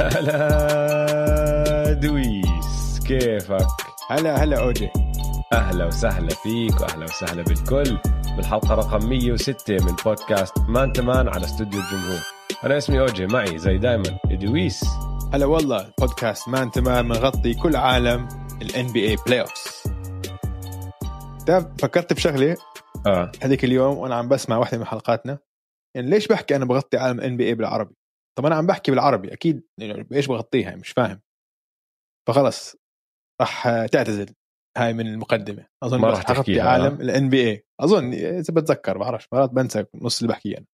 [0.00, 3.66] هلا دويس كيفك؟
[4.10, 4.90] هلا هلا OG
[5.52, 7.98] أهلا وسهلا فيك وأهلا وسهلا بالكل.
[8.36, 12.20] بالحلقة رقم 106 من بودكاست مان تمان على استوديو الجمهور.
[12.64, 14.84] أنا اسمي OG معي زي دايما دويس.
[15.34, 18.28] هلا والله بودكاست مان تمام نغطي كل عالم
[18.62, 19.82] ال NBA playoffs
[21.78, 22.56] فكرت بشغلة؟
[23.06, 23.32] آه.
[23.42, 25.38] هذيك اليوم وأنا عم بسمع واحدة من حلقاتنا.
[25.96, 27.99] يعني ليش بحكي أنا بغطي عالم NBA بالعربي؟
[28.38, 31.20] طب أنا عم بحكي بالعربي أكيد يعني إيش بغطيها؟ مش فاهم.
[32.28, 32.76] فخلص
[33.40, 34.34] راح تعتزل
[34.78, 35.66] هاي من المقدمة.
[35.82, 40.20] أظن ما راح تغطي تحكيها، عالم ال NBA أظن إذا بتذكر بعرفش مرات بنسى نص
[40.20, 40.66] اللي بحكيه أنا.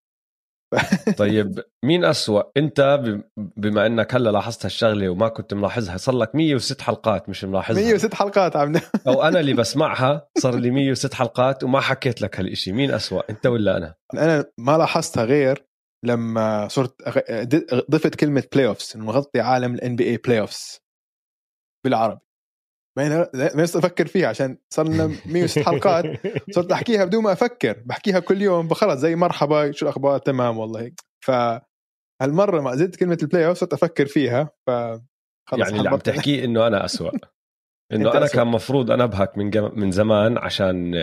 [1.17, 2.99] طيب مين أسوأ؟ أنت
[3.37, 7.83] بما إنك هلأ لاحظت هالشغلة وما كنت ملاحظها صار لك 106 حلقات مش ملاحظها.
[7.83, 8.75] 106 حلقات عم
[9.07, 13.47] أو أنا اللي بسمعها صار لي 106 حلقات وما حكيت لك هالشيء مين أسوأ؟ أنت
[13.47, 15.66] ولا أنا؟ أنا ما لاحظتها غير
[16.07, 17.01] لما صرت
[17.91, 20.79] ضفت كلمة playoffs نغطي عالم ال NBA playoffs
[21.85, 22.19] بالعربي.
[23.55, 26.05] ما صرت أفكر فيها عشان صار لنا 106 حلقات.
[26.51, 30.81] صرت أحكيها بدون ما أفكر بحكيها كل يوم خلص زي مرحبا شو الأخبار؟ تمام والله.
[30.81, 31.31] هيك ف
[32.21, 34.69] هالمرة ما زدت كلمة ال playoff صرت أفكر فيها ف
[35.49, 35.97] خلص يعني اللي عم.
[35.97, 37.11] تحكيه إنه أنا أسوأ.
[37.93, 38.35] إنه أنا أسوأ.
[38.37, 39.71] كان مفروض انبهك من جم...
[39.79, 40.93] من زمان عشان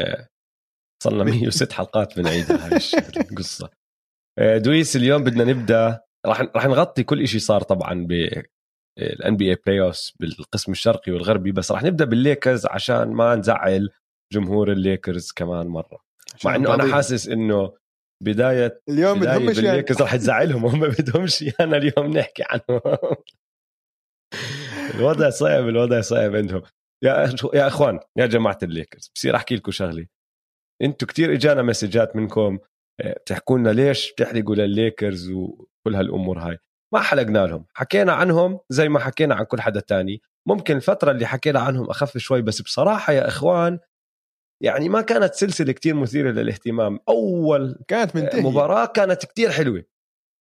[1.02, 2.78] صار لنا 106 حلقات بنعيدها هاي
[3.30, 3.70] القصة.
[4.39, 6.01] دويس اليوم بدنا نبدأ.
[6.27, 8.12] راح راح نغطي كل شيء صار طبعا بال
[8.98, 13.91] NBA play بالقسم الشرقي والغربي بس راح نبدأ بالليكرز عشان ما نزعل
[14.33, 15.99] جمهور الليكرز كمان مرة.
[16.45, 16.95] مع إنه أنا.
[16.95, 17.73] حاسس إنه
[18.23, 19.47] بداية اليوم بدهم يعني.
[19.47, 22.81] بالليكرز راح تزعلهم هم بدهمش أنا اليوم نحكي عنهم.
[24.94, 26.62] الوضع صعب الوضع صعب عندهم.
[27.05, 30.06] يا يا أخوان يا جماعة الليكرز بصير أحكي لكم شغلة.
[30.83, 32.55] أنتم كتير إجانا مسجات منكم.
[32.55, 32.74] آه،
[33.27, 36.59] تحكوا لنا ليش بتحرقوا للليكرز وكل هالأمور هاي؟
[36.94, 37.66] ما حلقنا لهم.
[37.75, 40.22] حكينا عنهم زي ما حكينا عن كل حدا تاني.
[40.49, 43.78] ممكن الفترة اللي حكينا عنهم أخف شوي بس بصراحة يا إخوان
[44.62, 46.99] يعني ما كانت سلسلة كتير مثيرة للاهتمام.
[47.09, 48.43] أول كانت منتهية.
[48.50, 49.84] مباراة كانت كتير حلوة.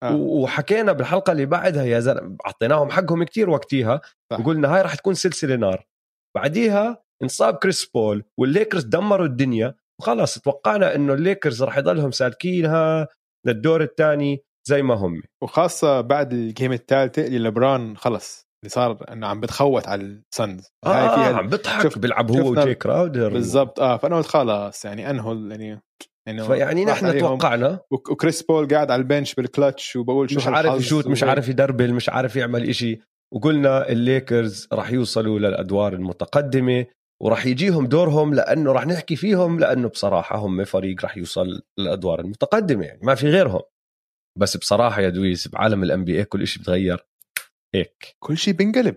[0.03, 0.15] آه.
[0.15, 4.39] وحكينا بالحلقة اللي بعدها يا زلمة أعطيناهم حقهم كتير وقتيها صح.
[4.39, 5.87] وقلنا هاي راح تكون سلسلة نار.
[6.35, 9.75] بعديها انصاب كريس بول والليكرز دمروا الدنيا.
[10.03, 13.07] وخلص توقعنا إنه الليكرز راح يضلهم سالكينها
[13.47, 19.05] للدور الثاني زي ما هم وخاصة بعد ال game الثالثة اللي لبران خلص اللي صار
[19.11, 23.29] إنه عم بتخوت على ال Suns آه, آه عم بضحك شوف- بيلعب هو وجاي كراودر
[23.33, 25.81] بالضبط آه فأنا قلت خلاص يعني انهوا يعني
[26.27, 27.19] انه فيعني راح نحن.
[27.19, 31.07] توقعنا وك- وكريس بول قاعد على ال bench بالكلتش وبقول شو مش عارف ي shoot
[31.07, 31.23] مش.
[31.23, 32.99] عارف ي dribble مش عارف يعمل إشي
[33.33, 36.85] وقلنا الليكرز راح يوصلوا للأدوار المتقدمة
[37.23, 42.85] وراح يجيهم دورهم لأنه راح نحكي فيهم لأنه بصراحة هم فريق راح يوصل للأدوار المتقدمة
[42.85, 42.99] يعني.
[43.03, 43.61] ما في غيرهم.
[44.39, 47.07] بس بصراحة يا دويس بعالم ال NBA كل شيء بتغير.
[47.75, 48.15] هيك.
[48.19, 48.95] كل شيء بينقلب.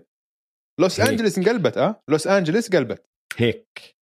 [0.79, 1.09] لوس هيك.
[1.09, 3.95] أنجلس انقلبت آه؟ لوس أنجلس قلبت هيك.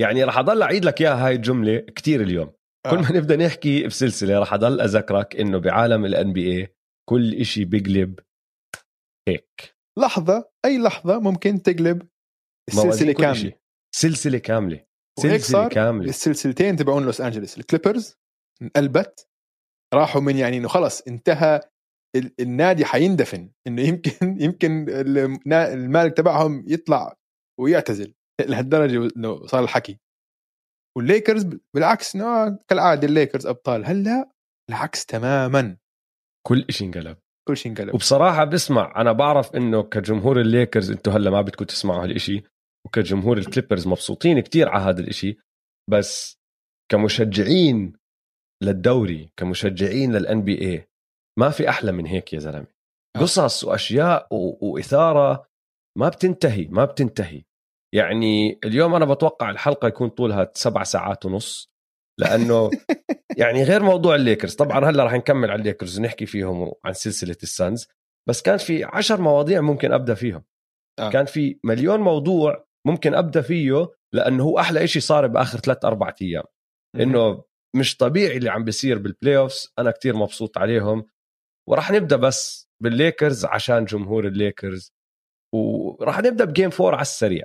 [0.00, 2.52] يعني راح أضل أعيد لك إياها هاي الجملة كتير اليوم.
[2.86, 2.90] آه.
[2.90, 6.74] كل ما نبدأ نحكي بسلسلة راح أضل أذكرك إنه بعالم ال NBA
[7.08, 8.20] كل إشي بيقلب
[9.28, 9.76] هيك.
[9.98, 12.08] لحظة أي لحظة ممكن تقلب
[12.68, 13.63] السلسلة كاملة.
[13.94, 14.84] سلسلة كاملة
[15.20, 16.08] سلسلة كاملة.
[16.08, 18.14] السلسلتين تبعون لوس انجلس الكليبرز
[18.62, 19.28] انقلبت
[19.94, 21.60] راحوا من يعني إنه خلص انتهى
[22.16, 24.10] ال- النادي حيندفن إنه يمكن
[24.44, 24.86] يمكن
[25.52, 27.16] المالك تبعهم يطلع
[27.60, 28.14] ويعتزل
[28.48, 29.98] لهالدرجة إنه صار الحكي.
[30.96, 31.44] والليكرز
[31.74, 34.30] بالعكس انه كالعادة الليكرز أبطال هلأ
[34.70, 35.76] العكس تماما.
[36.46, 37.16] كل إشي انقلب.
[37.48, 37.94] كل شيء انقلب.
[37.94, 42.42] وبصراحة بسمع أنا بعرف إنه كجمهور الليكرز أنتم هلأ ما بدكم تسمعوا هالإشي
[42.86, 45.38] وكجمهور الكليبرز مبسوطين كتير على هذا الإشي
[45.90, 46.38] بس
[46.90, 47.92] كمشجعين
[48.62, 50.88] للدوري كمشجعين لل NBA
[51.38, 52.66] ما في أحلى من هيك يا زلمة
[53.16, 53.20] آه.
[53.20, 54.72] قصص وأشياء و...
[54.72, 55.46] وإثارة
[55.98, 57.42] ما بتنتهي ما بتنتهي
[57.94, 61.70] يعني اليوم أنا بتوقع الحلقة يكون طولها سبع ساعات ونص
[62.20, 62.70] لأنه
[63.40, 67.51] يعني غير موضوع الليكرز طبعا هلأ رح نكمل على الليكرز ونحكي فيهم عن سلسلة ال
[67.51, 67.88] Suns
[68.28, 70.44] بس كان في عشر مواضيع ممكن أبدأ فيهم
[70.98, 71.10] آه.
[71.10, 76.14] كان في مليون موضوع ممكن أبدأ فيه لأنه هو أحلى إشي صار بآخر ثلاث أربع
[76.22, 76.44] أيام.
[77.00, 77.44] إنه
[77.76, 81.10] مش طبيعي اللي عم بيصير بال playoffs أنا كتير مبسوط عليهم.
[81.68, 84.92] وراح نبدأ بس بالليكرز عشان جمهور الليكرز.
[85.54, 87.44] وراح نبدأ ب game four على السريع.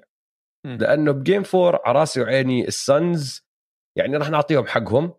[0.65, 3.41] لأنه ب game four على راسي وعيني السنز
[3.97, 5.13] يعني راح نعطيهم حقهم.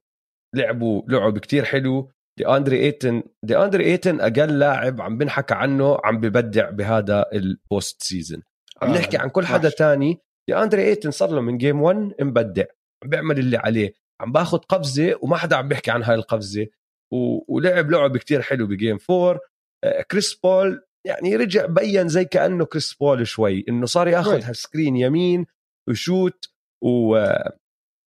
[0.57, 2.13] لعبوا لعب كتير حلو.
[2.39, 7.47] دي اندري ايتن دي اندري ايتن أقل لاعب عم بنحكى عنه عم ببدع بهذا ال
[7.47, 8.43] post season
[8.83, 9.69] عم آه، نحكي عن كل حدا.
[9.69, 10.21] تاني.
[10.49, 12.65] دي أندري ايتن صار له من game 1 مبدع.
[13.05, 13.95] عم بيعمل اللي عليه.
[14.21, 16.67] عم باخذ قفزة وما حدا عم بيحكي عن هاي القفزة.
[17.13, 17.55] و...
[17.55, 19.41] ولعب لعب كتير حلو ب game 4
[19.85, 24.43] آه، كريس بول يعني رجع بين زي كأنه كريس بول شوي إنه صار ياخذ.
[24.43, 25.47] هال screen يمين
[25.89, 26.45] ويشوت
[26.85, 27.25] و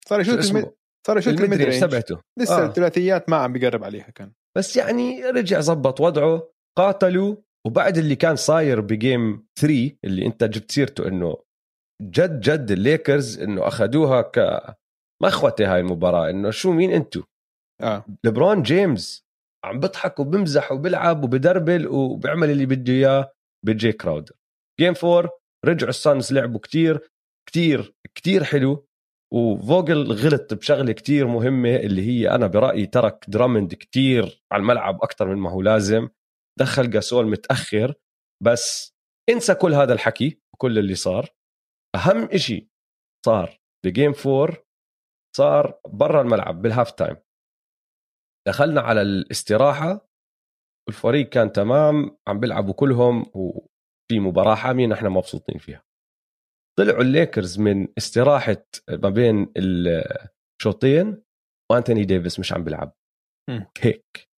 [0.08, 0.74] صار يشوت؟ ال mid...
[1.08, 2.22] صار يشوت ال mid تبعته.
[2.40, 2.66] لسه آه.
[2.66, 4.32] الثلاثيات ما عم بيقرب عليها كان.
[4.58, 6.50] بس يعني رجع زبط وضعه.
[6.78, 7.36] قاتلوا.
[7.68, 11.38] وبعد اللي كان صاير ب game 3 اللي انت جبت سيرته انه
[12.02, 17.24] جد جد الليكرز انه اخذوها كمخوته هاي المباراة انه شو مين انتو؟
[17.82, 18.06] آه.
[18.26, 19.26] لبرون جيمس
[19.66, 23.34] عم بضحك وبمزح وبلعب وبدربل وبيعمل اللي بده إياه
[23.66, 24.36] بجي كراودر.
[24.80, 25.30] game 4
[25.66, 27.12] رجعوا السانز لعبوا كتير
[27.50, 28.88] كتير كتير حلو
[29.34, 35.28] وفوجل غلط بشغلة كتير مهمة اللي هي أنا برأيي ترك درامند كتير على الملعب أكثر
[35.28, 36.10] من ما هو لازم.
[36.60, 37.94] دخل جاسول متأخر
[38.44, 38.94] بس
[39.30, 41.30] انسى كل هذا الحكي وكل اللي صار.
[41.96, 42.70] أهم إشي
[43.26, 44.64] صار ب game 4
[45.38, 47.18] صار برا الملعب بال half time
[48.48, 50.10] دخلنا على الاستراحة
[50.88, 55.84] والفريق كان تمام عم بيلعبوا كلهم وفي مباراة حامية نحن مبسوطين فيها.
[56.80, 61.24] طلعوا الليكرز من استراحة ما بين الشوطين
[61.72, 62.96] وأنتوني ديفيس مش عم بيلعب.
[63.82, 64.30] هيك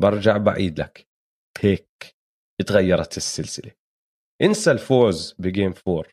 [0.00, 1.07] برجع بعيد لك.
[1.60, 2.16] هيك
[2.60, 3.72] اتغيرت السلسلة
[4.42, 6.04] انسى الفوز ب game 4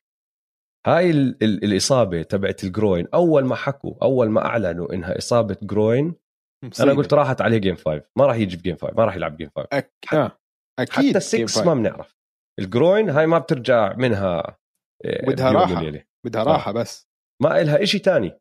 [0.88, 5.58] هاي ال ال الإصابة تبعت ال groin أول ما حكوا أول ما أعلنوا إنها إصابة
[5.62, 6.16] groin
[6.64, 6.92] مصيبة.
[6.92, 9.38] أنا قلت راحت عليه game 5 ما راح يجي ب game 5 ما راح يلعب
[9.38, 9.94] game 5 أك...
[10.14, 10.38] آه.
[10.80, 11.66] أكيد حتى Game 6 five.
[11.66, 12.16] ما بنعرف
[12.60, 14.58] ال groin هاي ما بترجع منها
[15.06, 15.78] آه، بدها.
[15.80, 16.04] وليلة.
[16.26, 16.44] بدها.
[16.44, 17.08] راحة بس
[17.44, 18.40] ما إلها إشي تاني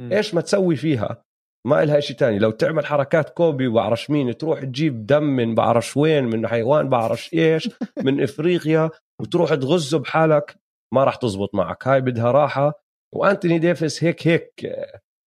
[0.00, 0.12] مم.
[0.12, 1.24] إيش ما تسوي فيها
[1.66, 2.38] ما إلها إشي تاني.
[2.38, 7.34] لو تعمل حركات كوبي وبعرفش مين تروح تجيب دم من بعرفش وين من حيوان بعرفش
[7.34, 7.70] إيش
[8.04, 8.90] من إفريقيا
[9.20, 10.56] وتروح تغزه بحالك
[10.94, 11.88] ما راح تزبط معك.
[11.88, 12.72] هاي بدها راحة.
[13.14, 14.52] وأنتوني ديفيس هيك هيك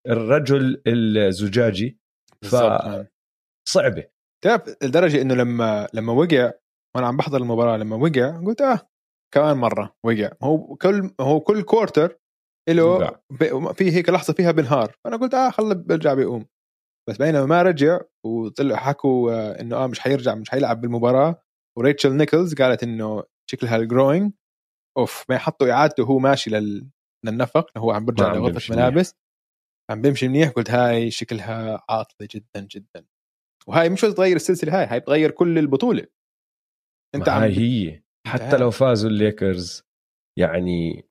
[0.08, 2.00] الرجل الزجاجي.
[2.42, 3.08] بالضبط man.
[3.70, 4.08] صعبة.
[4.44, 6.52] تعرف لدرجه إنه لما لما وقع
[6.96, 8.80] وأنا عم بحضر المباراة لما وقع قلت آه
[9.34, 10.32] كمان مرة وقع.
[10.44, 12.18] هو كل هو كل quarter
[12.70, 13.20] له
[13.74, 14.96] في هيك لحظة فيها بنهار.
[15.04, 16.46] فأنا قلت آه خلى برجع بيقوم.
[17.10, 21.42] بس بينما ما رجع وطلع حكوا آه، إنه آه مش حيرجع مش حيلعب بالمباراة.
[21.78, 24.34] وريتشل نيكلز قالت إنه شكلها ال groin
[24.98, 26.90] أول ما يحطوا إعادته وهو ماشي لل...
[27.26, 29.16] للنفق هو عم عم لغرفه ملابس
[29.92, 30.50] عم بيمشي منيح.
[30.50, 33.06] قلت هاي شكلها عاطلة جدا جدا.
[33.68, 36.08] وهاي مش بس تغير السلسلة هاي هاي بتغير كل البطولة.
[37.16, 38.04] أنت عم هاي هي.
[38.28, 38.58] حتى.
[38.58, 39.84] لو فازوا الليكرز
[40.40, 41.10] يعني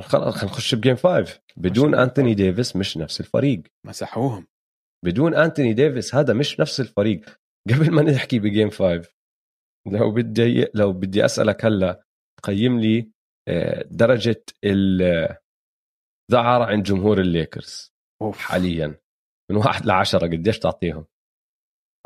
[0.00, 2.34] خلص نخش ب game 5 بدون أنتوني.
[2.34, 3.62] ديفيس مش نفس الفريق.
[3.86, 4.46] مسحوهم.
[5.04, 7.38] بدون أنتوني ديفيس هذا مش نفس الفريق.
[7.70, 9.02] قبل ما نحكي ب game 5
[9.86, 12.04] لو بدي لو بدي أسألك هلا
[12.42, 13.10] قيم لي
[13.48, 15.42] آه، درجة الذعر
[16.62, 17.92] عند جمهور الليكرز.
[18.22, 18.38] أوف.
[18.38, 19.00] حاليا.
[19.50, 21.06] من واحد لعشرة قديش تعطيهم؟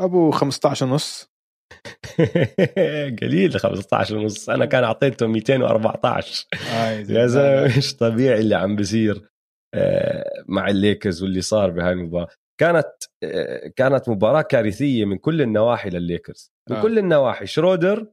[0.00, 1.30] أبو 15 ونص
[3.22, 4.50] قليل 15 ونص.
[4.50, 9.31] أنا كان اعطيتهم 214 هاي يا زلمة مش طبيعي اللي عم بيصير
[9.75, 12.28] آه، مع الليكرز واللي صار بهاي المباراة.
[12.61, 12.93] كانت
[13.25, 16.52] آه، كانت مباراة كارثية من كل النواحي للليكرز.
[16.71, 16.83] من آه.
[16.83, 17.47] كل النواحي.
[17.47, 18.06] شرودر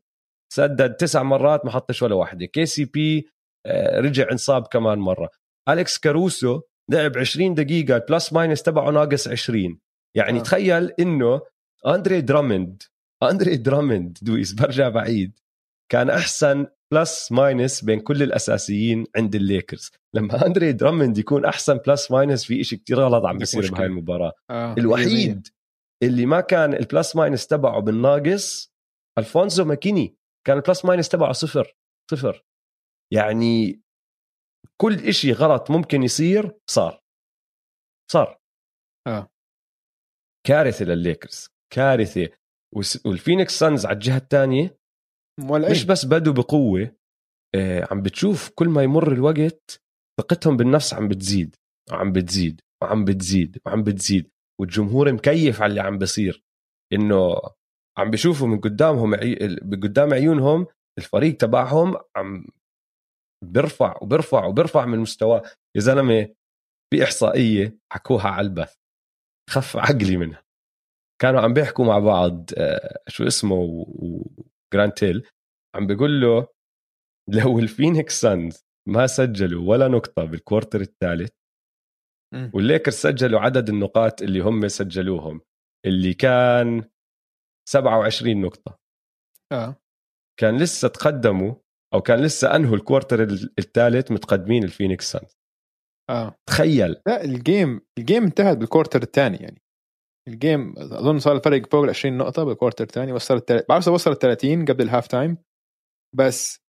[0.54, 2.46] سدد تسع مرات ما حطش ولا واحدة.
[2.46, 3.28] KCP
[3.66, 5.30] آه، رجع انصاب كمان مرة.
[5.70, 9.80] أليكس كاروسو لعب 20 دقيقة ال plus minus تبعه ناقص 20
[10.18, 10.42] يعني آه.
[10.42, 10.44] آه.
[10.44, 11.42] تخيل إنه
[11.88, 12.84] أندري درامند
[13.24, 15.40] أندري درامند دويس برجع بعيد.
[15.92, 19.92] كان أحسن plus minus بين كل الأساسيين عند الليكرز.
[20.16, 23.72] لما أندري درامند يكون أحسن plus minus في إشي كتير غلط عم بيصير.
[23.72, 24.32] بهاي المباراة.
[24.50, 24.76] آه.
[24.78, 25.48] الوحيد
[26.04, 28.74] اللي ما كان ال plus minus تبعه بالناقص
[29.18, 30.18] ألفونزو ماكيني.
[30.48, 31.76] كان ال plus minus تبعه صفر.
[32.12, 32.46] صفر.
[33.14, 33.82] يعني
[34.82, 37.04] كل إشي غلط ممكن يصير صار.
[38.12, 38.40] صار.
[39.08, 39.30] آه.
[40.48, 41.50] كارثة للليكرز.
[41.74, 42.30] كارثة.
[43.06, 44.78] والفينيكس سانز على الجهة الثانية
[45.72, 46.96] مش؟ بس بدوا بقوة
[47.56, 49.82] آه عم بتشوف كل ما يمر الوقت
[50.22, 51.56] ثقتهم بالنفس عم بتزيد
[51.92, 54.32] وعم بتزيد وعم بتزيد وعم بتزيد
[54.62, 56.44] والجمهور مكيف على اللي عم بصير
[56.94, 57.36] إنه
[57.98, 59.16] عم بيشوفوا من قدامهم.
[59.84, 62.48] قدام عيونهم الفريق تبعهم عم
[63.44, 65.44] بيرفع وبيرفع وبيرفع من مستواه
[65.76, 66.36] يا زلمة
[66.94, 68.76] في إحصائية حكوها على البث
[69.50, 70.44] خف عقلي منها
[71.22, 75.28] كانوا عم بيحكوا مع بعض آه، شو اسمه وجرانتيل
[75.76, 76.48] عم بيقول له
[77.30, 81.32] لو الفينيكس سانز ما سجلوا ولا نقطة بال quarter الثالث.
[82.54, 85.42] والليكرز سجلوا عدد النقاط اللي هم سجلوهم
[85.86, 86.90] اللي كان
[87.70, 88.80] 27 نقطة.
[89.52, 89.76] آه.
[90.40, 91.56] كان لسه تقدموا
[91.94, 93.22] أو كان لسه أنهوا ال quarter
[93.60, 95.38] الثالث متقدمين الفينيكس سانز
[96.10, 96.36] آه.
[96.50, 96.96] تخيل.
[97.08, 99.62] لا ال game ال game انتهت بال quarter الثاني يعني.
[100.28, 103.64] ال game أظن صار الفرق فوق ال 20 نقطة بال quarter الثاني وصل التل...
[103.70, 105.38] بعرف وصل ال 30 قبل ال half time
[106.16, 106.60] بس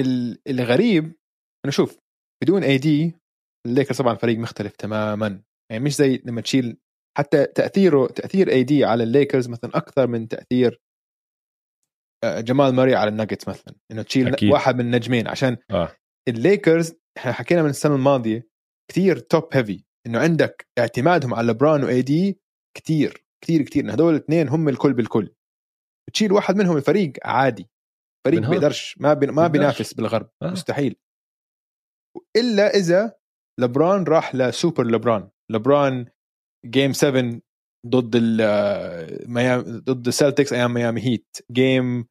[0.00, 0.38] ال...
[0.48, 1.04] الغريب
[1.64, 1.98] إنه شوف
[2.42, 3.16] بدون AD
[3.66, 6.78] الليكرز طبعا فريق مختلف تماما يعني مش زي لما تشيل
[7.18, 10.80] حتى تأثيره تأثير AD على الليكرز مثلا أكثر من تأثير
[12.24, 14.52] آه، جمال ماري على الناجتس مثلا إنه تشيل أكيد.
[14.52, 15.96] واحد من النجمين عشان آه.
[16.28, 18.48] الليكرز إحنا حكينا من السنة الماضية
[18.90, 22.40] كثير top heavy إنه عندك اعتمادهم على لبران و AD
[22.76, 25.34] كثير كثير كثير انه هذول الاثنين هم الكل بالكل.
[26.14, 27.70] تشيل واحد منهم الفريق عادي.
[28.26, 30.30] فريق بيقدرش ما بي ما بينافس بالغرب.
[30.42, 30.50] آه.
[30.50, 30.96] مستحيل.
[32.36, 33.18] إلا إذا
[33.60, 36.06] لبران راح لسوبر لبران لبران
[36.66, 37.40] game 7
[37.86, 41.36] ضد ال ميامي ضد السلتكس أيام ميامي هيت.
[41.52, 42.06] game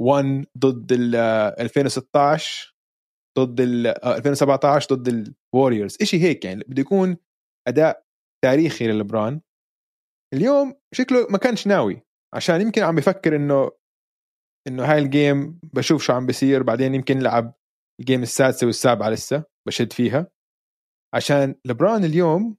[0.00, 2.77] 1 ضد ال 2016
[3.44, 7.16] ضد ال 2017 ضد الوريورز شيء هيك يعني بده يكون
[7.68, 8.06] أداء
[8.44, 9.40] تاريخي للبران
[10.34, 12.02] اليوم شكله ما كانش ناوي
[12.34, 13.70] عشان يمكن عم بفكر إنه
[14.68, 17.54] إنه هاي ال game بشوف شو عم بيصير بعدين يمكن لعب
[18.00, 20.30] ال game السادسة والسابعة لسه بشد فيها.
[21.14, 22.56] عشان لبران اليوم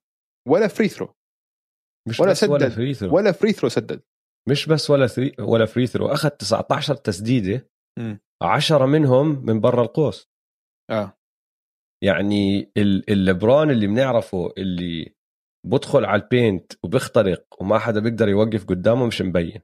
[0.48, 1.16] ولا free throw
[2.08, 4.02] مش ولا سدد ولا free throw ولا free throw سدد.
[4.50, 7.70] مش بس ولا three ولا free throw أخذ 19 تسديدة
[8.42, 10.29] 10 منهم من برا القوس.
[10.90, 11.18] آه.
[12.04, 12.72] يعني
[13.10, 15.14] اللبران اللي بنعرفه اللي
[15.68, 19.62] بدخل على ال paint وبيخترق وما حدا بيقدر يوقف قدامه مش مبين.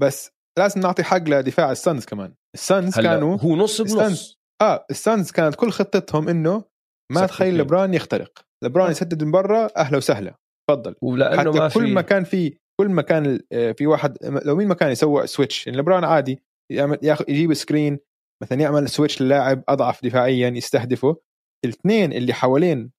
[0.00, 2.34] بس لازم نعطي حق لدفاع السانز كمان.
[2.54, 4.38] السانز كانوا هو نص بنص.
[4.62, 6.64] آه السانز كانت كل خطتهم إنه
[7.12, 8.44] ما تخلي لبران يخترق.
[8.64, 8.90] لبران آه.
[8.90, 10.34] يسدد من برا أهلا وسهلا.
[10.70, 10.94] تفضل.
[11.02, 11.94] ولأنه حتى ما كل في...
[11.94, 15.66] ما كان في كل ما كان آه، في واحد لو مين ما كان يسوي switch
[15.66, 17.98] يعني لبران عادي يعمل ياخذ يجيب screen
[18.42, 21.16] مثلا يعمل switch للاعب أضعف دفاعيا يستهدفه
[21.64, 22.92] الاثنين اللي حوالين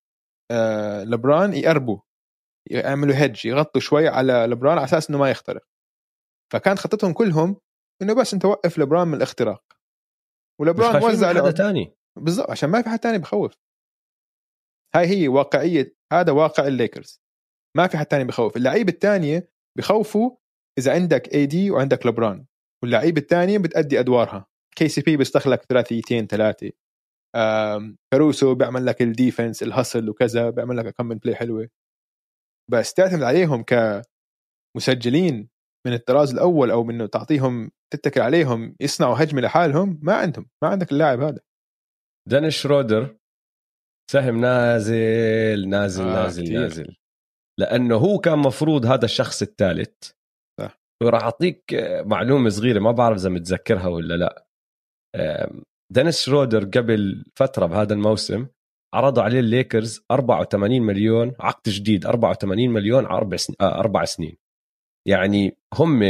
[0.52, 2.00] آه لبران يقربوا
[2.72, 5.64] يعملوا hedge يغطوا شوي على لبران على أساس إنه ما يخترق.
[6.54, 7.62] فكانت خطتهم كلهم
[8.02, 9.64] إنه بس أنت وقف لبران من الاختراق.
[10.62, 13.54] ولبران وزع حدا ثاني بالضبط عشان ما في حد ثاني بخوف.
[14.96, 17.22] هاي هي واقعية هذا واقع الليكرز.
[17.78, 18.58] ما في حد ثاني بخوف.
[18.58, 20.32] اللعيبه الثانية بخوفوا
[20.78, 22.46] إذا عندك AD وعندك لبران.
[22.84, 24.49] واللعيبه الثانية بتأدي أدوارها.
[24.80, 26.72] KCP بيستخلك ثلاثيتين ثلاثة
[28.14, 31.70] كاروسو بيعمل لك ال defense ال hustle وكذا بيعمل لك كم من play حلوة.
[32.72, 33.64] بس تعتمد عليهم
[34.76, 35.50] كمسجلين
[35.88, 40.92] من الطراز الأول أو منه تعطيهم تتكل عليهم يصنعوا هجمة لحالهم ما عندهم ما عندك
[40.92, 41.40] اللاعب هذا.
[42.30, 43.18] دينيس شرودر
[44.12, 46.60] سهم نازل نازل آه نازل كتير.
[46.62, 46.96] نازل.
[47.60, 50.12] لأنه هو كان مفروض هذا الشخص الثالث.
[50.60, 50.82] صح.
[51.04, 51.64] وراح أعطيك
[52.06, 54.49] معلومة صغيرة ما بعرف إذا متذكرها ولا لا.
[55.94, 58.48] دينيس شرودر قبل فترة بهذا الموسم
[58.94, 64.38] عرضوا عليه الليكرز 84 مليون عقد جديد 84 مليون على أربع سنين آه أربع سنين
[65.08, 66.04] يعني هم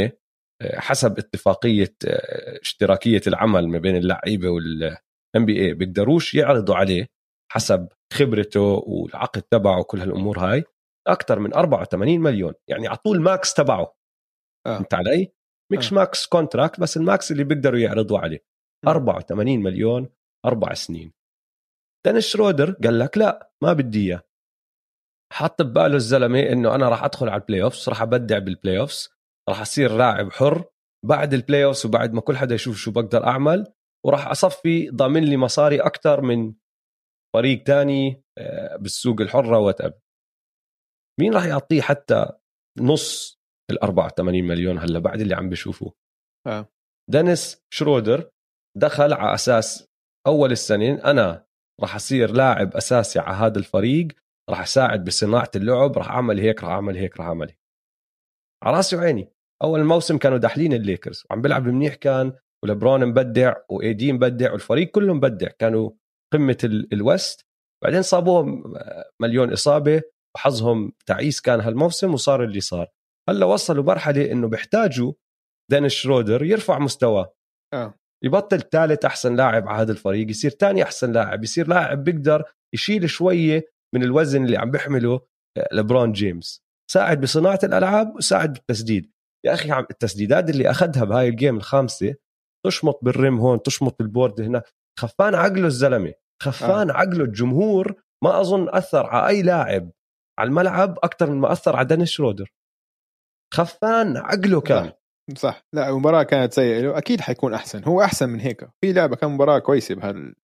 [0.62, 7.08] آه، حسب اتفاقية آه، اشتراكية العمل ما بين اللعيبة وال NBA بيقدروش يعرضوا عليه
[7.52, 10.64] حسب خبرته والعقد تبعه وكل هالأمور هاي
[11.08, 13.94] أكثر من 84 مليون يعني على طول max تبعه
[14.66, 14.76] آه.
[14.76, 15.32] فهمت علي؟
[15.72, 15.96] مش آه.
[15.96, 18.44] max contract بس ال max اللي بيقدروا يعرضوا عليه
[18.88, 20.08] 84 مليون
[20.46, 21.12] أربع سنين.
[22.06, 24.22] دينيس شرودر قال لك لا ما بدي إياه.
[25.32, 29.10] حط بباله الزلمة إنه أنا راح أدخل على ال playoffs راح أبدع بال playoffs
[29.48, 30.64] راح أصير لاعب حر
[31.06, 33.72] بعد ال playoffs وبعد ما كل حدا يشوف شو بقدر أعمل
[34.06, 36.54] وراح أصفي ضامن لي مصاري أكثر من
[37.36, 40.00] فريق تاني آه، بالسوق الحرة وات
[41.20, 42.26] مين راح يعطيه حتى
[42.78, 45.94] نص ال 84 مليون هلا بعد اللي عم بشوفوه؟
[46.46, 46.68] آه.
[47.10, 48.30] دينيس شرودر
[48.76, 49.88] دخل على أساس
[50.26, 51.46] أول السنة أنا
[51.80, 54.08] راح أصير لاعب أساسي على هذا الفريق
[54.50, 57.60] راح أساعد بصناعة اللعب راح أعمل هيك راح أعمل هيك راح أعمل هيك.
[58.64, 59.32] على راسي وعيني.
[59.62, 61.24] أول الموسم كانوا داحلين الليكرز.
[61.30, 62.32] وعم بيلعب منيح كان
[62.64, 65.48] ولبرون مبدع و AD مبدع والفريق كله مبدع.
[65.58, 65.90] كانوا
[66.32, 67.46] قمة ال West
[67.84, 68.74] بعدين صابوهم
[69.20, 70.02] مليون إصابة
[70.36, 72.88] وحظهم تعيس كان هالموسم وصار اللي صار.
[73.28, 75.12] هلأ وصلوا مرحلة إنه بيحتاجوا
[75.70, 77.34] دينيس شرودر يرفع مستواه.
[77.74, 77.94] آه.
[78.24, 83.10] يبطل ثالث أحسن لاعب على هذا الفريق يصير ثاني أحسن لاعب يصير لاعب بيقدر يشيل
[83.10, 85.20] شوية من الوزن اللي عم بيحمله
[85.58, 86.62] آه، لبرون جيمس.
[86.90, 89.12] ساعد بصناعة الألعاب وساعد بالتسديد.
[89.46, 92.14] يا أخي التسديدات اللي أخذها بهاي ال game الخامسة
[92.66, 94.62] تشمط بال rim هون تشمط بال board هنا
[94.98, 96.94] خفان عقله الزلمة خفان آه.
[96.94, 99.90] عقله الجمهور ما أظن أثر على أي لاعب
[100.38, 102.52] على الملعب أكثر من ما أثر على دينيس شرودر.
[103.54, 104.92] خفان عقله كان.
[105.36, 105.62] صح.
[105.74, 106.98] لا المباراة كانت سيئة.
[106.98, 107.84] أكيد حيكون أحسن.
[107.84, 108.68] هو أحسن من هيك.
[108.80, 110.34] في لعبة كان مباراة كويسة بهال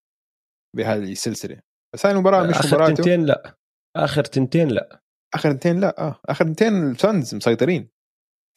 [0.77, 1.61] بهذه السلسلة.
[1.95, 3.57] بس هاي المباراة مش آخر مباراته تنتين لا.
[3.97, 5.01] آخر تنتين لا.
[5.35, 6.01] آخر اثنين لا.
[6.09, 6.21] آه.
[6.25, 7.89] آخر اثنين السانز مسيطرين.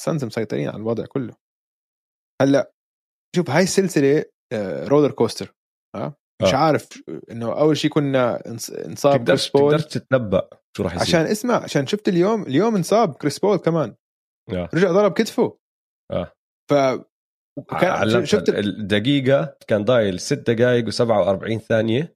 [0.01, 1.35] السانز مسيطرين على الوضع كله.
[2.41, 2.71] هلأ
[3.35, 4.25] شوف هاي السلسلة
[4.87, 5.53] roller coaster
[5.95, 6.57] آه؟ مش آه.
[6.57, 6.89] عارف
[7.31, 9.71] إنه أول شيء كنا انص- انصاب كريس بول.
[9.71, 11.07] تقدرش تتنبأ شو راح يصير.
[11.07, 13.95] عشان اسمع عشان شفت اليوم اليوم انصاب كريس بول كمان.
[14.49, 14.69] آه.
[14.73, 15.57] رجع ضرب كتفه.
[16.11, 16.31] آه.
[16.71, 16.73] ف
[17.59, 22.15] وكان علمت شفت الدقيقة كان ضايل 6 دقائق و47 ثانية.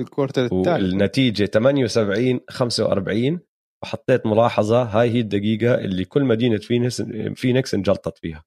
[0.00, 3.40] ال quarter الثالث والنتيجة 78 45
[3.84, 7.02] وحطيت ملاحظة هاي هي الدقيقة اللي كل مدينة فينيكس
[7.34, 8.44] فينيكس انجلطت فيها.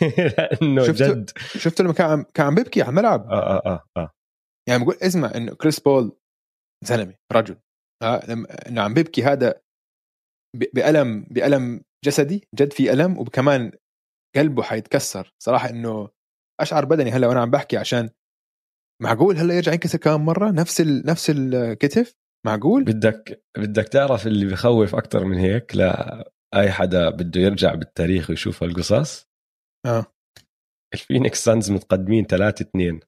[0.38, 1.30] لأنه شفتوا؟ جد.
[1.38, 3.26] شفت لما كان كان عم بيبكي على الملعب.
[3.26, 4.10] آه آه آه, آه.
[4.68, 6.12] يعني بقول اسمع إنه كريس بول
[6.84, 7.56] زلمة رجل.
[8.02, 9.60] آه لما إنه عم بيبكي هذا
[10.74, 13.18] بألم بألم جسدي جد في ألم.
[13.18, 13.72] وكمان
[14.38, 15.34] قلبه حيتكسر.
[15.42, 16.08] صراحة إنه
[16.60, 18.10] أشعر بدني هلأ وأنا عم بحكي عشان
[19.02, 21.06] معقول هلأ يرجع ينكسر كمان مرة؟ نفس ال...
[21.06, 22.14] نفس الكتف
[22.46, 28.62] معقول؟ بدك بدك تعرف اللي بخوف أكتر من هيك لأي حدا بده يرجع بالتاريخ ويشوف
[28.62, 29.28] هالقصص؟
[29.86, 30.06] آه.
[30.94, 33.00] الفينيكس سانز متقدمين 3 2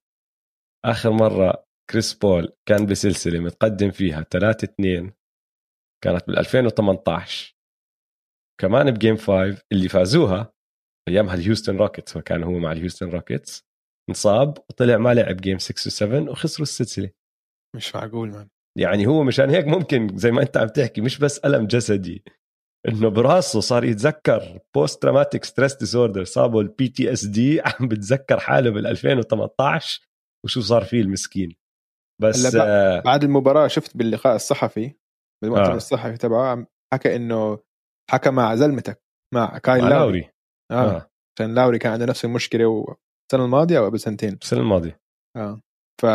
[0.85, 5.13] آخر مرة كريس بول كان بسلسلة متقدم فيها 3 2
[6.05, 7.57] كانت بال 2018
[8.61, 10.53] كمان ب game 5 اللي فازوها
[11.11, 13.64] ايامها الهيوستن روكيتس وكان هو مع الهيوستن روكيتس
[14.11, 17.11] انصاب وطلع ما لعب game 6 و7 وخسروا السلسلة.
[17.76, 18.49] مش معقول man
[18.79, 22.25] يعني هو مشان هيك ممكن زي ما أنت عم تحكي مش بس ألم جسدي.
[22.88, 28.87] إنه براسه صار يتذكر post traumatic stress disorder صابه ال PTSD عم بتذكر حاله بال
[28.87, 30.09] 2018
[30.45, 31.57] وشو صار فيه المسكين.
[32.23, 34.95] بس آه بعد المباراة شفت باللقاء الصحفي
[35.43, 35.76] بالمؤتمر آه.
[35.76, 37.59] الصحفي تبعه حكى إنه
[38.11, 39.02] حكى مع زلمتك
[39.35, 40.30] مع كايل مع لاوري
[40.71, 40.75] آه.
[40.75, 42.85] آه عشان لاوري كان عنده نفس المشكلة
[43.33, 45.00] السنة الماضية أو قبل سنتين السنة الماضية
[45.37, 45.61] آه
[46.02, 46.06] ف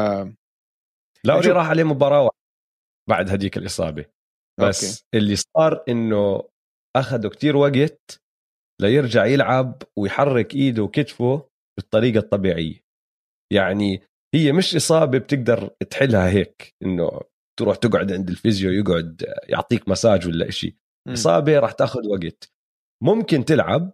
[1.25, 1.47] لاوري.
[1.51, 2.45] راح عليه مباراة واحدة
[3.09, 4.05] بعد هديك الإصابة
[4.59, 5.05] بس أوكي.
[5.13, 6.43] اللي صار إنه
[6.95, 8.21] أخذه كتير وقت
[8.81, 12.85] ليرجع يلعب ويحرك إيده وكتفه بالطريقة الطبيعية
[13.53, 14.01] يعني
[14.35, 17.21] هي مش إصابة بتقدر تحلها هيك إنه
[17.59, 20.49] تروح تقعد عند الفيزيو يقعد يعطيك مساج ولا
[21.07, 21.13] مم.
[21.13, 22.51] إصابة راح تأخذ وقت
[23.03, 23.91] ممكن تلعب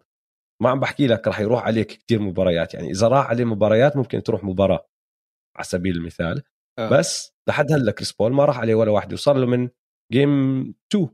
[0.62, 2.74] ما عم بحكي لك راح يروح عليك كتير مباريات.
[2.74, 4.88] يعني إذا راح عليه مباريات ممكن تروح مباراة
[5.58, 6.44] على سبيل المثال.
[6.80, 6.90] آه.
[6.90, 9.70] بس لحد هلأ كريس بول ما راح عليه ولا واحدة وصار له من
[10.14, 10.60] game
[10.94, 11.10] 2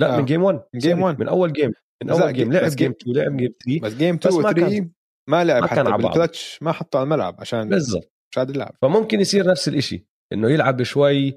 [0.00, 0.18] لأ آه.
[0.18, 1.20] من game 1 من game 1.
[1.20, 1.72] من أول game
[2.04, 4.40] من أول جيم لعب جيم جيم- 2 لعب جيم 3 بس جيم 2 بس و
[4.42, 4.90] ما 3 كان-
[5.30, 5.82] ما لعب ما حتى.
[5.82, 8.12] بالكلتش ما حطه على الملعب عشان بالضبط.
[8.32, 8.74] مش قادر يلعب.
[8.82, 11.28] فممكن يصير نفس الإشي إنه يلعب شوي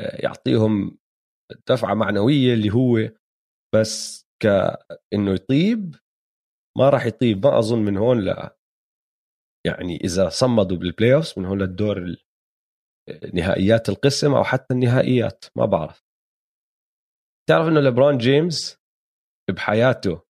[0.00, 0.98] آه، يعطيهم
[1.68, 3.10] دفعة معنوية اللي هو
[3.74, 4.46] بس ك
[5.14, 5.94] إنه يطيب
[6.78, 8.50] ما راح يطيب ما أظن من هون ل
[9.66, 12.16] يعني إذا صمدوا بالبلاي اوف من هون للدور
[13.34, 16.04] نهائيات القسم أو حتى النهائيات ما بعرف.
[17.48, 18.78] تعرف إنه ليبرون جيمس
[19.50, 20.22] بحياته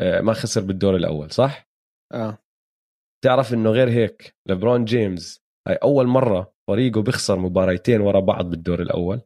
[0.00, 1.68] آه، ما خسر بالدور الأول صح؟
[2.14, 2.38] آه.
[3.24, 8.82] تعرف إنه غير هيك ليبرون جيمس هاي أول مرة فريقه بيخسر مباريتين ورا بعض بالدور
[8.82, 9.20] الأول؟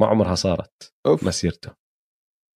[0.00, 1.24] ما عمرها صارت أوف.
[1.24, 1.83] مسيرته.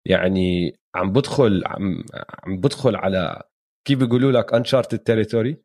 [0.08, 2.04] يعني عم بدخل عم
[2.44, 3.42] عم بدخل على
[3.86, 5.56] كيف بيقولوا لك uncharted territory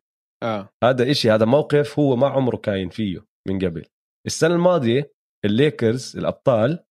[0.42, 0.68] آه.
[0.84, 3.86] هذا إشي هذا موقف هو ما عمره كاين فيه من قبل.
[4.26, 5.12] السنة الماضية
[5.44, 6.84] الليكرز الأبطال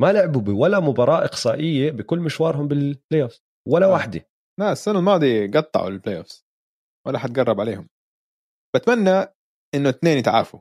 [0.00, 3.92] ما لعبوا بولا مباراة إقصائية بكل مشوارهم بال playoff ولا آه.
[3.92, 4.28] واحدة.
[4.60, 6.46] لا السنة الماضية قطعوا ال playoffs
[7.06, 7.88] ولا حد قرب عليهم.
[8.76, 9.26] بتمنى
[9.74, 10.60] إنه اثنين يتعافوا.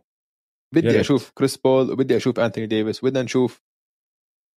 [0.76, 1.00] بدي.
[1.00, 3.62] أشوف كريس بول وبدي أشوف انتوني ديفيس وبدنا نشوف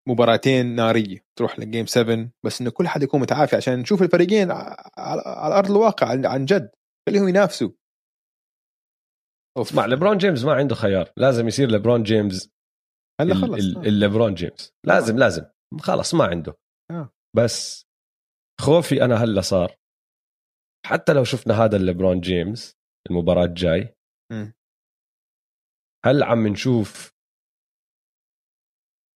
[0.09, 1.25] مباراتين نارية.
[1.39, 4.51] تروح لل game 7 بس إنه كل حد يكون متعافي عشان نشوف الفريقين
[4.97, 5.21] على,
[5.57, 6.71] أرض الواقع عن جد.
[7.09, 7.69] خليهم ينافسوا.
[9.57, 11.13] اسمع ليبرون جيمس ما عنده خيار.
[11.17, 12.49] لازم يصير ليبرون جيمس
[13.21, 13.75] هلا خلص.
[13.77, 13.81] آه.
[13.81, 14.73] الليبرون جيمس.
[14.85, 15.45] لازم لازم.
[15.79, 16.57] خلص ما عنده.
[16.91, 17.09] آه.
[17.35, 17.85] بس
[18.61, 19.75] خوفي أنا هلا صار.
[20.85, 22.77] حتى لو شفنا هذا الليبرون جيمس
[23.09, 23.95] المباراة الجاي.
[26.05, 27.12] هل عم نشوف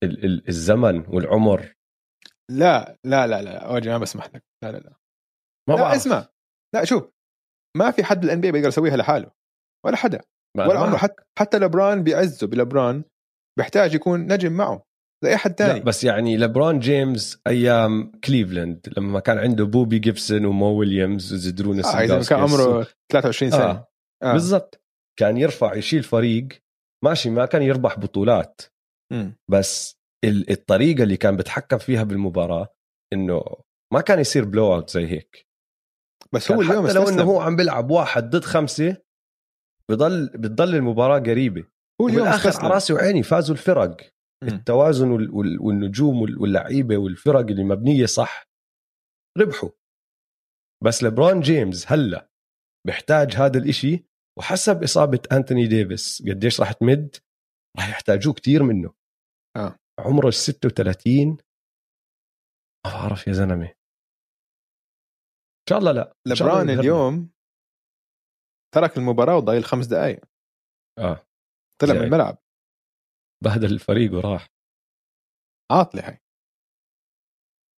[0.04, 1.74] ال- ال- الزمن والعمر.
[2.52, 4.44] لا لا لا لا أوجي ما بسمح لك.
[4.64, 4.94] لا لا لا.
[5.70, 5.96] ما لا بعرف.
[5.96, 6.28] اسمع.
[6.76, 7.10] لا شوف
[7.78, 9.32] ما في حد بال NBA بيقدر يسويها لحاله
[9.86, 10.22] ولا حدا.
[10.58, 10.98] ولا عمره.
[10.98, 13.04] حتى حتى ليبرون بعزه ليبرون
[13.58, 14.84] بيحتاج يكون نجم معه
[15.24, 20.00] زي أي حد لا ثاني بس يعني ليبرون جيمس أيام كليفلاند لما كان عنده بوبي
[20.00, 23.88] جيبسون ومو ويليامز وزدرون آه إذا كان عمره 23 سنه آه.
[24.24, 24.34] آه.
[24.34, 24.82] بالضبط.
[25.20, 26.48] كان يرفع يشيل فريق
[27.04, 28.62] ماشي ما كان يربح بطولات.
[29.50, 32.76] بس ال- الطريقة اللي كان بتحكم فيها بالمباراة
[33.13, 33.43] إنه
[33.93, 35.48] ما كان يصير blowout زي هيك.
[36.34, 37.24] بس هو اليوم حتى لو إنه.
[37.24, 38.98] هو عم بيلعب واحد ضد خمسة
[39.91, 41.65] بضل بتضل المباراة قريبة.
[42.02, 42.65] هو اليوم استسلم.
[42.65, 44.13] على راسي وعيني فازوا الفرق.
[44.43, 44.50] مم.
[44.50, 48.48] التوازن وال- وال- والنجوم وال- واللعيبة والفرق اللي مبنية صح
[49.38, 49.70] ربحوا.
[50.84, 52.30] بس لبرون جيمس هلأ
[52.88, 54.06] بيحتاج هذا الإشي
[54.39, 57.15] وحسب إصابة أنتوني ديفيس قديش راح تمد
[57.78, 58.93] راح يحتاجوه كتير منه.
[59.58, 59.76] آه.
[60.00, 61.38] عمره ال 36
[62.86, 63.74] ما بعرف يا زلمة إن
[65.70, 66.70] شاء الله لا لبران.
[66.70, 67.30] اليوم
[68.76, 70.20] ترك المباراة وضايل خمس دقائق
[71.00, 71.26] آه
[71.82, 72.04] طلع من.
[72.04, 72.38] الملعب
[73.43, 74.48] بهدل الفريق وراح
[75.72, 76.22] عاطله هاي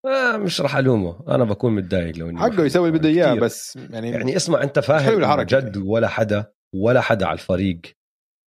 [0.06, 2.65] آه مش راح ألومه أنا بكون متضايق لو إني حقه.
[2.65, 3.34] يسوي اللي بده إياه.
[3.39, 5.42] بس يعني, يعني اسمع أنت فاهم.
[5.44, 7.82] جد ولا حدا ولا حدا على الفريق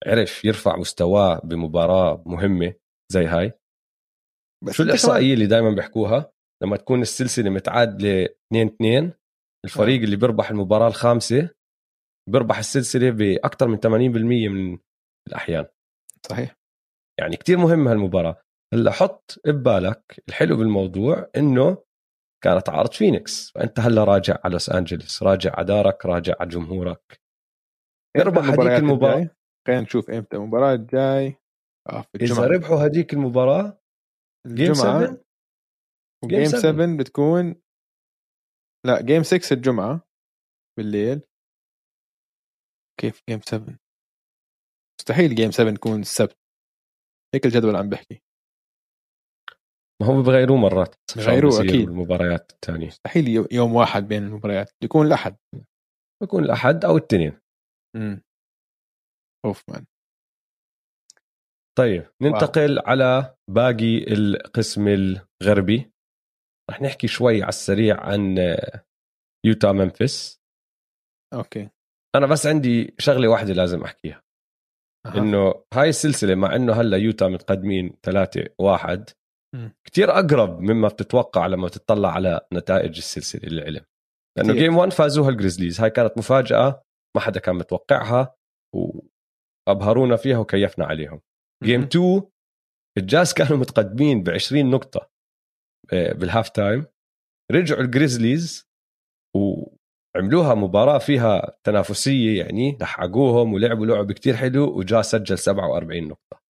[0.07, 2.75] عرف يرفع مستواه بمباراة مهمة
[3.13, 3.53] زي هاي.
[4.65, 9.13] بس شو الإحصائية اللي دائما بيحكوها؟ لما تكون السلسلة متعادله 2 2
[9.65, 10.05] الفريق آه.
[10.05, 11.51] اللي بيربح المباراة الخامسة
[12.31, 14.79] بيربح السلسلة بأكثر من 80% من
[15.29, 15.67] الأحيان.
[16.27, 16.57] صحيح.
[17.21, 18.43] يعني كتير مهم هالمباراة.
[18.75, 21.85] هلأ حط ببالك الحلو بالموضوع إنه
[22.45, 23.51] كانت عارض فينيكس.
[23.51, 27.21] فأنت هلأ راجع على لوس انجلوس راجع على دارك راجع على جمهورك.
[28.17, 29.31] هديك المباريات المباراة؟
[29.67, 31.42] خلينا نشوف إمتى المباراة الجاي
[31.91, 32.47] في إذا الجمعة.
[32.47, 33.79] ربحوا هديك المباراة
[34.47, 35.25] game الجمعة 7
[36.25, 37.63] game Game 7 بتكون
[38.87, 40.03] لا game 6 الجمعة
[40.79, 41.23] بالليل.
[43.01, 43.79] كيف game 7
[45.01, 46.39] مستحيل game 7 تكون السبت.
[47.35, 48.23] هيك الجدول عم بحكي.
[50.03, 50.95] ما هم بغيروه مرات.
[51.17, 51.87] بغيروه أكيد.
[51.87, 54.71] بالمباريات الثانية مستحيل يو- يوم واحد بين المباريات.
[54.85, 55.37] يكون الأحد.
[56.23, 57.41] بكون الأحد أو الاثنين
[57.97, 58.23] امم
[59.45, 59.87] أوف man.
[61.79, 65.93] طيب ننتقل على باقي القسم الغربي.
[66.71, 68.39] رح نحكي شوي على السريع عن
[69.47, 70.43] يوتا ممفيس
[71.35, 71.71] أوكي.
[72.17, 74.23] أنا بس عندي شغلة واحدة لازم أحكيها.
[75.07, 75.19] أها.
[75.19, 79.11] إنه هاي السلسلة مع إنه هلا يوتا متقدمين 3 واحد
[79.55, 79.75] مم.
[79.87, 83.85] كتير أقرب مما بتتوقع لما تطلع على نتائج السلسلة للعلم
[84.39, 84.53] لأنه.
[84.53, 85.81] game 1 فازوها الجريزليز.
[85.81, 86.83] هاي كانت مفاجأة
[87.17, 88.35] ما حدا كان متوقعها
[88.75, 91.21] وأبهرونا فيها وكيفنا عليهم.
[91.63, 91.89] game مهم.
[91.89, 92.23] 2
[92.99, 95.11] الجاز كانوا متقدمين ب 20 نقطة
[95.93, 96.87] آه، بال halftime.
[97.53, 98.69] رجعوا الجريزليز
[99.37, 106.43] وعملوها مباراة فيها تنافسية يعني لحقوهم ولعبوا لعب كتير حلو وجا سجل 47 نقطة.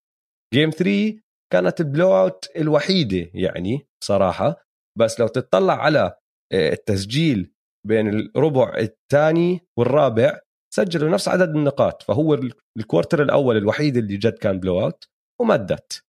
[0.54, 1.20] game 3
[1.52, 4.64] كانت الـ blowout الوحيدة يعني صراحة.
[4.98, 6.16] بس لو تطلع على
[6.52, 7.52] آه، التسجيل
[7.86, 10.40] بين الربع الثاني والرابع
[10.74, 15.04] سجلوا نفس عدد النقاط فهو ال- ال quarter الأول الوحيد اللي جد كان blowout
[15.40, 16.04] ومدت.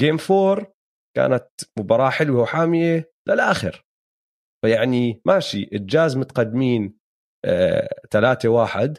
[0.00, 0.72] game 4
[1.16, 3.84] كانت مباراة حلوة وحامية للآخر.
[4.64, 6.98] فيعني ماشي الجاز متقدمين
[7.44, 8.98] آه، 3 واحد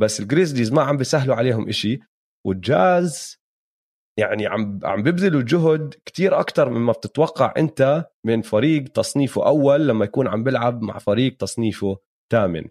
[0.00, 2.00] بس الجريزليز ما عم بيسهلوا عليهم إشي
[2.46, 3.36] والجاز
[4.18, 10.04] يعني عم عم بيبذلوا جهد كتير أكتر مما بتتوقع أنت من فريق تصنيفه أول لما
[10.04, 11.98] يكون عم بيلعب مع فريق تصنيفه
[12.32, 12.64] ثامن.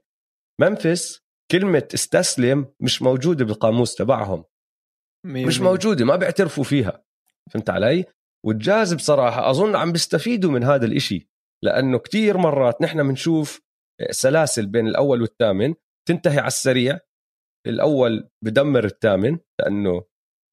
[0.62, 4.44] منفس كلمة استسلم مش موجودة بالقاموس تبعهم.
[5.26, 5.62] مش.
[5.62, 7.04] موجودة ما بيعترفوا فيها.
[7.52, 8.06] فهمت علي؟
[8.46, 11.30] والجاز بصراحه أظن عم بيستفيدوا من هذا الإشي
[11.64, 13.62] لأنه كتير مرات نحن بنشوف
[14.12, 15.74] سلاسل بين الأول والثامن
[16.08, 17.00] تنتهي على السريع.
[17.68, 20.04] الأول بدمر الثامن لأنه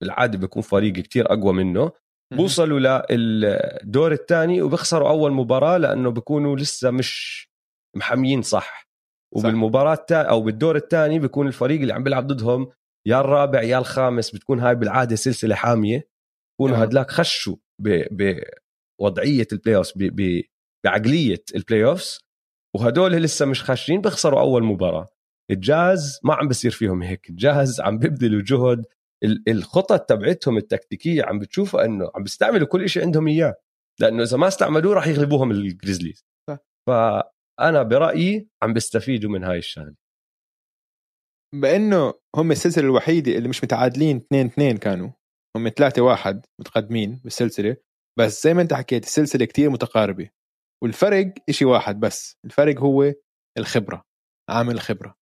[0.01, 1.91] بالعادة بيكون فريق كتير أقوى منه.
[2.33, 7.45] بوصلوا للدور الثاني وبيخسروا أول مباراة لأنه بيكونوا لسه مش
[7.97, 8.84] محميين صح.
[9.35, 12.71] وبالمباراة التا- أو بالدور الثاني بيكون الفريق اللي عم بيلعب ضدهم
[13.07, 16.07] يا الرابع يا الخامس بتكون هاي بالعادة سلسلة حامية.
[16.59, 16.77] بكونوا.
[16.83, 18.43] هدلاك خشوا ب-
[19.01, 20.41] بوضعية ال play ب-
[20.85, 22.19] بعقلية ال playoffs
[22.75, 25.07] وهدول لسه مش خاشين بيخسروا أول مباراة.
[25.51, 27.29] الجاز ما عم بصير فيهم هيك.
[27.29, 28.85] الجاز عم بيبذلوا جهد.
[29.23, 33.55] ال- الخطط تبعتهم التكتيكية عم بتشوفها إنه عم بيستعملوا كل شيء عندهم إياه.
[33.99, 36.57] لأنه إذا ما استعملوه راح يغلبوهم الجريزليز صح.
[37.59, 39.95] فانا برأيي عم بيستفيدوا من هاي الشغلة.
[41.55, 45.09] بأنه هم السلسلة الوحيدة اللي مش متعادلين 2 2 كانوا.
[45.57, 47.77] هم 3 1 متقدمين بالسلسلة.
[48.19, 50.29] بس زي ما انت حكيت السلسلة كتير متقاربة.
[50.83, 52.37] والفرق إشي واحد بس.
[52.45, 53.13] الفرق هو
[53.57, 54.03] الخبرة.
[54.49, 55.15] عامل الخبرة.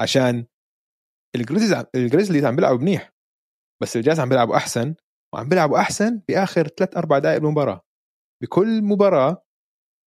[0.00, 0.46] عشان
[1.36, 3.12] الجريزليز الجريزليز عم بيلعبوا منيح.
[3.82, 4.94] بس الجاز عم بيلعبوا أحسن.
[5.34, 7.80] وعم بيلعبوا أحسن بآخر 3 4 دقائق بالمباراة.
[8.42, 9.44] بكل مباراة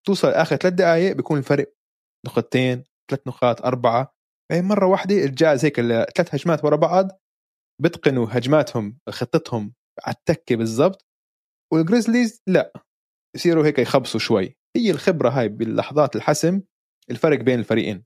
[0.08, 1.74] توصل اخر ثلاث دقائق بيكون الفرق
[2.26, 4.16] نقطتين ثلاث نقاط أربعة.
[4.52, 5.76] هي مرة واحدة الجاز هيك
[6.16, 7.22] ثلاث هجمات ورا بعض
[7.82, 11.06] بتقنوا هجماتهم خطتهم على التكة بالضبط.
[11.74, 12.74] والجريزليز لا
[13.36, 14.58] يصيروا هيك يخبصوا شوي.
[14.78, 16.62] هي الخبرة هاي باللحظات الحسم
[17.12, 18.04] الفرق بين الفريقين.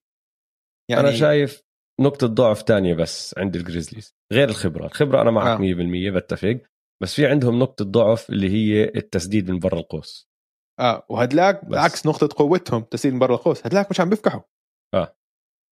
[0.89, 1.61] يعني أنا شايف
[2.01, 5.53] نقطة ضعف تانية بس عند الجريزليز غير الخبرة، الخبرة أنا معك آه.
[5.53, 6.09] آه.
[6.11, 6.59] 100% بتفق،
[7.03, 10.29] بس في عندهم نقطة ضعف اللي هي التسديد من برا القوس.
[10.79, 13.65] آه وهدلاك بالعكس نقطة قوتهم تسديد من برا القوس.
[13.65, 14.41] هدلاك مش عم بيفكحوا.
[14.93, 15.15] آه.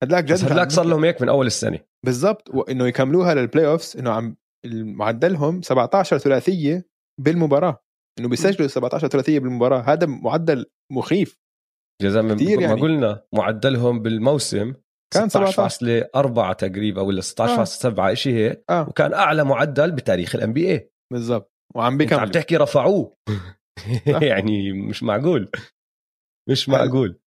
[0.04, 1.80] هدلاك جد هدلاك صار لهم هيك من أول السنة.
[2.06, 4.36] بالضبط وإنه يكملوها لل playoffs إنه عم
[4.74, 6.88] معدلهم 17 ثلاثية
[7.22, 7.84] بالمباراة.
[8.20, 9.82] إنه بيسجلوا 17 ثلاثية بالمباراة.
[9.82, 11.39] هذا معدل مخيف.
[12.02, 12.82] يا زلمه ما يعني.
[12.82, 14.74] قلنا معدلهم بالموسم
[15.13, 18.13] كان 16.4 تقريبا ولا 16.7 آه.
[18.13, 18.63] شيء هيك.
[18.70, 18.89] آه.
[18.89, 21.54] وكان أعلى معدل بتاريخ ال NBA بالضبط.
[21.76, 23.18] وعم بيكمل عم تحكي رفعوه.
[24.32, 25.52] يعني مش معقول.
[26.50, 27.20] مش معقول.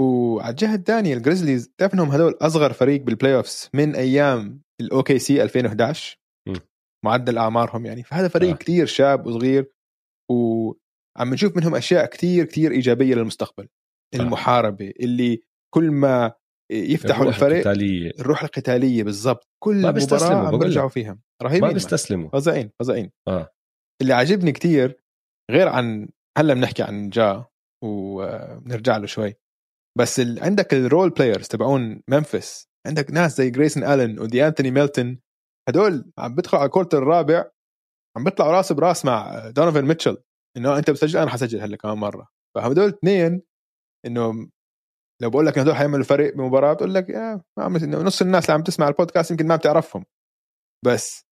[0.00, 5.42] وعلى الجهة الثانية الجريزليز بتعرف إنهم هدول أصغر فريق بال playoffs من أيام ال OKC
[5.42, 6.54] 2011 م.
[7.04, 8.02] معدل أعمارهم يعني.
[8.02, 8.56] فهذا فريق آه.
[8.56, 9.72] كثير شاب وصغير
[10.30, 13.68] وعم نشوف منهم أشياء كثير كثير إيجابية للمستقبل.
[14.14, 14.16] آه.
[14.16, 15.42] المحاربة اللي
[15.74, 16.32] كل ما
[16.72, 18.10] يفتحوا الروح الفريق القتالية.
[18.10, 19.48] الروح القتالية بالضبط.
[19.62, 21.18] كل ما مباراة عم بيرجعوا فيها.
[21.42, 22.30] رهيبين ما بيستسلموا.
[22.30, 23.10] فظيعين فظيعين.
[23.28, 23.52] آه.
[24.02, 25.01] اللي عاجبني كثير
[25.50, 27.44] غير عن هلأ بنحكي عن جا
[27.84, 29.34] وبنرجع له شوي.
[29.98, 30.44] بس ال...
[30.44, 35.20] عندك ال role players تبعون منفس عندك ناس زي جريسون ألين ودي انتوني ميلتون
[35.68, 37.50] هدول عم بدخلوا على ال quarter الرابع
[38.16, 40.22] عم بيطلعوا راس براس مع دونوفان ميتشل
[40.56, 42.28] إنه أنت بتسجل أنا حسجل هلأ كمان مرة.
[42.56, 43.42] فهدول اثنين
[44.06, 44.48] إنه
[45.22, 48.54] لو بقول لك هدول حيعملوا فريق بمباراة بتقول لك يا ما عم نص الناس اللي
[48.54, 50.04] عم تسمع البودكاست يمكن ما بتعرفهم.
[50.86, 51.24] بس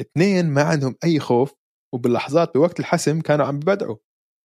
[0.00, 1.54] اثنين ما عندهم أي خوف
[1.94, 3.96] وباللحظات بوقت الحسم كانوا عم ببدعوا.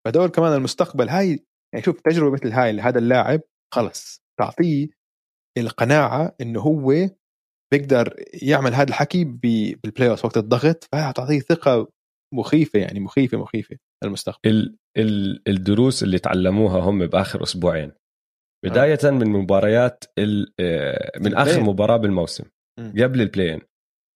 [0.05, 3.41] فدول كمان المستقبل هاي يعني شوف تجربة مثل هاي لهذا اللاعب
[3.73, 4.87] خلص تعطيه
[5.57, 7.09] القناعة إنه هو
[7.73, 11.91] بيقدر يعمل هذا الحكي بال playoff وقت الضغط فتعطيه ثقة
[12.33, 17.91] مخيفة يعني مخيفة مخيفة المستقبل ال ال الدروس اللي تعلموها هم بآخر أسبوعين.
[18.65, 19.09] بداية آه.
[19.09, 20.03] من مباريات
[20.59, 22.43] آه، من آخر مباراة بالموسم
[22.79, 23.61] قبل ال play-in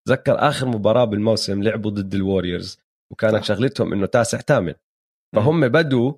[0.09, 2.79] تذكر آخر مباراة بالموسم لعبوا ضد الوريورز
[3.13, 3.45] وكانت.
[3.45, 4.75] شغلتهم إنه تاسع ثامن.
[5.37, 6.15] فهم بدوا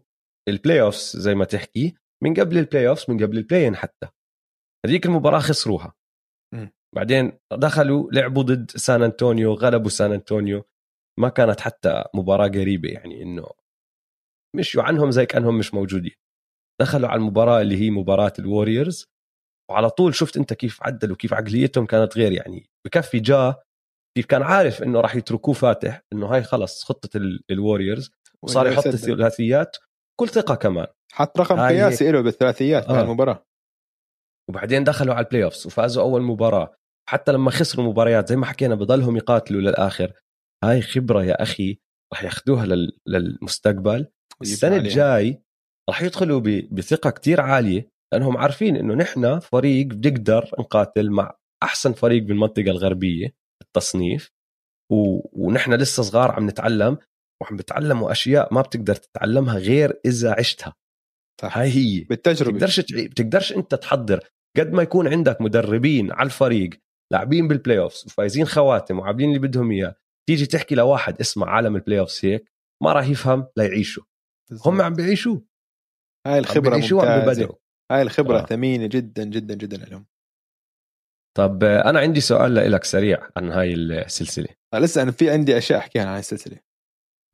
[0.48, 4.08] ال playoffs زي ما تحكي من قبل ال playoffs من قبل ال play-in حتى.
[4.86, 5.94] هذيك المباراة خسروها.
[6.96, 10.62] بعدين دخلوا لعبوا ضد سان أنطونيو غلبوا سان أنطونيو.
[11.20, 13.46] ما كانت حتى مباراة قريبة يعني إنه
[14.56, 16.14] مشوا عنهم زي كأنهم مش موجودين.
[16.80, 19.06] دخلوا على المباراة اللي هي مباراة الوريورز
[19.70, 22.70] وعلى طول شفت أنت كيف عدلوا كيف عقليتهم كانت غير يعني.
[22.86, 23.62] بكفي جا
[24.16, 27.10] كيف كان عارف إنه راح يتركوه فاتح إنه هاي خلص خطة
[27.50, 28.10] الوريورز
[28.42, 29.76] وصار يحط الثلاثيات
[30.20, 30.86] كل ثقة كمان.
[31.12, 33.02] حط رقم قياسي له بالثلاثيات آه.
[33.02, 33.46] المباراه
[34.48, 36.74] وبعدين دخلوا على ال playoffs وفازوا أول مباراة.
[37.08, 40.12] حتى لما خسروا مباريات زي ما حكينا بضلهم يقاتلوا للآخر.
[40.64, 41.78] هاي خبرة يا أخي
[42.12, 42.66] راح ياخذوها
[43.06, 44.06] للمستقبل.
[44.42, 45.42] السنة الجاي
[45.88, 52.22] راح يدخلوا بثقة كتير عالية لأنهم عارفين إنه نحن فريق بنقدر نقاتل مع أحسن فريق
[52.22, 53.39] بالمنطقة الغربية.
[53.62, 54.30] التصنيف
[54.92, 55.20] و...
[55.32, 56.98] ونحن لسه صغار عم نتعلم
[57.42, 60.74] وعم بتعلموا أشياء ما بتقدر تتعلمها غير إذا عشتها.
[61.40, 61.58] صح.
[61.58, 62.00] هاي هي.
[62.00, 62.50] بالتجربة.
[62.50, 63.08] بتقدرش تعي...
[63.08, 64.30] بتقدرش أنت تحضر.
[64.56, 66.70] قد ما يكون عندك مدربين على الفريق
[67.12, 69.94] لاعبين بال playoffs وفايزين خواتم وعاملين اللي بدهم إياه
[70.28, 74.02] تيجي تحكي لواحد اسمع عالم ال playoffs هيك ما راح يفهم ليعيشوا
[74.66, 75.40] هم عم بيعيشوا.
[76.26, 77.58] هاي الخبرة ممتازة.
[77.92, 78.46] هاي الخبرة آه.
[78.46, 80.06] ثمينة جدا جدا جدا لهم.
[81.38, 84.48] طب أنا عندي سؤال لك سريع عن هاي السلسلة.
[84.74, 86.58] آه لسه أنا في عندي أشياء أحكيها عن هاي السلسلة.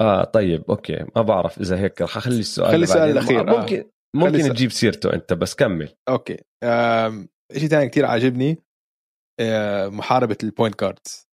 [0.02, 3.60] آه طيب okay ما بعرف إذا هيك رح أخلي السؤال خلي السؤال الأخير آه.
[3.60, 5.88] ممكن ممكن تجيب سيرته أنت بس كمل.
[6.08, 6.36] okay.
[7.56, 8.58] شيء ثاني كثير عاجبني
[9.40, 11.26] آه محاربة ال point guards.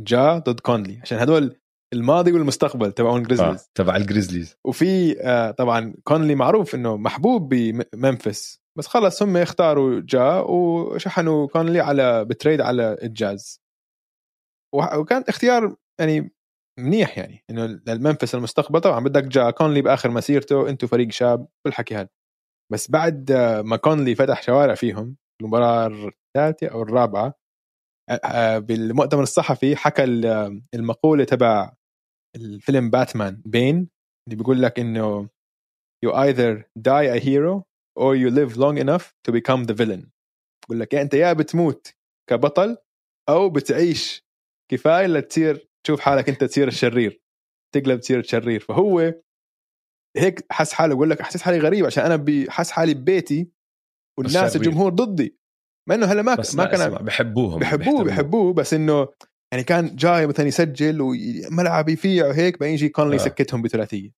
[0.00, 1.56] جا ضد كونلي عشان هدول
[1.94, 7.54] الماضي والمستقبل تبعون جريزليز آه، تبع ال Grizzlies وفي آه طبعا كونلي معروف إنه محبوب
[7.54, 13.60] بممفيس بس خلص هم اختاروا جا وشحنوا كونلي على ب trade على الجاز
[14.74, 16.30] وكان اختيار يعني
[16.80, 18.80] منيح يعني إنه لممفيس المستقبل.
[18.80, 22.08] طبعا بدك جا كونلي بآخر مسيرته أنتم فريق شاب والحكي هذا
[22.72, 23.32] بس بعد
[23.64, 27.34] ما كونلي فتح شوارع فيهم المباراة الثالثة أو الرابعة
[28.58, 30.04] بالمؤتمر الصحفي حكى
[30.74, 31.72] المقولة تبع
[32.36, 33.88] الفيلم باتمان بين
[34.28, 35.28] اللي بيقول لك إنه
[36.06, 37.62] you either die a hero
[37.96, 40.10] or you live long enough to become the villain.
[40.66, 41.94] بقول لك يا أنت يا بتموت
[42.30, 42.76] كبطل
[43.28, 44.26] أو بتعيش
[44.70, 47.22] كفاية لتصير تشوف حالك أنت تصير الشرير
[47.74, 48.60] تقلب تصير الشرير.
[48.60, 49.14] فهو
[50.16, 50.94] هيك حس حاله.
[50.94, 53.50] بقول لك احسس حالي غريب عشان أنا بحس حالي ببيتي
[54.18, 55.38] والناس الجمهور ضدي.
[55.88, 59.08] مع إنه هلا ما ما كان بحبوهم بحبوه بحبوه بس إنه
[59.52, 63.16] يعني كان جاي مثلا يسجل وملعب يفيع وهيك بعدين يجي كونلي آه.
[63.16, 64.10] يسكتهم بثلاثية.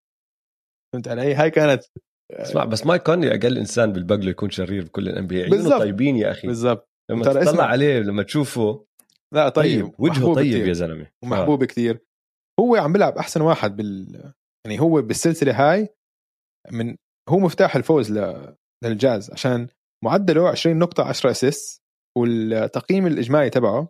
[0.93, 1.85] فهمت علي؟ هاي كانت
[2.33, 6.17] اسمع بس مايك كونلي أقل إنسان بلبق له يكون شرير بكل ال NBA عيونه طيبين
[6.17, 6.47] يا أخي.
[6.49, 6.88] بالضبط.
[7.11, 8.87] لما تطلع عليه لما تشوفه.
[9.35, 9.95] لا طيب.
[9.99, 10.69] وجهه طيب كتير.
[10.69, 11.07] يا زلمة.
[11.25, 11.67] ومحبوب آه.
[11.67, 12.01] كثير
[12.61, 14.33] هو عم بيلعب أحسن واحد بال
[14.67, 15.88] يعني هو بالسلسلة هاي
[16.73, 16.97] من
[17.29, 18.55] هو مفتاح الفوز ل...
[18.85, 19.69] للجاز عشان
[20.05, 21.83] معدله 20 نقطة 10 assist
[22.19, 23.88] والتقييم الإجمالي تبعه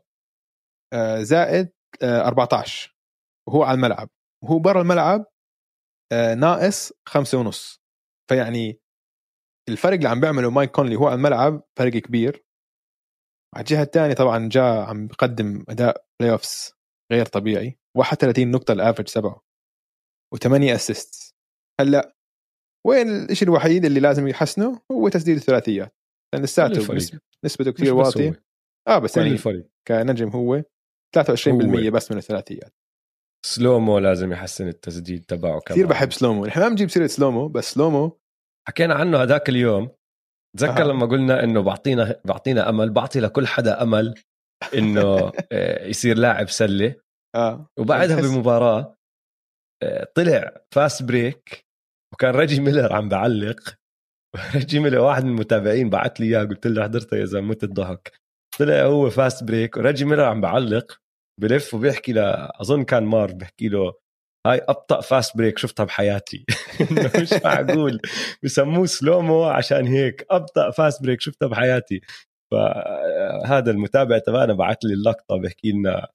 [0.95, 1.71] آه، زائد
[2.03, 2.95] 14
[3.49, 4.09] وهو على الملعب.
[4.45, 5.27] وهو برا الملعب
[6.37, 7.81] ناقص خمسة ونص.
[8.29, 8.81] فيعني
[9.69, 12.45] الفرق اللي عم بيعمله مايك كونلي هو على الملعب فرق كبير.
[13.55, 16.73] على الجهة الثانية طبعا جا عم بقدم أداء playoffs
[17.13, 17.79] غير طبيعي.
[17.97, 19.45] 31 نقطة ال average تبعه
[20.35, 21.35] و8 assist
[21.81, 22.17] هلأ
[22.87, 25.95] وين الشيء الوحيد اللي لازم يحسنه؟ هو تسديد الثلاثيات.
[26.35, 26.95] لأن لساته
[27.45, 28.45] نسبته كثير واطية.
[28.89, 29.71] آه بس يعني الفريق.
[29.89, 30.63] كنجم هو.
[31.17, 31.91] 23% هو.
[31.91, 32.75] بس من الثلاثيات.
[33.55, 36.47] Slow Mo لازم يحسن التسديد تبعه كثير بحب Slow Mo.
[36.47, 38.19] نحن ما بنجيب سيرة Slow Mo بس Slow Mo
[38.69, 39.91] حكينا عنه هذاك اليوم.
[40.59, 40.87] تذكر آه.
[40.87, 44.15] لما قلنا إنه بعطينا بعطينا أمل بعطي لكل حدا أمل
[44.75, 46.95] إنه آه، يصير لاعب سلة.
[47.35, 47.69] آه.
[47.79, 48.97] وبعدها بمباراة
[49.83, 51.67] آه، طلع fast break
[52.13, 53.61] وكان ريجي ميلر عم بعلق.
[54.55, 58.13] ريجي ميلر واحد من المتابعين بعت لي إياه قلت له حضرته يا زلمه الضحك.
[58.59, 61.01] طلع هو fast break وريجي ميلر عم بعلق.
[61.39, 63.95] بلف وبيحكي له أظن كان مار بيحكي له
[64.47, 66.45] هاي أبطأ fast break شفتها بحياتي.
[67.21, 68.01] مش معقول.
[68.43, 70.27] بسموه Slow Mo عشان هيك.
[70.31, 72.01] أبطأ fast break شفتها بحياتي.
[72.53, 76.09] فهذا المتابع تبعنا بعث لي اللقطة بيحكي لنا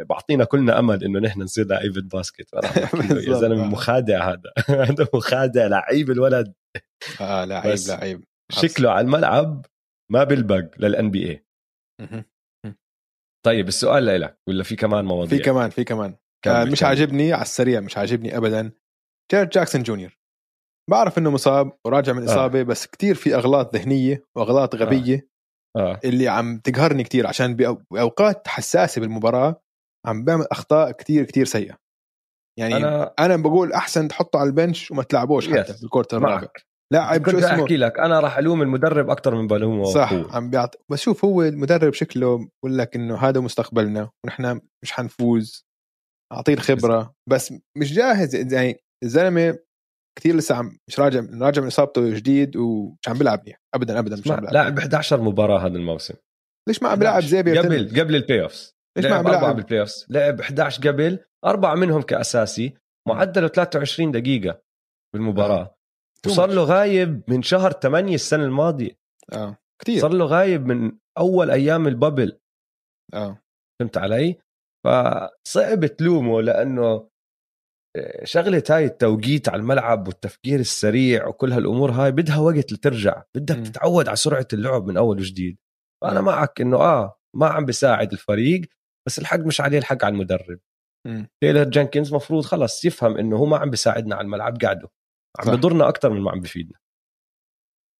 [0.00, 2.46] بعطينا كلنا أمل إنه نحن نصير لعيبة basket.
[3.28, 4.52] يا زلمة مخادع هذا.
[4.88, 6.52] هذا مخادع لعيب الولد.
[7.20, 8.24] آه لعيب لعيب.
[8.52, 9.66] شكله على الملعب
[10.12, 11.44] ما بيلبق لل NBA
[13.46, 16.16] طيب السؤال لك ولا في كمان مواضيع؟ في كمان في كمان.
[16.44, 18.72] كان مش عاجبني على السريع مش عاجبني ابدا.
[19.32, 20.18] جيرد جاكسون جونيور.
[20.90, 22.62] بعرف إنه مصاب وراجع من إصابة آه.
[22.62, 25.28] بس كتير في أغلاط ذهنية وأغلاط غبية
[25.76, 25.92] آه.
[25.92, 26.00] آه.
[26.04, 29.62] اللي عم تقهرني كتير عشان بأوقات حساسة بالمباراة
[30.06, 31.78] عم بعمل أخطاء كتير كتير سيئة.
[32.58, 36.48] يعني أنا أنا بقول أحسن تحطه على البنش وما تلعبوش حتى بالكورت الرابع.
[36.92, 40.28] لاعب كنت اسمه؟ أحكي لك أنا راح ألوم المدرب أكثر من بلومه صح هو.
[40.30, 45.66] عم بيعط بس شوف هو المدرب شكله بقول لك إنه هذا مستقبلنا ونحن مش حنفوز.
[46.32, 47.14] أعطيه الخبرة.
[47.28, 49.58] بس مش جاهز يعني الزلمة
[50.18, 54.16] كثير لسه عم مش راجع راجع من إصابته جديد ومش عم بيلعب منيح ابدا ابدا
[54.16, 54.54] مش عم بيلعب.
[54.54, 56.14] لاعب 11 مباراة هذا الموسم.
[56.68, 60.06] ليش ما عم بيلعب زي قبل قبل ال playoffs ليش ما عم بيلعب؟ بال playoffs
[60.10, 62.74] لعب 11 قبل أربعة منهم كأساسي
[63.08, 64.62] معدله 23 دقيقة
[65.14, 65.76] بالمباراة.
[66.26, 68.98] وصار له غايب من شهر 8 السنة الماضية.
[69.32, 72.38] آه كثير صار له غايب من أول أيام البابل.
[73.14, 73.42] آه.
[73.80, 74.36] فهمت علي؟
[74.86, 77.10] فصعب تلومه لأنه
[77.96, 83.22] آه، شغلة هاي التوقيت على الملعب والتفكير السريع وكل هالأمور هاي بدها وقت لترجع.
[83.36, 83.62] بدك م.
[83.62, 85.58] تتعود على سرعة اللعب من أول وجديد.
[86.04, 88.60] فأنا معك إنه آه ما عم بيساعد الفريق
[89.06, 90.58] بس الحق مش عليه الحق على المدرب.
[91.42, 94.88] تايلر جينكنز مفروض خلص يفهم إنه هو ما عم بيساعدنا على الملعب قاعدة
[95.38, 96.78] عم بضرنا أكثر من ما عم بفيدنا.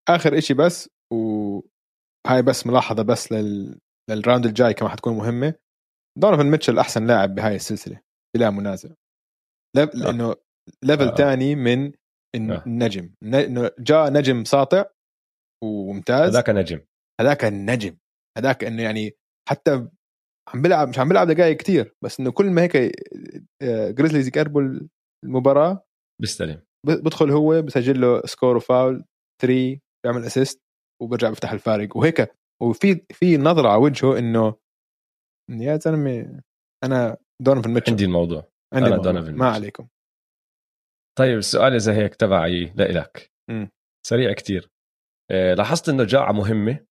[0.09, 3.79] آخر إشي بس وهاي بس ملاحظة بس لل...
[4.09, 5.53] لل round الجاي كمان حتكون مهمة.
[6.17, 8.01] دونيفن ميتشل أحسن لاعب بهاي السلسلة
[8.35, 8.89] بلا منازع.
[9.77, 9.89] لف...
[9.89, 9.95] آه.
[9.95, 10.35] لأنه
[10.83, 11.55] level ثاني آه.
[11.55, 11.91] من
[12.35, 13.45] النجم آه.
[13.45, 14.85] إنه جا نجم ساطع
[15.63, 16.35] وممتاز.
[16.35, 16.85] هذاك نجم.
[17.21, 17.97] هذاك النجم.
[18.37, 19.11] هذاك إنه يعني
[19.49, 19.89] حتى
[20.53, 22.77] عم بيلعب مش عم بيلعب دقائق كثير بس إنه كل ما هيك
[23.97, 24.61] Grizzlies يقربوا
[25.25, 25.85] المباراة
[26.21, 26.61] بيستلم.
[26.87, 29.05] بدخل هو بسجل له score وفاول
[29.41, 30.61] 3 بيعمل assist
[31.01, 31.97] وبرجع بيفتح الفارق.
[31.97, 32.35] وهيك.
[32.61, 34.55] وفي في نظرة على وجهه إنه
[35.49, 36.41] يا زلمة
[36.83, 38.51] أنا دونيفن ميتشل عندي الموضوع.
[38.73, 39.87] عندي أنا دونيفن ما عليكم.
[41.19, 43.31] طيب السؤال إذا هيك تبعي لإلك.
[44.07, 44.71] سريع كتير.
[45.31, 46.85] إيه لاحظت إنه جا مهمة؟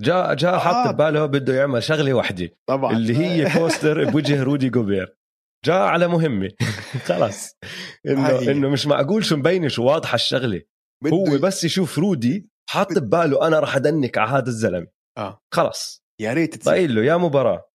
[0.00, 0.58] جا جا آه.
[0.58, 2.92] حاط بباله بده يعمل شغلة واحدة طبعا.
[2.96, 5.16] اللي هي poster بوجه رودي جوبير.
[5.64, 6.50] جا على مهمة.
[7.08, 7.56] خلص
[8.08, 10.62] انه إنه مش معقول شو مبينة شو واضحة الشغلة.
[11.06, 14.86] هو بس يشوف رودي حاط بباله أنا راح أ dunk على هذا الزلمة.
[15.18, 15.40] آه.
[15.54, 16.90] خلص يا ريت تصير.
[16.90, 17.70] له يا مباراة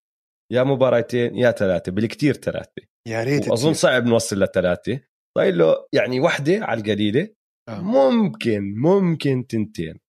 [0.51, 2.81] يا مباراتين يا ثلاثة بالكثير ثلاثة.
[3.07, 4.99] يا ريت اظن صعب نوصل لثلاثة.
[5.37, 7.29] طيب له يعني وحدة على القليلة.
[7.69, 7.81] آه.
[7.81, 9.99] ممكن ممكن تنتين.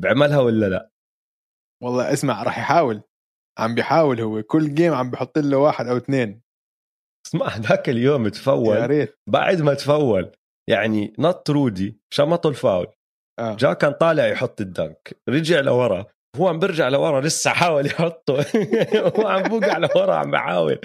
[0.00, 0.90] بعملها ولا لا؟
[1.82, 3.02] والله اسمع راح يحاول.
[3.58, 4.42] عم بيحاول هو.
[4.42, 6.43] كل جيم عم بحط له واحد أو اثنين.
[7.26, 8.76] اسمع ذاك اليوم تفول.
[8.76, 9.18] يا ريت.
[9.28, 10.32] بعد ما تفول.
[10.70, 12.86] يعني نط رودي شمطه الفاول.
[13.40, 13.56] آه.
[13.56, 15.20] جا كان طالع يحط الدنك.
[15.28, 16.06] رجع لورا.
[16.36, 18.34] هو عم برجع لورا لسه حاول يحطه.
[19.18, 20.78] هو عم بوقع لورا عم بحاول.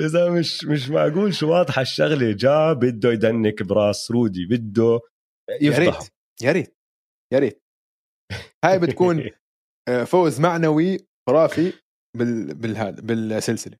[0.00, 2.32] إذا مش مش معقول شو واضحة الشغلة.
[2.32, 5.00] جا بده يدنك براس رودي بده
[5.60, 6.00] يفضح
[6.42, 6.76] يا ريت.
[7.32, 7.62] يا ريت.
[8.64, 9.30] هاي بتكون
[9.88, 11.72] آه، فوز معنوي خرافي
[12.16, 13.76] بال بالهذا بالسلسلة.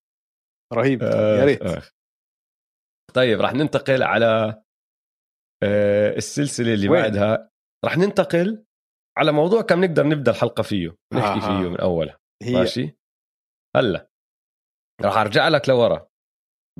[0.74, 1.02] رهيب.
[1.02, 1.62] آه يا ريت.
[1.62, 1.82] آه.
[3.14, 4.62] طيب راح ننتقل على
[5.62, 7.50] آه، السلسلة اللي وين؟ بعدها.
[7.84, 8.64] راح ننتقل
[9.18, 11.40] على موضوع كم نقدر نبدأ الحلقة فيه نحكي آها.
[11.62, 12.18] فيه من أولها.
[12.42, 12.96] هي ماشي؟
[13.76, 14.10] هلا
[15.02, 16.08] راح أرجع لك لورا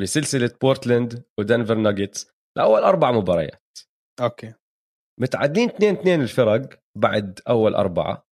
[0.01, 3.79] بسلسلة بورتلاند ودنفر ناجتس لأول أربع مباريات.
[4.21, 4.55] okay.
[5.21, 8.27] متعادلين 2 2 الفرق بعد أول أربعة.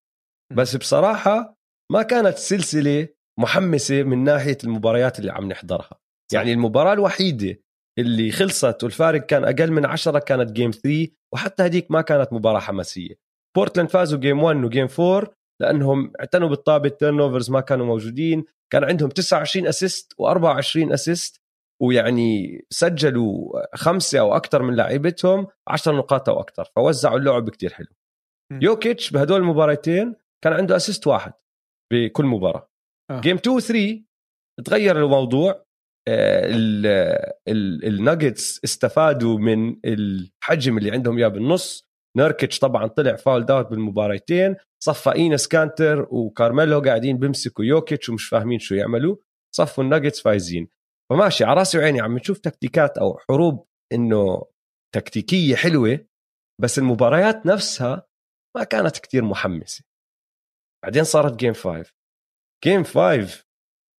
[0.56, 1.56] بس بصراحة
[1.92, 3.08] ما كانت سلسلة
[3.40, 6.00] محمسة من ناحية المباريات اللي عم نحضرها.
[6.32, 7.60] يعني المباراة الوحيدة
[7.98, 12.60] اللي خلصت والفارق كان أقل من 10 كانت game 3 وحتى هديك ما كانت مباراة
[12.60, 13.14] حماسية.
[13.56, 18.44] بورتلاند فازوا game 1 و game 4 لأنهم اعتنوا بالطابة ال turnovers ما كانوا موجودين.
[18.72, 21.40] كان عندهم 29 assist و24 assist
[21.82, 27.86] ويعني سجلوا خمسة أو أكثر من لاعيبتهم 10 نقاط أو أكثر فوزعوا اللعب كتير حلو.
[28.62, 30.14] يوكيتش بهدول المباراتين
[30.44, 31.32] كان عنده assist واحد
[31.92, 32.70] بكل مباراة.
[33.10, 33.20] آه.
[33.20, 34.04] game 2 و 3
[34.64, 35.50] تغير الموضوع.
[35.50, 35.63] ال- ال-
[37.48, 41.88] الناجتس استفادوا من الحجم اللي عندهم إياه بالنص.
[42.16, 48.58] نيركيتش طبعا طلع fouled out بالمباراتين صفى إينس كانتر وكارميلو قاعدين بيمسكوا يوكيتش ومش فاهمين
[48.58, 49.16] شو يعملوا.
[49.56, 50.68] صفوا الناجتس فايزين.
[51.10, 54.44] فماشي على راسي وعيني عم نشوف تكتيكات أو حروب إنه
[54.94, 56.06] تكتيكية حلوة
[56.60, 58.06] بس المباريات نفسها
[58.56, 59.84] ما كانت كتير محمسة.
[60.84, 61.92] بعدين صارت game 5
[62.64, 63.44] game 5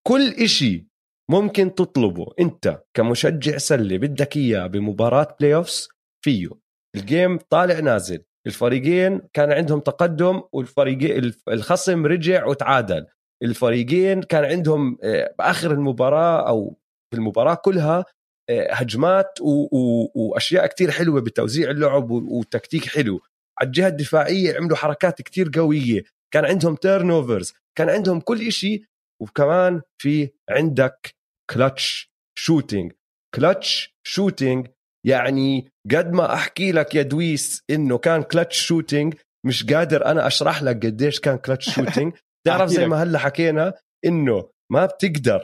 [0.08, 0.88] كل إشي
[1.32, 5.90] ممكن تطلبه انت كمشجع سله بدك اياه بمباراة playoffs
[6.26, 6.50] فيه.
[6.96, 8.24] ال game طالع نازل.
[8.48, 13.06] الفريقين كان عندهم تقدم والفريقين الخصم رجع وتعادل.
[13.44, 16.78] الفريقين كان عندهم آه، بآخر المباراة أو
[17.12, 18.06] في المباراة كلها
[18.50, 23.20] آه، هجمات و- و- وأشياء كتير حلوة بتوزيع اللعب وتكتيك حلو.
[23.60, 26.04] على الجهة الدفاعية عملوا حركات كتير قوية.
[26.34, 28.84] كان عندهم turnovers كان عندهم كل إشي
[29.22, 31.16] وكمان في عندك
[31.54, 32.92] clutch shooting
[33.36, 34.68] clutch shooting
[35.06, 39.14] يعني قد ما أحكي لك يا دويس إنه كان clutch shooting
[39.46, 42.14] مش قادر أنا أشرح لك قديش كان clutch shooting
[42.48, 42.88] تعرف زي.
[42.88, 43.74] ما هلا حكينا
[44.06, 45.42] إنه ما بتقدر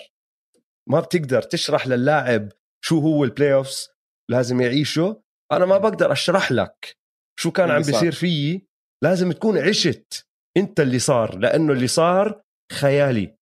[0.89, 2.49] ما بتقدر تشرح للاعب
[2.85, 3.89] شو هو ال playoffs
[4.31, 6.97] لازم يعيشه أنا ما بقدر أشرح لك
[7.39, 7.77] شو كان عم.
[7.81, 8.67] بيصير فيي
[9.03, 10.25] لازم تكون عشت
[10.57, 12.41] أنت اللي صار لأنه اللي صار
[12.71, 13.35] خيالي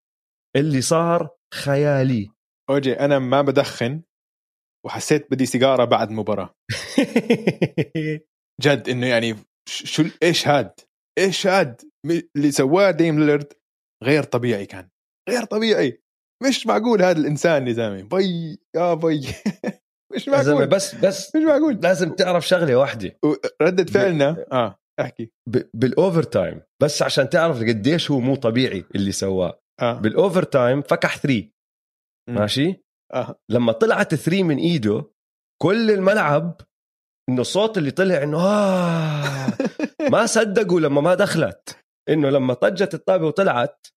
[0.55, 2.31] اللي صار خيالي.
[2.69, 4.01] أوجي أنا ما بدخن
[4.85, 6.55] وحسيت بدي سيجارة بعد مباراة.
[8.61, 9.35] جد إنه يعني
[9.69, 10.71] ش- شو إيش هاد؟
[11.19, 13.53] إيش هاد؟ م- اللي سواه ديم ليلرد
[14.03, 14.89] غير طبيعي كان.
[15.29, 16.01] غير طبيعي.
[16.47, 19.19] مش معقول هذا الإنسان يا زلمه بي يا بي.
[20.15, 20.67] مش يا زلمه معقول.
[20.69, 21.79] بس بس مش معقول.
[21.83, 23.17] لازم تعرف شغلة واحدة.
[23.61, 25.31] ردة فعلنا؟ آه احكي.
[25.49, 29.61] ب- بال overtime بس عشان تعرف قديش هو مو طبيعي اللي سواه.
[29.81, 29.93] آه.
[29.99, 31.53] بال overtime فكح three
[32.29, 32.35] مم.
[32.35, 33.39] ماشي؟ آه.
[33.49, 35.11] لما طلعت ثري من إيده
[35.61, 36.61] كل الملعب
[37.29, 39.47] إنه الصوت اللي طلع إنه آه
[40.11, 41.79] ما صدقوا لما ما دخلت.
[42.09, 43.87] إنه لما طجت الطابة وطلعت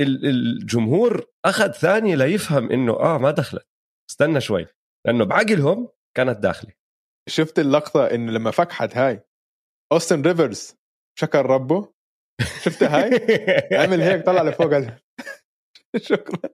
[0.00, 3.68] ال- الجمهور أخذ ثانية ليفهم إنه آه ما دخلت.
[4.10, 4.66] استنى شوي.
[5.06, 6.72] لأنه بعقلهم كانت داخلة.
[7.28, 9.24] شفت اللقطة إنه لما فكحت هاي
[9.92, 10.76] اوستن ريفرز
[11.18, 11.93] شكر ربه
[12.64, 13.10] شفتها هاي؟
[13.78, 14.70] عمل هيك طلع لفوق
[15.96, 16.50] شكرا.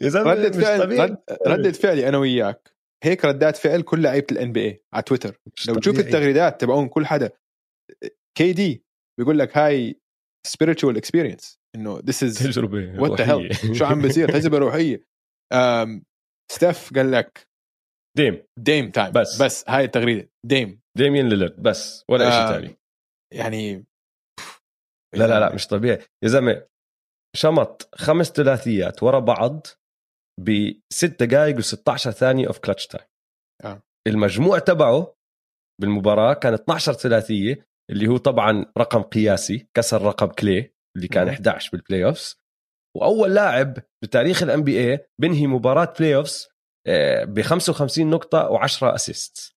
[0.00, 2.74] يا زلمة ردة فعل رد ردة فعلي أنا وياك.
[3.04, 5.40] هيك ردات فعل كل لعيبة الان بي اي على تويتر.
[5.68, 5.98] لو تشوف.
[5.98, 7.30] التغريدات تبعون كل حدا
[8.38, 8.84] كي دي
[9.18, 10.00] بيقول لك هاي
[10.48, 11.56] spiritual experience.
[11.74, 13.48] إنه this is تجربة what the روحية.
[13.48, 15.04] hell شو عم بيصير؟ تجربة روحية.
[16.52, 17.48] ستيف قال لك
[18.16, 19.42] ديم ديم تايم بس.
[19.42, 20.30] بس هاي التغريدة.
[20.46, 22.04] ديم ديمين ليلرد بس.
[22.10, 22.48] ولا شيء.
[22.48, 22.76] ثاني
[23.34, 23.84] يعني
[25.14, 25.98] لا لا لا مش طبيعي.
[26.24, 26.66] يا زلمة
[27.36, 29.66] شمط خمس ثلاثيات ورا بعض
[30.40, 33.06] ب 6 دقائق و16 ثانية of clutch time
[33.64, 33.82] آه.
[34.08, 35.14] المجموع تبعه
[35.80, 41.32] بالمباراة كان 12 ثلاثية اللي هو طبعا رقم قياسي كسر رقم كلي اللي كان مم.
[41.32, 42.36] 11 بال playoffs
[42.96, 46.48] وأول لاعب بتاريخ ال NBA بنهي مباراة playoffs
[47.24, 49.56] ب 55 نقطة و10 assist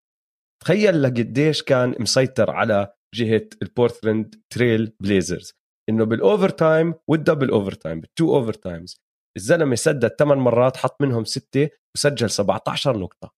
[0.63, 5.53] تخيل لقديش كان مسيطر على جهة البورتلاند تريل بليزرز.
[5.89, 8.97] إنه بال overtime وال double overtime بال two overtimes
[9.37, 13.33] الزلمة سدد 8 مرات حط منهم ستة وسجل 17 نقطة.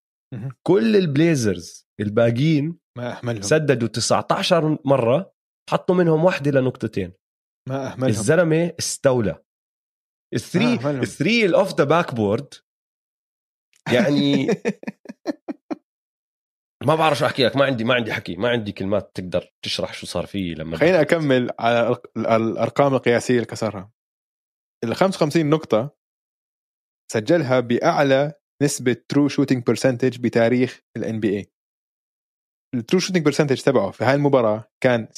[0.66, 3.42] كل البليزرز الباقيين ما أهملهم.
[3.42, 5.32] سددوا 19 مرة
[5.70, 7.12] حطوا منهم واحدة لنقطتين.
[7.68, 8.08] ما أهملهم.
[8.08, 9.42] الزلمة استولى.
[10.34, 10.74] ال three.
[10.74, 12.54] ال three ال off the backboard
[13.92, 14.46] يعني
[16.86, 19.94] ما بعرف شو أحكي لك ما عندي ما عندي حكي ما عندي كلمات تقدر تشرح
[19.94, 23.92] شو صار فيه لما خليني أكمل على الأرقام القياسية اللي كسرها.
[24.84, 25.96] ال 55 نقطة
[27.12, 31.46] سجلها بأعلى نسبة true shooting percentage بتاريخ ال NBA
[32.74, 35.12] ال true shooting percentage تبعه في هاي المباراة كان 96.8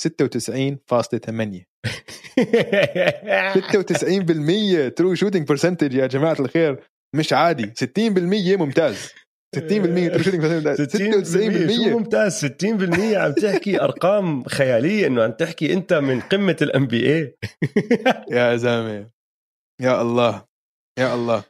[4.88, 9.12] 96% true shooting percentage يا جماعة الخير مش عادي 60% ممتاز.
[9.56, 10.96] 60% true shooting percentage
[11.70, 16.56] 96% شو 96% ممتاز 60% عم تحكي أرقام خيالية إنه عم تحكي أنت من قمة
[16.62, 17.36] ال MVP
[18.30, 19.10] يا زلمة.
[19.80, 20.46] يا الله.
[20.98, 21.44] يا الله.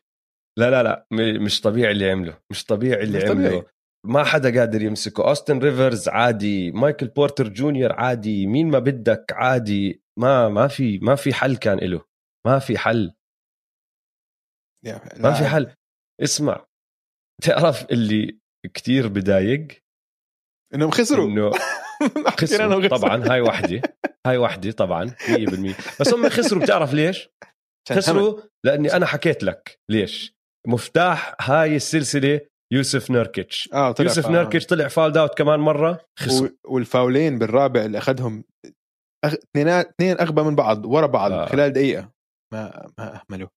[0.58, 1.06] لا لا لا.
[1.40, 2.38] مش طبيعي اللي عمله.
[2.50, 3.48] مش طبيعي اللي مش عمله.
[3.48, 3.62] طبيعي.
[4.06, 5.28] ما حدا قادر يمسكه.
[5.28, 6.70] أوستن ريفرز عادي.
[6.72, 8.46] مايكل بورتر جونيور عادي.
[8.46, 10.02] مين ما بدك عادي.
[10.18, 12.04] ما ما في ما في حل كان له
[12.46, 13.12] ما في حل.
[15.18, 15.44] ما في.
[15.44, 15.74] حل.
[16.22, 16.66] اسمع.
[17.42, 18.38] تعرف اللي
[18.74, 19.68] كتير بدايق
[20.74, 21.26] إنهم خسروا.
[21.28, 21.50] إنه
[22.40, 22.88] خسروا.
[22.88, 23.82] طبعا هاي وحدة.
[24.26, 26.62] هاي وحدة طبعا 100% بس هم خسروا.
[26.62, 27.28] بتعرف ليش؟
[27.92, 29.80] خسروا لأني أنا حكيت لك.
[29.90, 30.34] ليش؟
[30.66, 32.40] مفتاح هاي السلسلة
[32.72, 36.04] يوسف نيركيتش آه طلع يوسف فا- نيركيتش طلع fouled out كمان مرة.
[36.18, 38.44] خسروا و- والفاولين بالرابع اللي أخذهم
[39.24, 39.34] أغ...
[39.34, 41.42] اثنين اثنين أغبى من بعض ورا بعض آه.
[41.42, 41.46] آه.
[41.46, 42.12] خلال دقيقة.
[42.52, 43.48] ما ما أهملوا.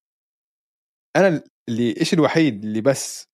[1.15, 3.25] أنا اللي الشيء الوحيد اللي بس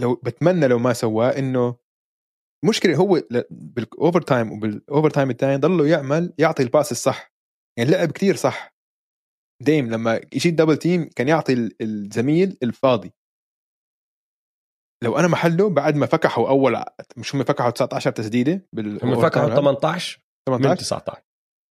[0.00, 1.76] لو بتمنى لو ما سواه إنه
[2.68, 7.32] مشكلة هو بال overtime وبال overtime الثاني ضله يعمل يعطي ال pass الصح.
[7.78, 8.74] يعني لعب كتير صح.
[9.62, 13.12] ديم لما يجي double team كان يعطي ال- الزميل الفاضي.
[15.04, 16.84] لو أنا محله بعد ما فكحوا أول
[17.16, 21.22] مش هم فكحوا 19 تسديدة بال هم فكروا 18 من 18 19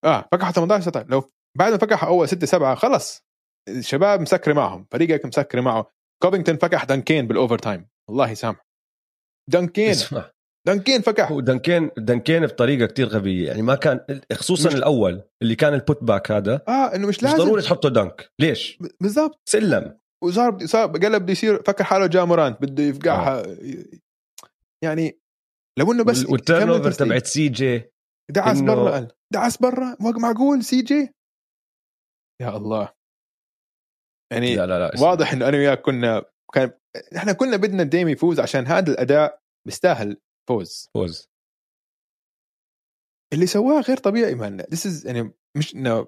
[0.05, 1.23] آه فكحوا 18 19 لو
[1.57, 3.25] بعد ما فكحوا أول 6 7 خلص.
[3.69, 5.91] الشباب مسكرة معهم فريقك مسكرة معه.
[6.23, 8.65] كوفينغتون فكح dunk ين بال overtime الله يسامحه
[9.49, 10.31] dunk ين اسمع
[10.67, 11.31] dunk ين فكح.
[11.31, 13.47] هو dunk ين dunk ين بطريقة كتير غبية.
[13.47, 16.61] يعني ما كان خصوصا مش- الأول اللي كان ال put back هذا.
[16.67, 19.41] آه إنه مش مش لازم ضروري تحطه dunk ليش؟ بالضبط.
[19.49, 19.99] سلم.
[20.23, 22.61] وصار صار قلب بده يصير فكر حاله جا مورانت.
[22.61, 23.43] بده يفقعها.
[24.83, 25.19] يعني
[25.79, 26.91] لو إنه بس وال turnover.
[26.91, 27.91] تبعت CJ
[28.31, 29.07] دعس إنه- برا قال.
[29.33, 29.97] دعس برا.
[29.99, 31.13] معقول؟ CJ
[32.41, 32.89] يا الله.
[34.33, 35.01] يعني لا لا لا.
[35.01, 36.71] واضح إنه أنا وياك كنا كان
[37.17, 40.89] إحنا كنا بدنا الديم يفوز عشان هذا الأداء بيستاهل فوز.
[40.93, 41.29] فوز.
[43.33, 46.07] اللي سواه غير طبيعي man this is يعني مش إنه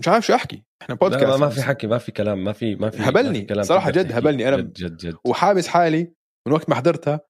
[0.00, 0.64] مش عارف شو أحكي.
[0.82, 3.28] إحنا لا بودكاست ما, ما في حكي ما في كلام ما في ما في هبلني.
[3.28, 4.12] ما في كلام تقدر جد.
[4.12, 4.44] هبلني.
[4.44, 5.16] أنا- جد جد جد.
[5.26, 6.14] وحابس حالي
[6.46, 7.20] من وقت ما حضرتها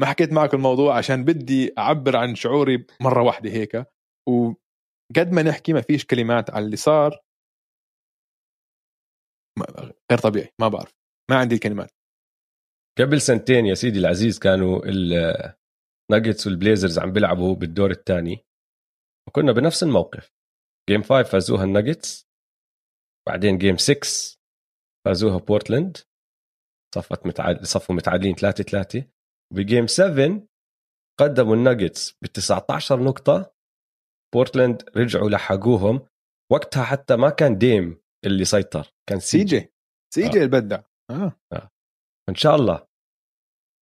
[0.00, 3.76] ما حكيت معك الموضوع عشان بدي أعبر عن شعوري مرة واحدة هيك.
[4.28, 7.20] وقد ما نحكي ما فيش كلمات على اللي صار.
[10.10, 11.01] غير طبيعي ما بعرف.
[11.30, 11.90] ما عندي الكلمات.
[12.98, 14.82] قبل سنتين يا سيدي العزيز كانوا
[16.10, 18.46] الناجتس والبليزرز عم بيلعبوا بالدور الثاني
[19.28, 20.30] وكنا بنفس الموقف.
[20.90, 22.28] game 5 فازوها الناجتس
[23.28, 24.38] بعدين game 6
[25.06, 25.98] فازوها بورتلاند
[26.94, 29.04] صفت متعادل صفوا متعادلين 3 3
[29.52, 30.48] وب game 7
[31.20, 33.54] قدموا الناجتس ب 19 نقطة.
[34.34, 36.06] بورتلاند رجعوا لحقوهم.
[36.52, 40.82] وقتها حتى ما كان ديم اللي سيطر كان CJ CJ البدع
[41.12, 41.70] آه.
[42.28, 42.86] إن شاء الله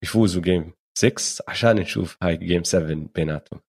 [0.05, 3.61] يفوزوا game 6 عشان نشوف هاي game 7 بيناتهم.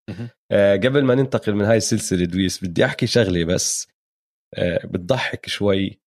[0.51, 3.87] آه قبل ما ننتقل من هاي السلسلة دويس بدي أحكي شغلة بس.
[4.57, 6.01] آه بتضحك شوي.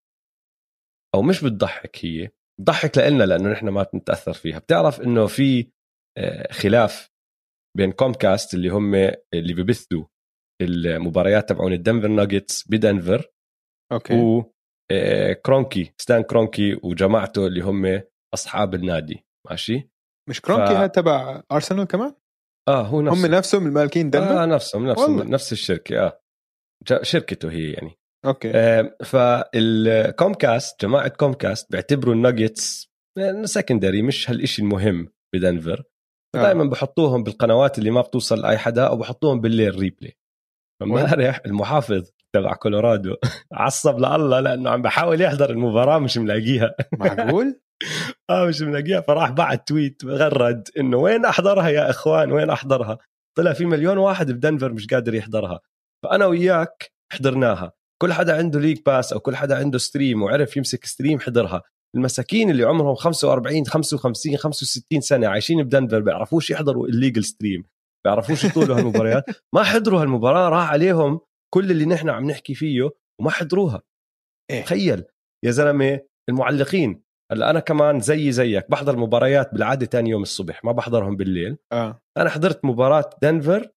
[1.15, 2.31] أو مش بتضحك هي
[2.61, 4.59] بتضحك لنا لأنه نحن ما نتاثر فيها.
[4.59, 5.71] بتعرف إنه في
[6.19, 7.11] آه خلاف
[7.77, 8.95] بين Comcast اللي هم
[9.35, 10.05] اللي ببثوا
[10.63, 13.33] المباريات تبعون الدنفر ناجتس بدنفر
[13.93, 14.15] أوكي.
[14.15, 14.54] آه،
[15.47, 18.03] كرونكي ستان كرونكي وجماعته اللي هم
[18.35, 19.91] أصحاب النادي ماشي؟
[20.31, 22.15] مش كرونكي ف- هذا تبع أرسنال كمان؟
[22.69, 25.31] آه هو نفسه هم نفسهم المالكين دنفر آه نفسهم نفسهم والله.
[25.33, 26.21] نفس الشركة آه.
[27.03, 27.99] شركته هي يعني.
[28.27, 28.51] أوكي.
[28.55, 32.91] آه فال Comcast جماعة Comcast بيعتبروا ال Nuggets
[33.45, 35.85] secondary مش هالشيء المهم بدنفر.
[36.35, 36.43] آه.
[36.43, 40.13] دائما بحطوهم بالقنوات اللي ما بتوصل لأي حدا أو بحطوهم بالليل replay
[40.83, 43.17] امبارح المحافظ تبع كولورادو.
[43.53, 46.75] عصب لله لأنه عم بحاول يحضر المباراة مش ملاقيها.
[46.99, 47.61] معقول؟
[48.31, 49.01] آه مش ملاقيها.
[49.01, 52.99] فراح بعت tweet غرد إنه وين أحضرها يا إخوان؟ وين أحضرها؟
[53.39, 55.61] طلع في مليون واحد بدنفر مش قادر يحضرها.
[56.05, 57.73] فأنا وياك حضرناها.
[58.03, 61.63] كل حدا عنده League Pass أو كل حدا عنده stream وعرف يمسك stream حضرها.
[61.97, 67.65] المساكين اللي عمرهم 45 55 65 سنة عايشين بدنفر بيعرفوش يحضروا ال illegal stream
[68.05, 69.25] بيعرفوش يطولوا هالمباريات.
[69.55, 71.21] ما حضروا هالمباراة راح عليهم
[71.55, 72.91] كل اللي نحن عم نحكي فيه
[73.21, 73.83] وما حضروها.
[74.51, 74.63] إيه.
[74.63, 75.05] تخيل
[75.45, 77.03] يا زلمة المعلقين.
[77.33, 81.57] هلأ أنا كمان زي زيك بحضر مباريات بالعادة تاني يوم الصبح ما بحضرهم بالليل.
[81.73, 82.03] آه.
[82.17, 83.69] أنا حضرت مباراة دنفر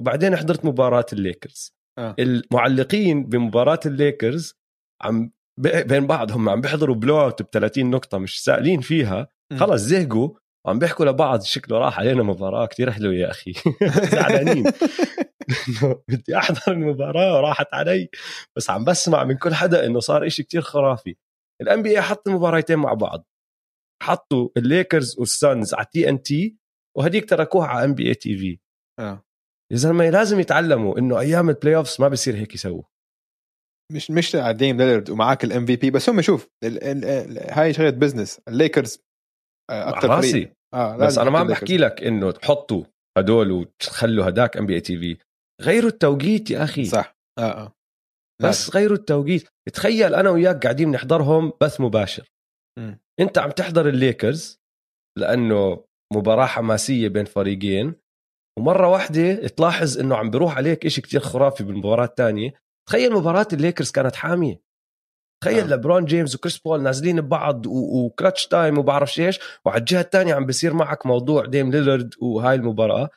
[0.00, 1.76] وبعدين حضرت مباراة الليكرز.
[1.98, 2.14] آه.
[2.18, 4.54] المعلقين بمباراة الليكرز
[5.02, 9.28] عم بين بعض هم عم بيحضروا blowout ب 30 نقطة مش سائلين فيها.
[9.58, 10.30] خلص زهقوا
[10.66, 13.52] وعم بيحكوا لبعض شكله راح علينا مباراة كتير حلوة يا أخي.
[14.12, 14.64] زعلانين.
[16.08, 18.08] بدي أحضر المباراة وراحت علي
[18.56, 21.16] بس عم بسمع من كل حدا إنه صار إشي كتير خرافي.
[21.62, 23.28] ال NBA حط المباراتين مع بعض.
[24.02, 26.56] حطوا ال Lakers وال Suns على TNT
[26.98, 28.58] وهديك تركوها على NBA TV
[29.00, 29.24] آه.
[29.72, 32.82] يا زلمة لازم يتعلموا إنه أيام ال playoffs ما بصير هيك يسووا.
[33.92, 37.90] مش مش ديم ليلرد ومعاك ال MVP بس هم شوف ال ال ال هاي شغلة
[37.90, 38.98] business ال Lakers
[39.70, 40.52] أكثر راسي.
[40.74, 42.84] آه بس أنا ما عم بحكي لك إنه تحطوا
[43.18, 45.18] هدول وتخلوا هداك NBA TV
[45.62, 46.84] غيروا التوقيت يا أخي.
[46.84, 47.16] صح.
[47.38, 47.74] آه آه.
[48.42, 49.48] بس غيروا التوقيت.
[49.72, 52.32] تخيل أنا وياك قاعدين نحضرهم بث مباشر.
[52.78, 52.94] م.
[53.20, 54.60] أنت عم تحضر الليكرز
[55.18, 57.94] لأنه مباراة حماسية بين فريقين
[58.58, 62.54] ومرة واحدة تلاحظ إنه عم بيروح عليك إشي كتير خرافي بالمباراة الثانية
[62.88, 64.62] تخيل مباراة الليكرز كانت حامية.
[65.44, 65.76] تخيل آه.
[65.76, 70.46] لبرون جيمس وكريس بول نازلين ببعض و crunch time وبعرفش إيش وعلى الجهة الثانية عم
[70.46, 73.08] بيصير معك موضوع ديم ليلرد وهاي المباراة.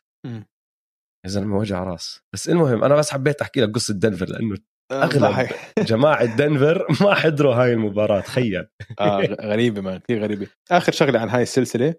[1.25, 2.23] يا زلمة وجع راس.
[2.33, 4.57] بس المهم أنا بس حبيت أحكي لك قصة دنفر لأنه
[4.91, 5.49] آه، أغلب
[5.91, 8.67] جماعة دنفر ما حضروا هاي المباراة تخيل.
[8.99, 10.47] آه غريبة ما كثير غريبة.
[10.71, 11.95] آخر شغلة عن هاي السلسلة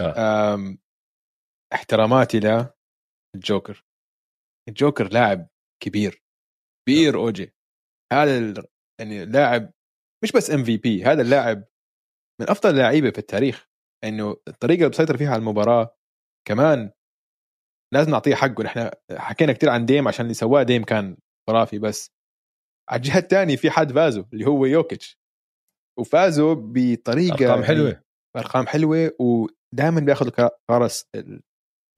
[0.00, 0.76] آه.
[1.74, 2.40] احتراماتي
[3.36, 3.84] للجوكر
[4.68, 5.12] الجوكر.
[5.12, 5.48] لاعب
[5.82, 6.22] كبير.
[6.86, 7.18] كبير آه.
[7.18, 7.54] أوجي.
[8.12, 8.54] هذا
[9.00, 9.72] يعني لاعب
[10.24, 11.64] مش بس MVP هذا اللاعب
[12.40, 13.68] من أفضل اللعيبة في التاريخ.
[14.04, 15.96] إنه الطريقة اللي بسيطر فيها على المباراة
[16.48, 16.90] كمان
[17.94, 18.64] لازم نعطيه حقه.
[18.64, 21.16] نحن حكينا كثير عن ديم عشان اللي سواه ديم كان
[21.50, 22.10] خرافي بس
[22.90, 25.18] على الجهة الثانية في حد فازوا اللي هو يوكيتش.
[26.00, 28.02] وفازوا بطريقة أرقام حلوة.
[28.36, 30.88] أرقام حلوة ودائما بياخذ القرار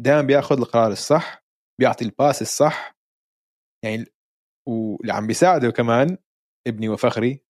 [0.00, 1.44] دائما بياخذ القرار الصح
[1.80, 2.96] بيعطي ال pass الصح.
[3.84, 4.04] يعني
[4.68, 6.18] واللي عم بيساعده كمان
[6.68, 7.44] ابني وفخري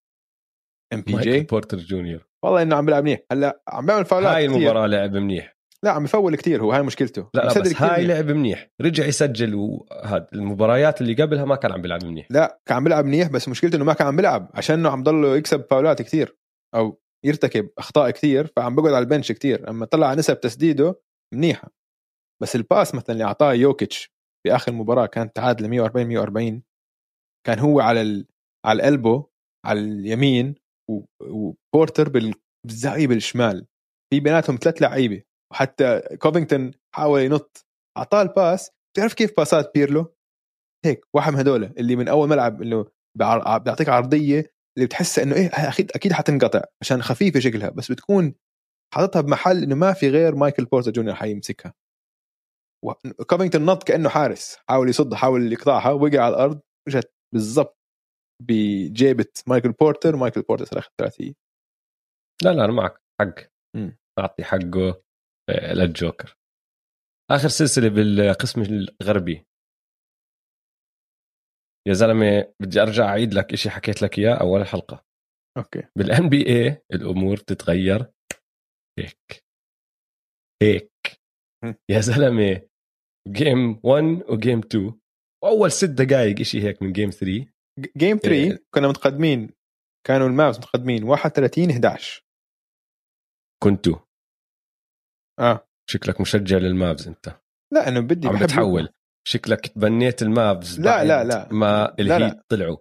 [0.93, 2.27] MPJ بورتر جونيور.
[2.45, 3.19] والله إنه عم بيلعب منيح.
[3.31, 5.57] هلأ عم بيعمل فاولات هاي المباراة لعب منيح.
[5.85, 7.29] لا عم يفول كتير هو هاي مشكلته.
[7.33, 8.69] لا, لا بس هاي لعب منيح.
[8.81, 12.27] رجع يسجل وهذا المباريات اللي قبلها ما كان عم بيلعب منيح.
[12.29, 15.03] لا كان عم بيلعب منيح بس مشكلته إنه ما كان عم بيلعب عشان إنه عم
[15.03, 16.37] ضله يكسب فاولات كتير
[16.75, 19.69] أو يرتكب أخطاء كتير فعم بقعد على ال bench كتير.
[19.69, 21.01] أما طلع نسب تسديده
[21.33, 21.71] منيحة.
[22.41, 24.11] بس ال pass مثلا اللي أعطاه يوكيتش
[24.43, 26.63] في آخر مباراة كانت تعادل 140 140
[27.47, 28.27] كان هو على ال...
[28.65, 29.25] على القلبه
[29.65, 30.55] على اليمين
[31.21, 32.09] وبورتر
[32.65, 33.67] بالزعيب الشمال.
[34.13, 35.23] في بيناتهم ثلاث لعيبة.
[35.51, 37.65] وحتى كوفينغتون حاول ينط
[37.97, 40.15] اعطاه ال pass بتعرف كيف باسات بيرلو؟
[40.85, 42.85] هيك واحد من هدول اللي من أول ملعب إنه
[43.17, 48.35] بيعطيك عرضية اللي بتحس إنه إيه أكيد أكيد حتنقطع عشان خفيفة شكلها بس بتكون
[48.93, 51.73] حاططها بمحل إنه ما في غير مايكل بورتر جونيور حيمسكها.
[53.29, 57.77] كوفينغتون نط كأنه حارس حاول يصد حاول يقطعها وقع على الأرض اجت بالضبط
[58.41, 61.33] بجيبة مايكل بورتر مايكل بورتر صار ثلاثيه
[62.43, 63.35] لا لا أنا معك حق.
[64.19, 65.01] اعطي حقه.
[65.73, 66.37] للجوكر
[67.31, 69.45] آخر سلسلة بالقسم الغربي.
[71.87, 75.05] يا زلمة بدي أرجع أعيد لك شيء حكيت لك إياه أول حلقة.
[75.57, 75.87] أوكي.
[75.97, 78.11] بال NBA الأمور تتغير.
[78.99, 79.45] هيك.
[80.63, 80.91] هيك.
[81.89, 82.69] يا زلمة
[83.27, 84.99] game 1 و game 2
[85.43, 87.47] وأول ست دقائق شيء هيك من game 3
[87.97, 88.65] game 3 إيه.
[88.75, 89.49] كنا متقدمين.
[90.07, 91.03] كانوا المافز متقدمين.
[91.03, 92.25] 31 11
[93.63, 94.10] كنتوا.
[95.39, 95.67] آه.
[95.89, 97.35] شكلك مشجع للمافز أنت.
[97.73, 98.89] لا أنا بدي عم بتحول.
[99.27, 101.53] شكلك تبنيت المافز لا لا لا.
[101.53, 102.77] ما الهيت طلعوا.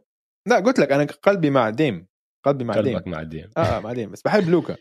[0.49, 2.07] لا قلت لك أنا قلبي مع ديم
[2.47, 4.77] قلبي مع قلبك ديم مع ديم آه, آه مع ديم بس بحب لوكا.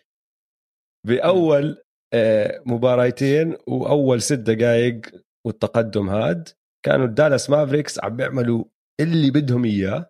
[1.08, 1.78] بأول
[2.14, 5.02] آه مباراتين وأول ست دقائق
[5.48, 6.50] والتقدم هاد
[6.86, 8.64] كانوا الدالاس مافريكس عم بيعملوا
[9.02, 10.10] اللي بدهم إياه.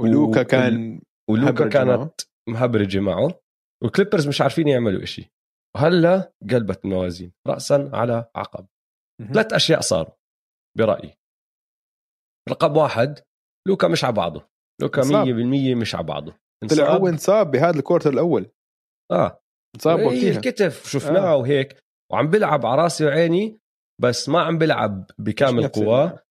[0.00, 2.10] ولوكا كان ولوكا كانت معه.
[2.48, 3.40] مهبرجة معه.
[3.82, 5.32] والكليبرز مش عارفين يعملوا إشي.
[5.78, 8.66] وهلا قلبت الموازين راسا على عقب.
[9.32, 10.14] ثلاث أشياء صاروا
[10.78, 11.18] برأيي.
[12.50, 13.18] رقم واحد
[13.68, 14.48] لوكا مش على بعضه.
[14.82, 16.38] لوكا 100% مش على بعضه.
[16.70, 17.50] طلع هو انصاب.
[17.50, 18.50] بهذا ال quarter الأول.
[19.12, 19.40] آه.
[19.76, 21.36] انصاب إيه الكتف شفناه آه.
[21.36, 21.78] وهيك.
[22.12, 23.58] وعم بيلعب على راسي وعيني
[24.02, 26.22] بس ما عم بيلعب بكامل قواه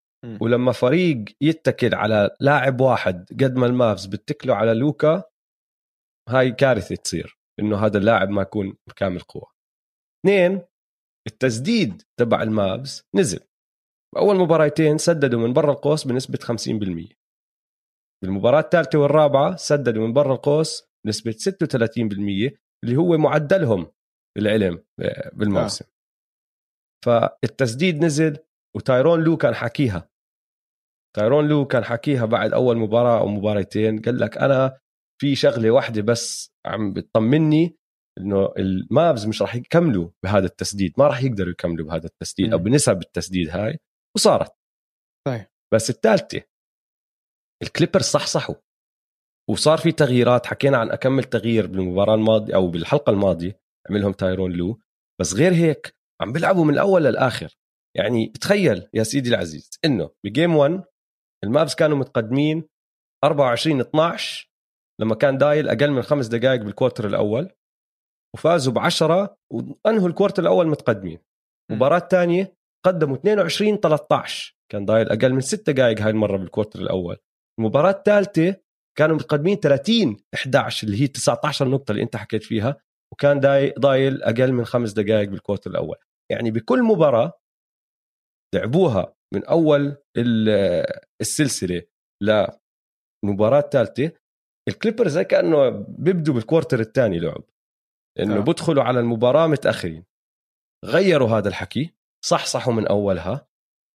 [0.42, 5.24] ولما فريق يتكل على لاعب واحد قد ما المافز بتكلوا على لوكا
[6.30, 7.37] هاي كارثة تصير.
[7.60, 9.52] إنه هذا اللاعب ما يكون بكامل قوة.
[10.26, 10.62] اثنين
[11.28, 13.40] التسديد تبع المافز نزل.
[14.16, 17.16] باول مباراتين سددوا من برا القوس بنسبة 50%
[18.24, 23.92] بالمباراه الثالثة والرابعة سددوا من برا القوس بنسبه 36% اللي هو معدلهم
[24.38, 25.86] بالعلم آه، بالموسم.
[25.86, 25.92] آه.
[27.06, 28.38] فالتسديد نزل
[28.76, 30.10] وتايرون لو كان حكيها
[31.16, 34.80] تايرون لو كان حكيها بعد أول مباراة أو مباراتين قال لك أنا
[35.22, 37.78] في شغلة واحدة بس عم بتطمني
[38.18, 43.02] إنه المافز مش راح يكملوا بهذا التسديد ما راح يقدروا يكملوا بهذا التسديد أو بنسب
[43.02, 43.80] التسديد هاي
[44.16, 44.56] وصارت.
[45.28, 46.42] طيب بس الثالثة
[47.64, 48.56] الكليبرز صحصحوا
[49.50, 53.60] وصار في تغييرات حكينا عن أكمل تغيير بالمباراة الماضية أو بالحلقة الماضية
[53.90, 54.80] عملهم تايرون لو
[55.22, 57.58] بس غير هيك عم بيلعبوا من الأول للآخر.
[57.98, 60.84] يعني تخيل يا سيدي العزيز إنه ب game 1
[61.44, 62.64] المافز كانوا متقدمين
[63.24, 64.47] 24 12
[65.02, 67.52] لما كان ضايل أقل من خمس دقائق بال quarter الأول
[68.36, 71.20] وفازوا ب 10 وأنهوا ال quarter الأول متقدمين.
[71.72, 72.54] المباراه الثانية
[72.86, 77.18] قدموا 22 13 كان ضايل أقل من ست دقائق هاي المرة بال quarter الأول.
[77.60, 78.56] المباراة الثالثة
[78.98, 82.82] كانوا متقدمين 30 11 اللي هي 19 نقطه اللي أنت حكيت فيها
[83.14, 83.40] وكان
[83.80, 85.98] ضايل أقل من خمس دقائق بال quarter الأول.
[86.32, 87.34] يعني بكل مباراة
[88.56, 89.98] لعبوها من أول
[91.22, 91.84] السلسلة
[92.24, 94.12] للمباراه الثالثة
[94.68, 97.44] الكليبرز زي كأنه بيبدوا بال quarter الثاني لعب.
[98.20, 98.40] إنه آه.
[98.40, 100.04] بدخلوا على المباراة متأخرين.
[100.86, 101.94] غيروا هذا الحكي
[102.26, 103.48] صحصحوا من أولها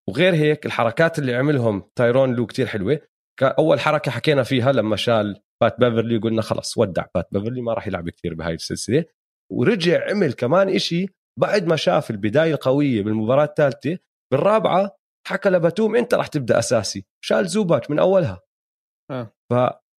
[0.09, 2.99] وغير هيك الحركات اللي عملهم تايرون لو كتير حلوة.
[3.41, 7.87] أول حركة حكينا فيها لما شال بات بيفرلي قلنا خلص ودع بات بيفرلي ما راح
[7.87, 9.05] يلعب كثير بهاي السلسلة.
[9.51, 11.05] ورجع عمل كمان إشي
[11.39, 13.97] بعد ما شاف البداية القويه بالمباراة الثالثة.
[14.31, 14.97] بالرابعة
[15.27, 17.05] حكى لباتوم أنت راح تبدأ أساسي.
[17.23, 18.41] شال زوباك من أولها.
[19.11, 19.33] أه.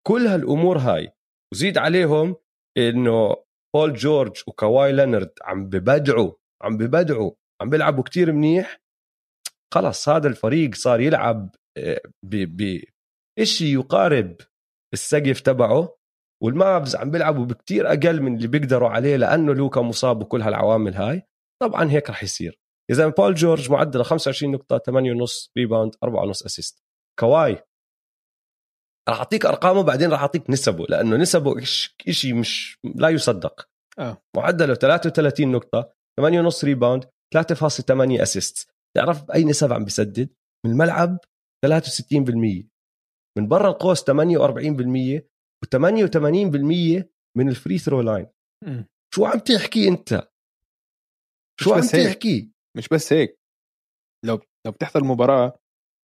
[0.04, 1.12] فكل هالأمور هاي.
[1.54, 2.36] وزيد عليهم
[2.78, 3.36] إنه
[3.76, 6.32] بول جورج وكواي لينرد عم ببدعوا
[6.62, 7.32] عم ببدعوا
[7.62, 8.82] عم بيلعبوا كتير منيح.
[9.74, 14.36] خلص هذا الفريق صار يلعب آه، بشيء يقارب
[14.93, 15.97] السقف تبعه.
[16.43, 21.22] والمافز عم بيلعبوا بكتير أقل من اللي بيقدروا عليه لأنه لوكا مصاب وكل هالعوامل هاي.
[21.62, 22.60] طبعا هيك رح يصير.
[22.91, 26.84] اذا بول جورج معدله 25 نقطة 8.5 rebound 4.5 assist.
[27.20, 27.64] كواي
[29.10, 33.70] راح أعطيك أرقامه بعدين راح أعطيك نسبه لأنه نسبه شيء مش لا يصدق.
[33.99, 34.22] آه.
[34.36, 37.10] معدله 33 نقطة 8.5 rebound 3.8
[38.22, 40.30] assist تعرف بأي نسب عم بسدد؟
[40.66, 41.18] من الملعب
[41.66, 41.70] 63%
[43.38, 45.24] من برا القوس 48%
[45.66, 47.04] و88%
[47.38, 48.28] من ال free throw line
[49.16, 50.28] شو عم تحكي أنت؟
[51.60, 53.39] شو عم تحكي؟ مش بس هيك.
[54.26, 55.60] لو لو بتحضر المباراة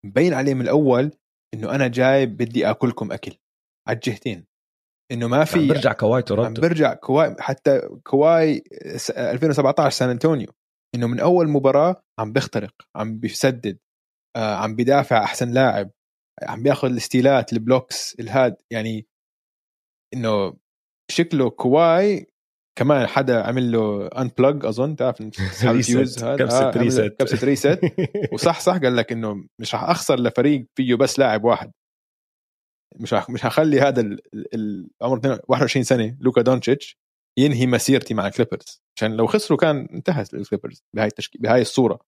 [0.05, 1.11] مبين عليه من الأول
[1.53, 3.35] إنه أنا جاي بدي آكلكم أكل.
[3.87, 4.45] على الجهتين.
[5.11, 8.63] إنه ما في برجع كواي تورنتو برجع كواي حتى كواي
[9.09, 10.47] 2017 سان أنطونيو.
[10.95, 13.79] إنه من أول مباراة عم بيخترق عم بيسدد
[14.35, 15.91] آه عم بيدافع أحسن لاعب
[16.43, 18.55] عم بياخذ الاستيلات ال blocks الهاد.
[18.71, 19.07] يعني
[20.13, 20.57] إنه
[21.11, 22.27] شكله كواي
[22.79, 25.71] كمان حدا عمل له unplug أظن تعرف كبسة
[26.69, 27.79] reset كبسة reset
[28.33, 31.71] وصح صح قال لك إنه مش راح أخسر لفريق فيه بس لاعب واحد.
[32.95, 34.17] مش راح مش هخلي هذا
[34.53, 36.97] العمر 21 سنة لوكا دونتشيتش
[37.39, 38.81] ينهي مسيرتي مع الكليبرز.
[38.97, 41.99] عشان لو خسروا كان انتهت الكليبرز بهاي التشكيل بهاي الصورة.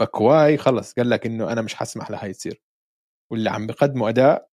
[0.00, 2.62] فكواي خلص قال لك إنه أنا مش حسمح لهي تصير.
[3.32, 4.48] واللي عم بقدموا أداء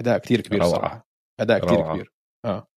[0.00, 0.72] أداء كتير كبير روعة.
[0.72, 1.08] صراحة
[1.40, 1.94] أداء روعة.
[1.94, 2.12] كبير.
[2.44, 2.71] آه.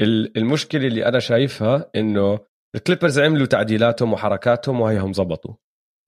[0.00, 2.38] المشكلة اللي أنا شايفها إنه
[2.76, 5.54] الكليبرز عملوا تعديلاتهم وحركاتهم وهيهم زبطوا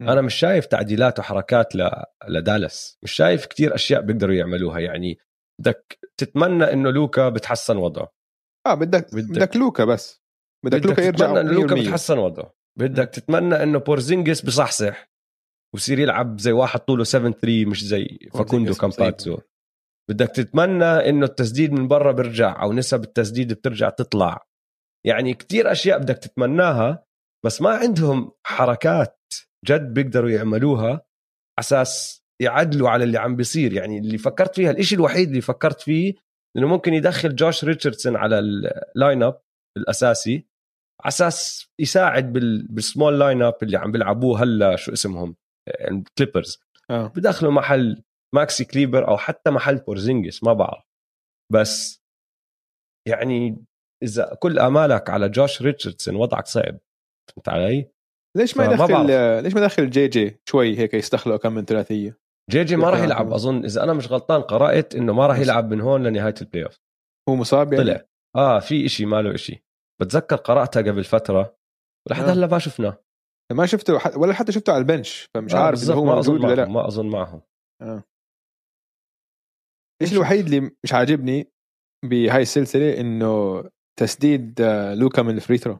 [0.03, 0.09] م.
[0.09, 1.91] أنا مش شايف تعديلات وحركات ل...
[2.29, 2.99] لدالاس.
[3.03, 4.81] مش شايف كتير أشياء بيقدروا يعملوها.
[4.81, 5.19] يعني
[5.61, 8.13] بدك تتمنى إنه لوكا بتحسن وضعه.
[8.67, 10.23] آه بدك بدك, بدك لوكا بس.
[10.65, 12.55] بدك, بدك لوكا يرجع إنه لوكا بتحسن وضعه.
[12.79, 15.11] بدك تتمنى إنه بورزينجس بصحصح
[15.75, 19.39] وبصير يلعب زي واحد طوله 7 3 مش زي فاكوندو كامباتزو
[20.11, 24.47] بدك تتمنى إنه التسديد من برا بيرجع أو نسب التسديد بترجع تطلع.
[25.07, 27.05] يعني كتير أشياء بدك تتمناها
[27.47, 29.19] بس ما عندهم حركات
[29.67, 31.07] جد بيقدروا يعملوها
[31.59, 33.73] أساس يعدلوا على اللي عم بيصير.
[33.73, 36.15] يعني اللي فكرت فيها الإشي الوحيد اللي فكرت فيه
[36.57, 39.41] إنه ممكن يدخل جوش ريتشاردسون على ال line up
[39.77, 40.47] الأساسي
[41.01, 42.33] على أساس يساعد
[42.71, 45.37] بال small line up اللي عم بيلعبوه هلأ شو اسمهم؟
[45.69, 46.59] الكليبرز
[46.91, 47.07] آه.
[47.07, 48.03] بدخلوا محل
[48.35, 50.85] ماكسي كليبر أو حتى محل بورزينجس ما بعرف
[51.53, 52.03] بس
[53.09, 53.65] يعني
[54.03, 56.79] إذا كل آمالك على جوش ريتشاردسون وضعك صعب
[57.31, 57.91] فهمت علي؟
[58.37, 59.07] ليش ما يدخل
[59.43, 62.19] ليش ما يدخل جي جي شوي هيك يستخلق كم من ثلاثية؟
[62.51, 65.71] جي جي ما راح يلعب أظن إذا أنا مش غلطان قرأت إنه ما راح يلعب
[65.71, 66.79] من هون لنهاية ال playoff
[67.29, 68.01] هو مصاب يعني؟ طلع
[68.37, 69.65] آه في إشي ما له إشي
[70.01, 71.57] بتذكر قرأتها قبل فترة
[72.07, 72.33] ولحد آه.
[72.33, 73.03] هلأ ما شفناه
[73.53, 76.55] ما شفته ولا حتى شفته على ال bench فمش آه عارف اذا هو موجود ولا
[76.55, 77.43] لأ ما أظن معهم
[77.83, 78.05] آه.
[80.03, 81.53] إيش الوحيد اللي مش عاجبني
[82.05, 83.65] بهاي السلسلة؟ إنه
[83.99, 85.79] تسديد آه، لوكا من ال free throw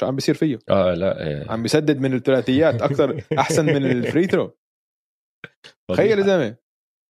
[0.00, 1.50] شو عم بيصير فيه؟ آه لا إيه.
[1.50, 4.58] عم بيسدد من الثلاثيات أكثر أحسن من ال free throw
[5.90, 6.56] تخيل يا زلمة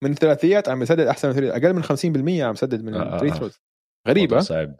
[0.05, 1.65] من الثلاثيات عم يسدد أحسن من ثلاثيات.
[1.65, 3.35] أقل من 50% عم يسدد من آه، آه، ال free آه.
[3.35, 3.61] throws
[4.09, 4.41] غريبة.
[4.41, 4.77] صعب.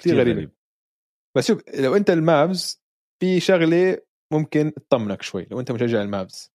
[0.00, 0.52] كثير غريبة.
[1.36, 2.82] بس شوف لو أنت المافز
[3.22, 3.98] في شغلة
[4.32, 6.52] ممكن تطمنك شوي لو أنت مشجع المافز.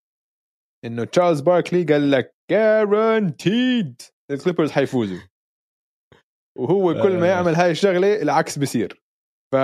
[0.86, 4.02] إنه تشارلز باركلي قال لك guaranteed
[4.32, 5.20] الكليبرز حيفوزوا.
[6.58, 7.30] وهو كل ما آه.
[7.30, 9.04] يعمل هاي الشغلة العكس بصير
[9.54, 9.56] ف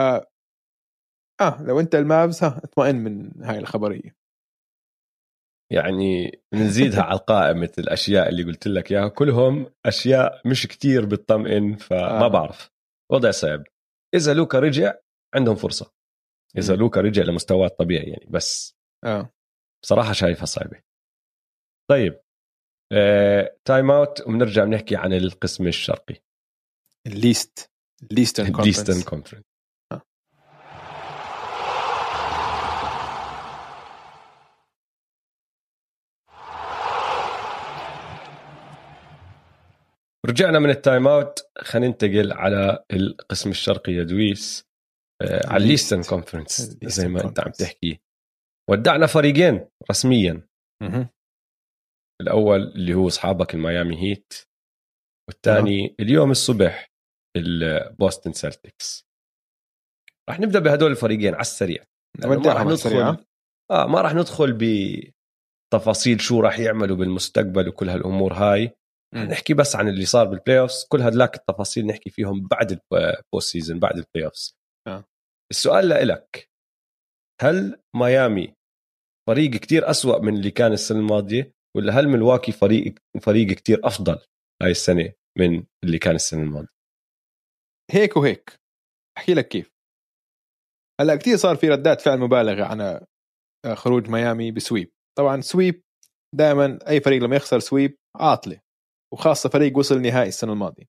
[1.41, 4.16] آه لو أنت المافز ها اطمئن من هاي الخبرية.
[5.72, 9.07] يعني نزيدها على القائمة الأشياء اللي قلت لك إياها.
[9.07, 12.28] كلهم أشياء مش كتير بتطمئن فما آه.
[12.28, 12.72] بعرف.
[13.12, 13.64] وضع صعب.
[14.16, 14.93] إذا لوكا رجع
[15.36, 15.91] عندهم فرصة.
[16.57, 16.80] إذا مم.
[16.80, 18.76] لوكا رجع لمستواه الطبيعي يعني بس.
[19.05, 19.34] آه.
[19.84, 20.82] بصراحة شايفها صعبة.
[21.89, 22.14] طيب.
[22.14, 22.24] آه،
[23.66, 26.16] time out وبنرجع بنحكي عن القسم الشرقي
[27.07, 27.72] ال East
[28.12, 29.43] ال Eastern Conference Conference
[29.92, 30.02] آه.
[40.26, 44.70] رجعنا من ال time out خلينا ننتقل على القسم الشرقي يا دويس
[45.22, 45.93] آه، على ال East.
[45.93, 47.57] ال Eastern Conference زي ما انت عم Conference.
[47.58, 48.00] تحكي
[48.70, 50.48] ودعنا فريقين رسميا
[50.82, 51.08] مهم.
[52.22, 54.34] الأول اللي هو أصحابك الميامي هيت
[55.30, 56.91] والثاني اليوم الصبح
[57.38, 59.05] البوستن سلتكس
[60.30, 61.84] راح نبدأ بهدول الفريقين على السريع
[62.20, 63.11] ما راح السريع.
[63.11, 63.26] ندخل
[63.72, 64.57] آه ما راح ندخل
[65.74, 68.72] بتفاصيل شو راح يعملوا بالمستقبل وكل هالأمور هاي
[69.15, 69.22] مم.
[69.22, 73.51] نحكي بس عن اللي صار بال playoffs كل هدلاك التفاصيل نحكي فيهم بعد ال post
[73.51, 74.57] season بعد ال playoffs
[74.88, 75.05] آه.
[75.51, 76.49] السؤال لإلك
[77.41, 78.53] هل ميامي
[79.30, 84.20] فريق كتير أسوأ من اللي كان السنة الماضية ولا هل ملواكي فريق فريق كتير أفضل
[84.63, 86.80] هاي السنة من اللي كان السنة الماضية؟
[87.91, 88.59] هيك وهيك.
[89.17, 89.72] أحكي لك كيف.
[91.01, 94.91] هلأ كثير صار في ردات فعل مبالغة عن آه، خروج ميامي ب sweep.
[95.17, 95.84] طبعا sweep
[96.36, 98.61] دائما أي فريق لما يخسر sweep عاطلة
[99.13, 100.86] وخاصة فريق وصل نهائي السنة الماضية.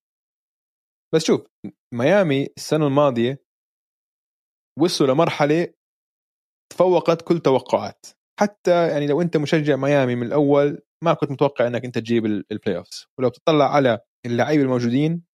[1.14, 1.46] بس شوف
[1.94, 3.44] ميامي السنة الماضية
[4.78, 5.74] وصلوا لمرحلة
[6.72, 8.06] تفوقت كل توقعات.
[8.40, 12.44] حتى يعني لو أنت مشجع ميامي من الأول ما كنت متوقع إنك أنت تجيب ال-
[12.52, 15.24] ال playoffs ولو بتطلع على اللعيبة الموجودين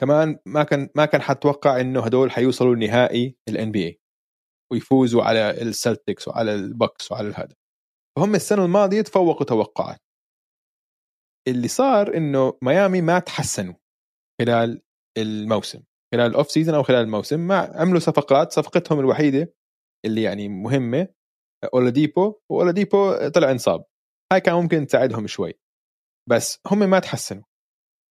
[0.00, 4.00] كمان ما كان ما كان حتوقع إنه هدول حيوصلوا لنهائي ال NBA
[4.72, 7.54] ويفوزوا على السلتكس وعلى البكس وعلى هذا.
[8.18, 9.98] فهم السنة الماضية تفوقوا توقعات
[11.48, 13.74] اللي صار إنه ميامي ما تحسنوا
[14.40, 14.82] خلال
[15.18, 15.82] الموسم.
[16.14, 19.54] خلال ال off season أو خلال الموسم ما عملوا صفقات صفقتهم الوحيدة
[20.04, 21.08] اللي يعني مهمة
[21.74, 23.84] أولاديبو وأولاديبو طلع انصاب.
[24.32, 25.52] هاي كان ممكن تساعدهم شوي.
[26.30, 27.42] بس هم ما تحسنوا.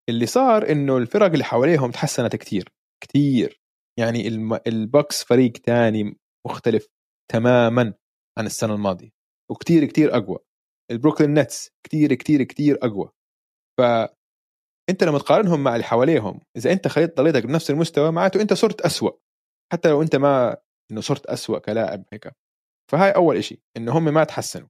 [0.09, 2.69] اللي صار إنه الفرق اللي حواليهم تحسنت كتير.
[3.03, 3.61] كتير.
[3.99, 4.27] يعني.
[4.67, 6.17] البكس فريق تاني
[6.47, 6.87] مختلف
[7.31, 7.93] تماما
[8.39, 9.09] عن السنة الماضية.
[9.51, 10.37] وكتير كتير أقوى.
[10.91, 13.09] البروكلين نتس كتير كتير كتير أقوى.
[13.79, 13.81] ف
[14.89, 18.81] أنت لما تقارنهم مع اللي حواليهم إذا أنت خليت ضليتك بنفس المستوى معناته أنت صرت
[18.81, 19.11] أسوأ.
[19.73, 20.57] حتى لو أنت ما
[20.91, 22.27] إنه صرت أسوأ كلاعب هيك.
[22.91, 24.67] فهاي أول إشي إنه هم ما تحسنوا.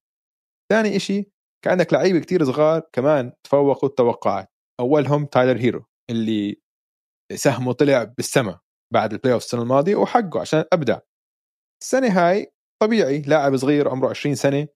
[0.72, 1.32] ثاني إشي
[1.66, 4.48] كان عندك لعيبه كتير صغار كمان تفوقوا التوقعات.
[4.80, 6.62] أولهم تايلر هيرو اللي
[7.36, 8.60] سهمه طلع بالسما
[8.94, 11.00] بعد ال playoff السنة الماضية وحقه عشان أبدع.
[11.84, 14.68] السنة هاي طبيعي لاعب صغير عمره 20 سنة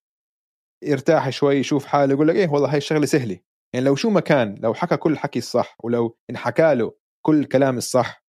[0.83, 3.39] يرتاح شوي يشوف حاله يقول لك إيه والله هاي الشغلة سهلة.
[3.75, 6.93] يعني لو شو ما كان لو حكى كل الحكي الصح ولو انحكى له
[7.25, 8.23] كل الكلام الصح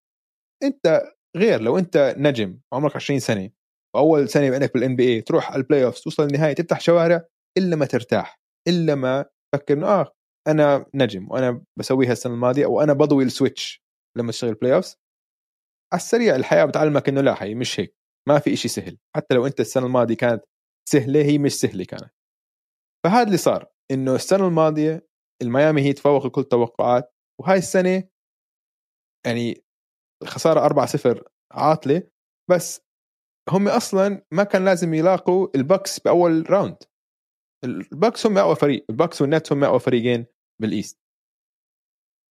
[0.62, 1.02] أنت
[1.36, 3.50] غير لو أنت نجم عمرك 20 سنة
[3.97, 7.24] واول سنه عندك بال NBA تروح على ال playoff توصل النهايه تفتح شوارع
[7.59, 9.24] إلا ما ترتاح إلا ما
[9.55, 10.12] تفكر إنه آه
[10.49, 13.82] أنا نجم وأنا بسويها السنة الماضية وأنا بضوي ال switch
[14.18, 14.95] لما اشتغل بلاي اوف
[15.93, 17.95] على السريع الحياة بتعلمك إنه لا هي مش هيك
[18.28, 20.45] ما في إشي سهل حتى لو أنت السنة الماضية كانت
[20.88, 22.11] سهلة هي مش سهلة كانت.
[23.05, 25.07] فهذا اللي صار إنه السنة الماضية
[25.43, 28.09] الميامي هي تفوق كل التوقعات وهاي السنة
[29.26, 29.64] يعني
[30.24, 30.86] خساره
[31.16, 31.22] 4-0
[31.53, 32.03] عاطلة
[32.51, 32.80] بس
[33.49, 36.76] هم أصلا ما كان لازم يلاقوا ال Bucks بأول round.
[37.64, 40.26] ال Bucks هم أقوى فريق ال Bucks وال Nets هم أقوى فريقين
[40.60, 41.00] بال East.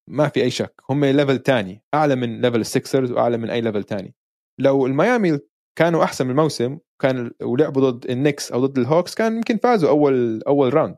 [0.10, 3.62] ما في أي شك هم level تاني أعلى من level ال Sixers وأعلى من أي
[3.62, 4.16] level تاني.
[4.60, 5.40] لو الميامي
[5.78, 9.58] كانوا أحسن من الموسم كان ولعبوا ضد ال Knicks أو ضد ال Hawks كان يمكن
[9.58, 10.96] فازوا أول أول round.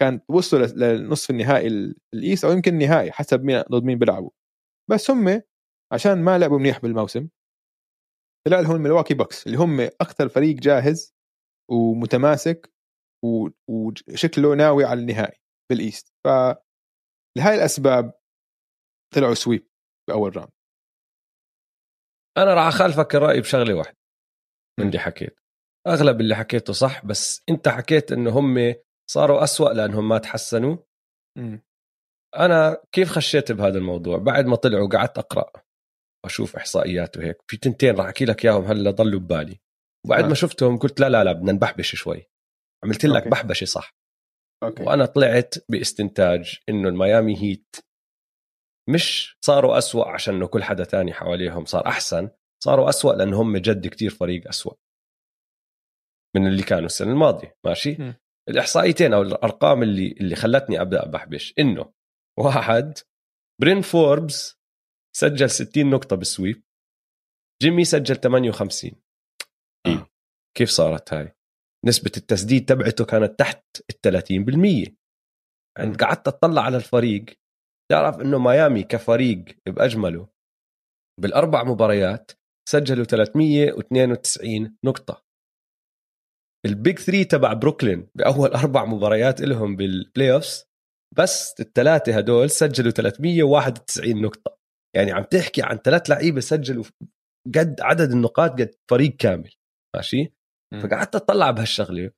[0.00, 4.30] كان وصلوا لنصف النهائي ال- ال East أو يمكن النهائي حسب مين ضد مين بيلعبوا.
[4.90, 5.42] بس هم
[5.92, 7.28] عشان ما لعبوا منيح بالموسم
[8.46, 11.14] طلع لهم الملواكي Bucks اللي هم أكثر فريق جاهز
[11.70, 12.72] ومتماسك
[13.70, 15.40] وشكله ناوي على النهائي
[15.70, 16.28] بال East ف
[17.38, 18.20] لهاي الأسباب
[19.14, 19.68] طلعوا sweep
[20.08, 20.52] بأول round
[22.38, 23.96] أنا راح أخالفك الرأي بشغلة واحدة
[24.80, 25.40] من اللي حكيت.
[25.86, 28.74] أغلب اللي حكيته صح بس أنت حكيت إنه هم
[29.10, 30.76] صاروا أسوأ لأنهم ما تحسنوا.
[31.38, 31.62] مم.
[32.36, 35.52] أنا كيف خشيت بهذا الموضوع؟ بعد ما طلعوا قعدت أقرأ.
[36.24, 37.36] واشوف إحصائيات وهيك.
[37.46, 39.60] في تنتين راح أحكي لك إياهم هلأ ضلوا ببالي.
[40.06, 40.28] وبعد آه.
[40.28, 42.26] ما شفتهم قلت لا لا لا بدنا نبحبش شوي.
[42.84, 43.30] عملت لك okay.
[43.30, 43.94] بحبشة صح.
[44.62, 44.82] okay.
[44.82, 47.76] وأنا طلعت باستنتاج إنه الميامي Heat
[48.90, 52.30] مش صاروا أسوأ عشان إنه كل حدا تاني حواليهم صار أحسن
[52.64, 54.72] صاروا أسوأ لأنه هم جد كتير فريق أسوأ.
[56.36, 58.14] من اللي كانوا السنة الماضية ماشي؟ م.
[58.48, 61.92] الإحصائيتين أو الأرقام اللي اللي خلتني أبدأ بحبش إنه
[62.38, 62.98] واحد
[63.60, 64.61] برين فوربس
[65.16, 66.62] سجل 60 نقطة بال sweep.
[67.62, 68.92] جيمي سجل 58
[69.86, 69.92] إيه.
[69.92, 70.06] آه.
[70.56, 71.36] كيف صارت هاي؟
[71.86, 74.00] نسبة التسديد تبعته كانت تحت ال
[74.88, 74.94] 30%
[75.78, 77.24] عند قعدت أطلع على الفريق.
[77.90, 80.28] تعرف إنه ميامي كفريق بأجمله
[81.20, 82.32] بالأربع مباريات
[82.68, 85.24] سجلوا 392 نقطة.
[86.66, 90.64] ال big three تبع بروكلين بأول أربع مباريات لهم بال playoffs
[91.18, 94.61] بس الثلاثة هدول سجلوا 391 نقطة.
[94.96, 96.84] يعني عم تحكي عن ثلاث لعيبة سجلوا
[97.54, 99.50] قد عدد النقاط قد فريق كامل
[99.96, 100.32] ماشي.
[100.82, 102.10] فقعدت أطلع بهالشغلة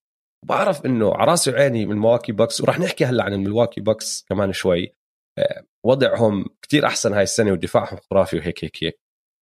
[0.44, 4.52] وبعرف إنه على راسي وعيني من الملواكي Bucks وراح نحكي هلأ عن الملواكي Bucks كمان
[4.52, 4.94] شوي.
[5.38, 9.00] آه، وضعهم كتير أحسن هاي السنة ودفاعهم خرافي وهيك هيك هيك.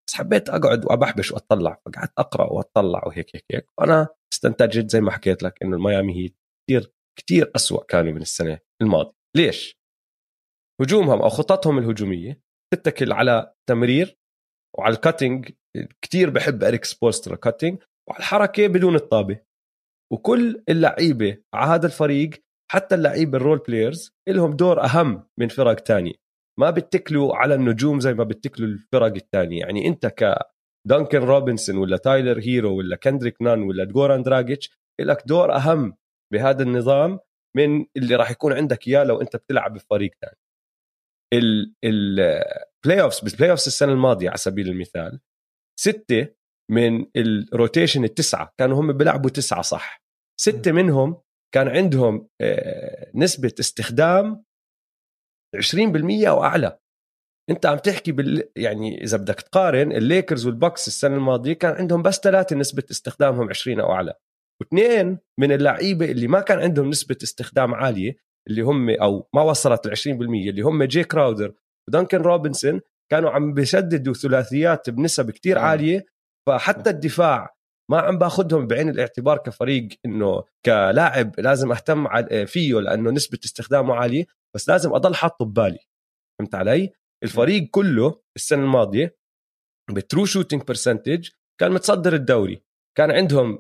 [0.09, 3.66] بس حبيت أقعد وأبحبش وأطلع فقعدت أقرأ وأطلع وهيك هيك هيك.
[3.78, 6.37] وأنا استنتجت زي ما حكيت لك إنه الميامي Heat
[6.68, 9.12] كتير كتير أسوأ كانوا من السنة الماضية.
[9.37, 9.78] ليش؟
[10.80, 12.41] هجومهم أو خططهم الهجومية
[12.73, 14.18] تتكل على تمرير
[14.79, 15.51] وعلى ال cutting
[16.03, 19.41] كتير بحب أريك سبولسترا cutting وعلى الحركة بدون الطابة.
[20.12, 22.31] وكل اللعيبة على هذا الفريق
[22.73, 26.12] حتى اللعيبة ال role players لهم دور أهم من فرق تانية
[26.61, 29.61] ما بتكلوا على النجوم زي ما بتكلوا الفرق التانية.
[29.61, 30.35] يعني أنت ك
[30.89, 34.70] دانكن روبنسون ولا تايلر هيرو ولا كندريك نان ولا جوران دراجيتش
[35.01, 35.97] لك دور أهم
[36.33, 37.18] بهذا النظام
[37.57, 40.39] من اللي راح يكون عندك إياه لو أنت بتلعب بفريق ثاني
[41.33, 45.20] ال playoffs بال playoffs السنة الماضية على سبيل المثال
[45.80, 46.28] ستة
[46.70, 50.03] من ال rotation التسعة كانوا هم بيلعبوا تسعة صح.
[50.41, 51.22] ستة منهم
[51.55, 54.45] كان عندهم آه، نسبة استخدام
[55.57, 56.78] 20% أو أعلى.
[57.51, 61.72] أنت عم تحكي بال يعني إذا بدك تقارن ال Lakers وال Bucks السنة الماضية كان
[61.72, 64.14] عندهم بس ثلاثة نسبة استخدامهم 20 أو أعلى.
[64.61, 68.16] واثنين من اللعيبة اللي ما كان عندهم نسبة استخدام عالية
[68.49, 71.55] اللي هم أو ما وصلت ل 20% اللي هم جي كراودر
[71.88, 72.80] ودانكن روبنسون
[73.11, 75.61] كانوا عم بيسددوا ثلاثيات بنسب كتير آه.
[75.61, 76.05] عالية
[76.49, 77.55] فحتى الدفاع
[77.90, 83.95] ما عم باخذهم بعين الاعتبار كفريق إنه كلاعب لازم أهتم عل- فيه لأنه نسبة استخدامه
[83.95, 84.24] عالية
[84.57, 85.78] بس لازم أضل حاطه ببالي
[86.38, 86.90] فهمت علي؟
[87.24, 89.16] الفريق كله السنة الماضية
[89.91, 91.29] ب true shooting percentage
[91.61, 92.62] كان متصدر الدوري
[92.99, 93.59] كان عندهم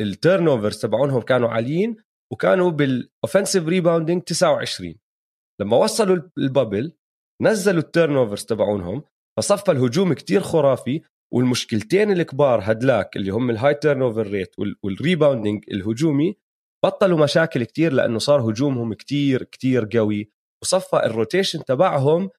[0.00, 1.96] ال turnovers تبعونهم كانوا عاليين
[2.32, 4.94] وكانوا بال offensive rebounding 29
[5.60, 6.92] لما وصلوا ال bubble
[7.42, 9.02] نزلوا ال turnovers تبعونهم
[9.38, 11.02] فصفى الهجوم كتير خرافي
[11.34, 16.36] والمشكلتين الكبار هدلاك اللي هم ال high turnover rate وال rebounding الهجومي
[16.84, 20.30] بطلوا مشاكل كتير لأنه صار هجومهم كتير كتير قوي
[20.62, 22.30] وصفى الروتيشن تبعهم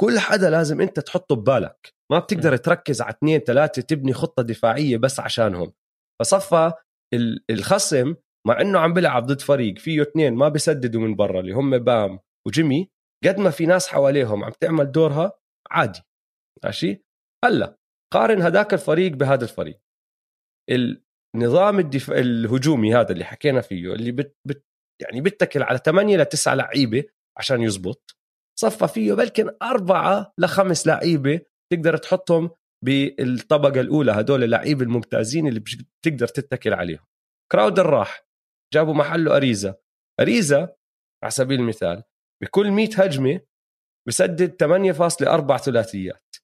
[0.00, 1.94] كل حدا لازم أنت تحطه ببالك.
[2.12, 5.72] ما بتقدر تركز على اثنين ثلاثة تبني خطة دفاعية بس عشانهم.
[6.20, 6.72] فصفى
[7.14, 8.14] ال- الخصم
[8.46, 12.18] مع إنه عم بيلعب ضد فريق فيه اثنين ما بيسددوا من برا اللي هم بام
[12.46, 12.90] وجيمي
[13.24, 15.32] قد ما في ناس حواليهم عم تعمل دورها
[15.70, 16.00] عادي
[16.64, 17.04] ماشي؟
[17.44, 17.78] هلأ
[18.12, 19.80] قارن هداك الفريق بهذا الفريق.
[21.36, 24.66] النظام الدفاع الهجومي هذا اللي حكينا فيه اللي بت, بت
[25.02, 27.04] يعني بيتكل على 8 ل 9 لعيبة
[27.38, 28.16] عشان يزبط
[28.60, 31.40] صفى فيه بلكن أربعة لخمس لعيبة
[31.72, 32.50] تقدر تحطهم
[32.84, 37.06] بالطبقة الأولى هدول اللعيبة الممتازين اللي بتقدر تتكل عليهم.
[37.52, 38.29] كراودر راح.
[38.74, 39.74] جابوا محله أريزا.
[40.20, 40.76] أريزا
[41.22, 42.02] على سبيل المثال
[42.42, 43.40] بكل 100 هجمة
[44.08, 46.36] بسدد 8.4 ثلاثيات.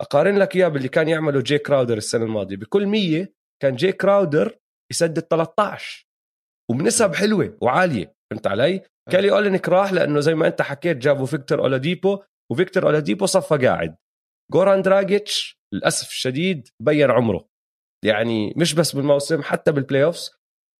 [0.00, 2.56] أقارن لك إياه باللي كان يعمله جي كراودر السنة الماضية.
[2.56, 3.28] بكل 100
[3.62, 4.58] كان جي كراودر
[4.92, 6.06] يسدد 13
[6.70, 11.60] وبنسب حلوة وعالية فهمت علي؟ كيلي اولينيك راح لأنه زي ما أنت حكيت جابوا فيكتور
[11.60, 12.22] أولاديبو
[12.52, 13.96] وفيكتور أولاديبو صفى قاعد.
[14.52, 17.48] جوران دراجيتش للأسف الشديد بين عمره.
[18.04, 20.30] يعني مش بس بالموسم حتى بال playoffs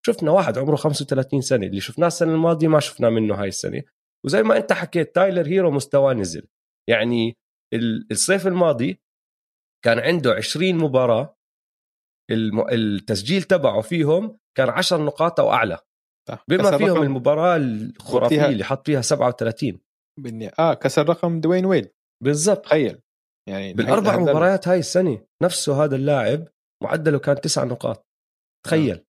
[0.06, 3.82] شفنا واحد عمره 35 سنة اللي شفناه السنة الماضية ما شفناه منه هاي السنة.
[4.26, 6.46] وزي ما انت حكيت تايلر هيرو مستواه نزل.
[6.90, 7.36] يعني
[7.74, 9.00] ال- الصيف الماضي
[9.84, 11.36] كان عنده 20 مباراة
[12.72, 15.78] التسجيل تبعه فيهم كان 10 نقاط أو أعلى.
[16.48, 19.80] بما فيهم المباراة الخرافية اللي حط فيها 37
[20.20, 20.50] بالني...
[20.58, 21.90] آه كسر رقم دوين ويد
[22.22, 22.64] بالضبط.
[22.64, 23.00] تخيل.
[23.48, 26.48] يعني بالأربع مباريات هاي السنة نفسه هذا اللاعب
[26.82, 28.06] معدله كان تسع نقاط.
[28.66, 29.04] تخيل.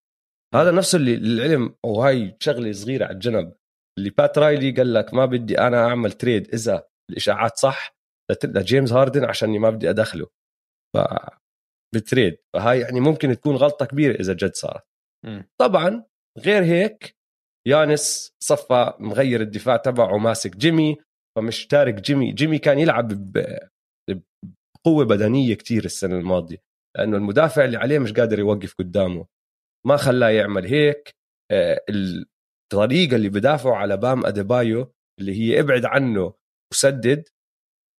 [0.54, 3.56] هذا نفسه اللي للعلم وهاي شغلة صغيرة على الجنب.
[4.00, 7.96] اللي بات رايلي قال لك ما بدي أنا أعمل تريد إذا الإشاعات صح
[8.43, 10.28] لجيمس هاردن عشان ما بدي أدخله.
[10.96, 10.98] ف
[11.96, 14.84] ب trade فهاي يعني ممكن تكون غلطة كبيرة إذا جد صارت.
[15.62, 16.04] طبعا
[16.38, 17.16] غير هيك
[17.68, 20.98] يانيس صفى مغير الدفاع تبعه وماسك جيمي
[21.38, 22.32] فمش تارك جيمي.
[22.32, 23.08] جيمي كان يلعب
[24.08, 26.58] بقوة بدنية كتير السنة الماضية.
[26.98, 29.26] لأنه المدافع اللي عليه مش قادر يوقف قدامه.
[29.88, 31.16] ما خلاه يعمل هيك.
[31.52, 36.34] آه، الطريقة اللي بدافعوا على بام أديبايو اللي هي ابعد عنه
[36.74, 37.30] وسدد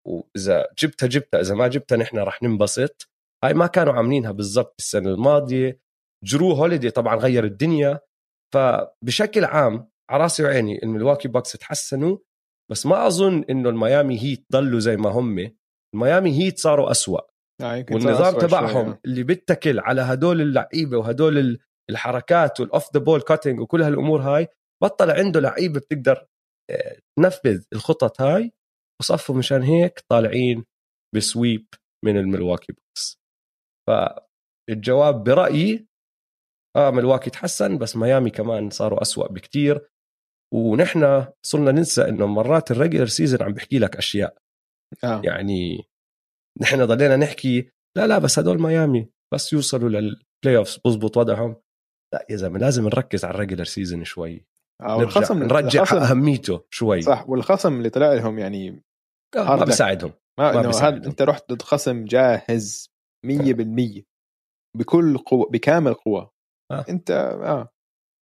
[0.07, 3.09] وإذا جبتها جبتها إذا ما جبتها نحن رح ننبسط.
[3.43, 5.79] هاي ما كانوا عاملينها بالضبط السنة الماضية.
[6.25, 7.99] جرو هوليدي طبعا غير الدنيا.
[8.53, 12.17] فبشكل عام على رأسي وعيني الملواكي باكس تحسنوا
[12.71, 15.55] بس ما أظن إنه الميامي هيت ضلوا زي ما هم.
[15.95, 17.21] الميامي هيت صاروا أسوأ.
[17.61, 21.59] آه والنظام تبعهم اللي بيتكل على هدول اللعيبة وهدول
[21.89, 24.47] الحركات وال off the ball cutting وكل هالأمور هاي
[24.83, 26.27] بطل عنده لعيبه بتقدر
[26.71, 28.51] آه، تنفذ الخطط هاي
[29.01, 30.65] وصفوا مشان هيك طالعين
[31.15, 31.67] ب sweep
[32.05, 33.19] من الملواكي باكس.
[33.87, 35.87] فالجواب برأيي
[36.75, 39.89] آه ملواكي تحسن بس ميامي كمان صاروا أسوأ بكتير.
[40.53, 44.37] ونحن صرنا ننسى إنه مرات ال regular season عم بحكي لك أشياء.
[45.03, 45.21] آه.
[45.25, 45.87] يعني
[46.61, 51.55] نحن ضلينا نحكي لا لا بس هدول ميامي بس يوصلوا لل playoff بزبط وضعهم.
[52.13, 54.45] لا يا زلمة لازم نركز على ال regular season شوي.
[54.81, 57.01] آه والخصم نرجع الخصم أهميته شوي.
[57.01, 58.83] صح والخصم اللي طلع لهم يعني
[59.37, 60.11] آه ما بيساعدهم.
[60.39, 61.03] ما, ما بيساعدهم.
[61.03, 62.89] أنت رحت ضد خصم جاهز
[63.25, 64.03] 100%
[64.77, 66.31] بكل قوة بكامل قوة.
[66.71, 66.85] آه.
[66.89, 67.69] أنت آه.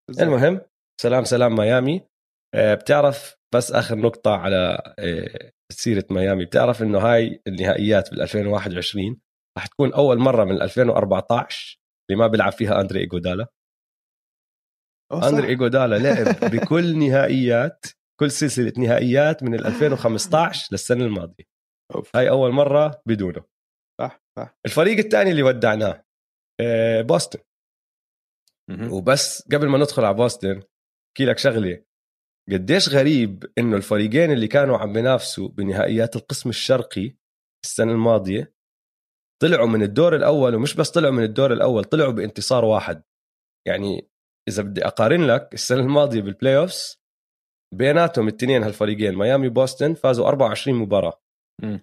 [0.09, 0.27] بالزبط.
[0.27, 0.61] المهم
[1.01, 2.01] سلام سلام ميامي.
[2.55, 6.45] آه بتعرف بس آخر نقطة على آه سيرة ميامي.
[6.45, 9.17] بتعرف إنه هاي النهائيات بال 2021
[9.57, 11.79] رح تكون أول مرة من 2014
[12.09, 13.47] اللي ما بيلعب فيها أندري إيجودالا؟
[15.13, 17.85] اندري ايجودالا لعب بكل نهائيات
[18.19, 21.43] كل سلسلة نهائيات من 2015 للسنة الماضية.
[21.95, 22.15] أوف.
[22.15, 23.43] هاي أول مرة بدونه.
[24.01, 24.57] صح صح.
[24.65, 26.05] الفريق الثاني اللي ودعناه
[26.61, 27.39] آه، بوسطن.
[28.91, 30.61] وبس قبل ما ندخل على بوسطن
[31.07, 31.85] احكي لك شغلة.
[32.51, 37.15] قديش غريب إنه الفريقين اللي كانوا عم بينافسوا بنهائيات القسم الشرقي
[37.65, 38.53] السنة الماضية
[39.41, 43.03] طلعوا من الدور الأول ومش بس طلعوا من الدور الأول طلعوا بانتصار واحد.
[43.67, 44.09] يعني
[44.49, 46.97] إذا بدي أقارن لك السنة الماضية بال playoffs
[47.73, 51.21] بيناتهم الاثنين هالفريقين ميامي بوسطن فازوا 24 مباراة.
[51.63, 51.77] م.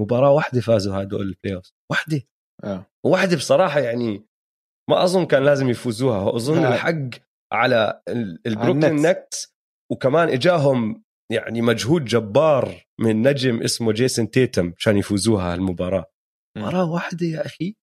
[0.00, 2.22] مباراة واحدة فازوا هدول ال playoffs واحدة.
[2.64, 2.86] آه.
[3.06, 4.26] وواحده بصراحة يعني
[4.90, 6.36] ما أظن كان لازم يفوزوها.
[6.36, 6.74] أظن آه.
[6.74, 7.20] الحق
[7.52, 8.02] على
[8.46, 9.54] البروكلين نتس
[9.92, 16.04] وكمان إجاهم يعني مجهود جبار من نجم اسمه جيسون تيتم عشان يفوزوها هالمباراة.
[16.58, 17.76] مباراة واحدة يا أخي.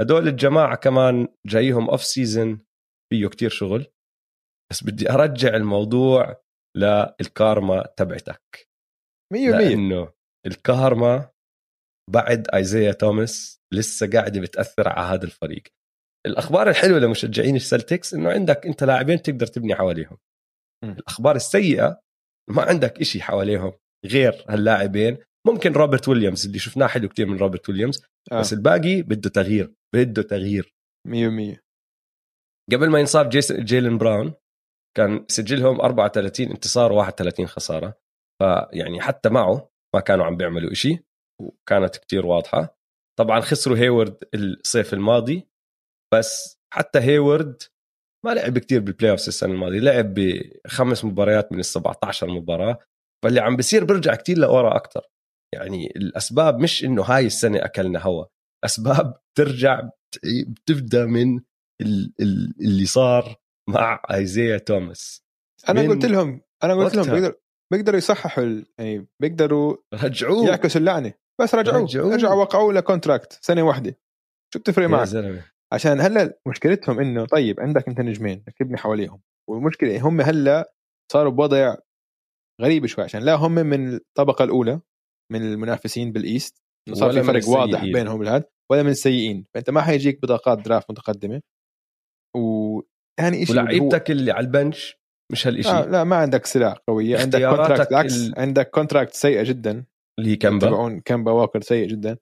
[0.00, 2.60] فهدول الجماعة كمان جايهم off season
[3.12, 3.86] فيه كتير شغل.
[4.70, 6.42] بس بدي أرجع الموضوع
[6.76, 8.68] للكارما تبعتك.
[9.34, 10.12] 100% لأنه
[10.46, 11.30] الكارما
[12.10, 15.62] بعد ايزايا توماس لسه قاعدة بتأثر على هذا الفريق.
[16.26, 20.18] الأخبار الحلوة لمشجعين السلتكس إنه عندك أنت لاعبين تقدر تبني حواليهم.
[20.84, 20.90] م.
[20.90, 22.00] الأخبار السيئة
[22.50, 23.72] ما عندك إشي حواليهم
[24.06, 28.40] غير هاللاعبين ممكن روبرت ويليامز اللي شفناه حلو كتير من روبرت ويليامز آه.
[28.40, 30.74] بس الباقي بده تغيير بده تغيير.
[31.08, 31.60] 100%
[32.72, 34.34] قبل ما ينصاب جيلن براون
[34.96, 37.98] كان سجلهم 34 انتصار و31 خسارة.
[38.42, 40.98] فيعني حتى معه ما كانوا عم بيعملوا إشي
[41.42, 42.78] وكانت كتير واضحة.
[43.18, 45.48] طبعا خسروا هيورد الصيف الماضي
[46.14, 47.62] بس حتى هيورد
[48.26, 52.78] ما لعب كتير بال playoff السنة الماضية لعب بخمس مباريات من ال 17 مباراة.
[53.24, 55.06] فاللي عم بيصير برجع كتير لورا أكثر
[55.54, 58.24] يعني الأسباب مش إنه هاي السنة أكلنا هوا
[58.64, 59.90] أسباب ترجع
[60.46, 61.40] بتبدأ من
[62.60, 63.36] اللي صار
[63.68, 65.24] مع ايزايا توماس.
[65.68, 67.34] أنا قلت لهم أنا قلت لهم بيقدر
[67.72, 70.46] بيقدروا يصححوا يعني بيقدروا رجعوه.
[70.48, 71.12] يعكسوا اللعنة.
[71.40, 71.82] بس رجعوه.
[71.82, 72.14] رجعوه.
[72.14, 73.98] رجعوا وقعوا له contract سنة واحدة.
[74.54, 79.20] شو بتفرق معك؟ عشان هلأ مشكلتهم إنه طيب عندك أنت نجمين تبني حواليهم.
[79.48, 80.72] والمشكلة هم هلأ
[81.12, 81.76] صاروا بوضع
[82.62, 84.80] غريب شوي عشان لا هم من الطبقة الأولى.
[85.32, 86.62] من المنافسين بال East
[86.92, 89.46] صار في فرق واضح بينهم بالهاد ولا من السيئين.
[89.54, 91.40] فأنت ما حيجيك بطاقات draft متقدمة.
[92.36, 92.80] و
[93.20, 94.96] ثاني شيء ولعيبتك اللي على ال bench
[95.32, 98.34] مش هالشيء آه لا ما عندك سلاح قويه عندك contract العكس ال...
[98.38, 99.84] عندك contract سيئة جدا.
[100.18, 100.66] اللي هي كامبا.
[100.66, 102.18] تبعون كامبا واكر سيء جدا.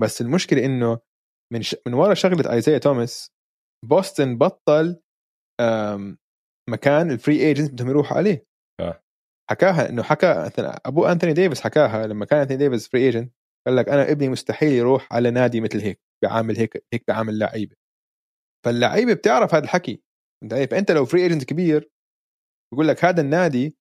[0.00, 0.98] بس المشكلة إنه
[1.52, 1.76] من ش...
[1.86, 3.30] من ورا شغلة ايزايا توماس
[3.86, 5.00] بوسطن بطل
[6.70, 8.46] مكان ال free agent بدهم يروحوا عليه.
[9.52, 10.50] حكاها إنه حكى
[10.86, 13.32] أبو انتوني ديفيس حكاها لما كان انتوني ديفيس free agent
[13.66, 17.76] قال لك أنا ابني مستحيل يروح على نادي مثل هيك بعامل هيك هيك بعامل لعيبة.
[18.66, 20.02] فاللعيبة بتعرف هذا الحكي
[20.42, 21.90] أنت فانت لو free agent كبير
[22.72, 23.76] بيقول لك هذا النادي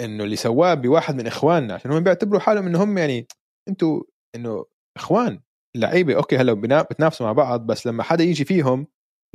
[0.00, 3.26] إنه اللي سواه بواحد من إخواننا عشان هم بيعتبروا حالهم إنه هم يعني
[3.68, 4.02] أنتوا
[4.36, 4.64] إنه
[4.96, 5.40] إخوان
[5.76, 6.52] اللعيبه أوكي هلأ
[6.82, 8.86] بتنافسوا مع بعض بس لما حدا يجي فيهم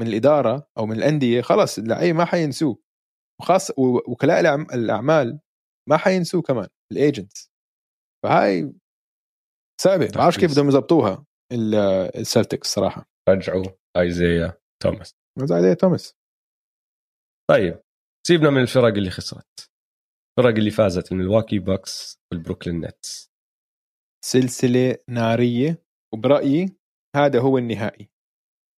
[0.02, 2.86] من الإدارة أو من الأندية خلص اللعيبة ما حينسوه.
[3.42, 5.40] وخاص وكلاء الأعمال
[5.90, 7.52] ما حينسوه كمان ال agents
[8.26, 8.74] فهاي
[9.82, 11.26] صعبة ما بعرفش كيف بدهم يظبطوها
[12.16, 13.10] السلتكس صراحة.
[13.30, 13.66] رجعوا
[13.98, 16.16] ايزيا توماس ايزيا توماس
[17.50, 17.82] طيب
[18.28, 19.72] سيبنا من الفرق اللي خسرت.
[20.40, 23.32] الفرق اللي فازت الملواكي باكس والبروكلين نتس.
[24.26, 25.84] سلسلة نارية
[26.14, 26.76] وبرأيي
[27.16, 28.10] هذا هو النهائي.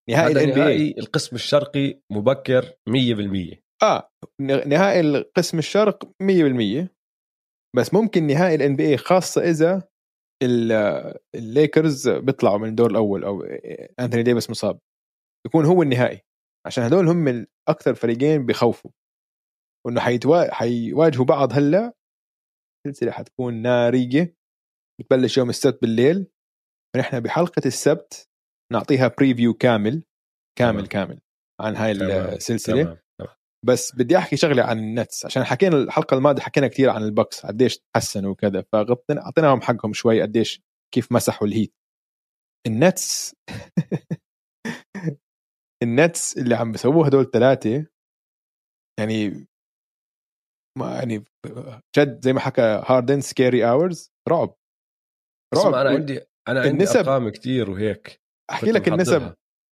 [0.10, 4.10] نهائي ال NBA القسم الشرقي مبكر 100% آه
[4.42, 6.97] نهائي القسم الشرق 100%
[7.78, 9.90] بس ممكن نهائي ال NBA خاصة إذا
[11.36, 13.44] الليكرز بيطلعوا من الدور الأول أو
[14.00, 14.80] انثوني ديفيس مصاب.
[15.48, 16.22] يكون هو النهائي.
[16.68, 18.92] عشان هدول هم أكثر فريقين بخوفوا.
[19.86, 20.54] وإنه حيتوا...
[20.54, 21.94] حيواجهوا بعض هلأ.
[22.86, 24.36] السلسلة حتكون ناريه
[25.02, 26.28] بتبلش يوم السبت بالليل.
[26.96, 28.30] فنحن بحلقة السبت
[28.74, 30.04] نعطيها preview كامل.
[30.60, 31.06] كامل تمام.
[31.06, 31.22] كامل.
[31.62, 32.84] عن هاي السلسلة.
[32.84, 32.98] تمام.
[33.66, 35.26] بس بدي أحكي شغلة عن النتس.
[35.26, 40.22] عشان حكينا الحلقة الماضية حكينا كثير عن الباكس قديش تحسنوا وكذا فغطينا أعطيناهم حقهم شوي
[40.22, 40.62] قديش
[40.94, 41.74] كيف مسحوا الهيت.
[42.68, 43.36] النتس
[45.84, 47.86] النتس اللي عم بيسووه هدول الثلاثه
[49.00, 49.48] يعني
[50.78, 51.24] ما يعني
[51.98, 54.56] جد زي ما حكى هاردن scary hours رعب.
[55.56, 55.74] رعب.
[55.74, 58.22] أنا عندي أنا عندي النسب أرقام كثير وهيك.
[58.52, 59.22] أحكي لك النسب.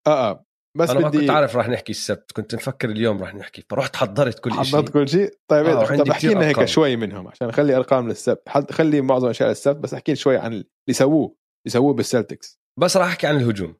[0.07, 0.45] آه آه.
[0.77, 3.95] بس أنا بدي ما كنت عارف راح نحكي السبت كنت مفكر اليوم راح نحكي فرحت
[3.95, 7.47] حضرت كل شيء حضرت كل شيء؟ طيب آه طب احكي لنا هيك شوي منهم عشان
[7.47, 8.49] نخلي أرقام للسبت.
[8.49, 12.61] خلي معظم الاشياء للسبت بس احكي شوي عن اللي سووه اللي سووه بالسلتكس.
[12.80, 13.76] بس راح أحكي عن الهجوم.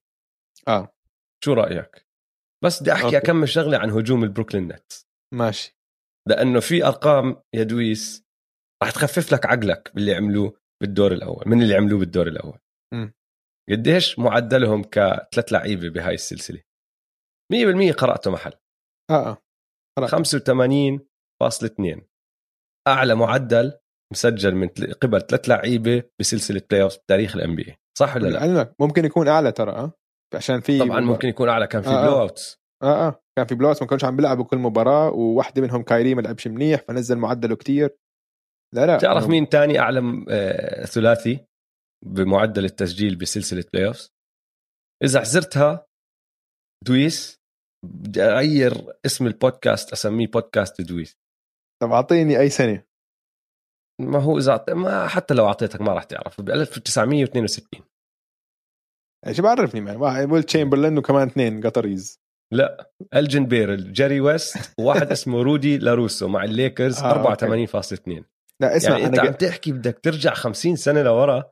[0.68, 0.96] آه.
[1.44, 2.08] شو رأيك؟
[2.64, 3.18] بس بدي أحكي.
[3.18, 4.94] أكمل شغلة عن هجوم البروكلين نت.
[5.34, 5.78] ماشي.
[6.28, 8.26] لأنه في أرقام يا دويس
[8.84, 12.60] راح تخفف لك عقلك باللي عملوه بالدور الأول من اللي عملوه بالدور الأول.
[12.94, 13.10] م.
[13.70, 16.62] قديش معدلهم كثلاث لعيبة بهاي السلسلة؟
[17.54, 18.54] 100% قرأته محل.
[19.12, 19.38] آه آه.
[20.08, 22.02] 85.2
[22.88, 23.74] أعلى معدل
[24.14, 24.68] مسجل من
[25.02, 29.52] قبل ثلاث لعيبة بسلسلة playoff بتاريخ ال NBA صح ولا لا؟ لعلمك ممكن يكون أعلى
[29.52, 29.94] ترى آه.
[30.36, 31.68] عشان في طبعا ممكن يكون أعلى.
[31.68, 33.22] كان في آه blowouts آه آه.
[33.38, 36.82] كان في blowouts ما كانوش عم بيلعبوا كل مباراة وواحدة منهم كايري ما لعبش منيح
[36.82, 37.98] فنزل معدله كتير.
[38.76, 41.46] لا لا تعرف مين تاني أعلى آه ثلاثي
[42.06, 44.10] بمعدل التسجيل بسلسلة playoff
[45.04, 45.86] إذا حزرتها
[46.88, 47.42] دويس
[47.86, 48.74] بدي أغير
[49.06, 51.18] اسم البودكاست أسميه بودكاست دويس.
[51.82, 52.84] طب أعطيني أي سنه
[54.02, 57.84] ما هو إذا ما حتى لو أعطيتك ما راح تعرف ب 1962
[59.28, 59.98] إيش بعرفني man
[60.32, 62.20] ويل تشامبرلين وكمان اثنين قطريز.
[62.54, 68.24] لا ألجن بيلور جيري ويست وواحد اسمه رودي لاروسو مع الليكرز آه 84.2
[68.62, 71.52] لا اسمع يعني أنت عم تحكي بدك ترجع 50 سنة لورا.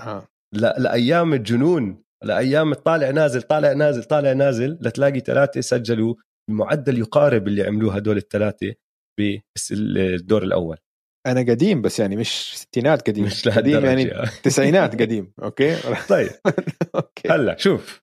[0.00, 0.28] آه.
[0.54, 2.04] لا لأيام الجنون.
[2.24, 6.14] لايام طالع نازل طالع نازل طالع نازل لتلاقي ثلاثة سجلوا
[6.50, 8.74] بمعدل يقارب اللي عملوه هدول الثلاثة
[9.18, 10.78] بالدور الأول.
[11.26, 13.24] أنا قديم بس يعني مش ستينات قديم.
[13.24, 14.10] مش قديم يعني
[14.42, 15.32] تسعينات قديم.
[15.42, 15.76] okay؟
[16.14, 16.30] طيب.
[16.94, 17.28] okay.
[17.28, 18.02] هلأ شوف.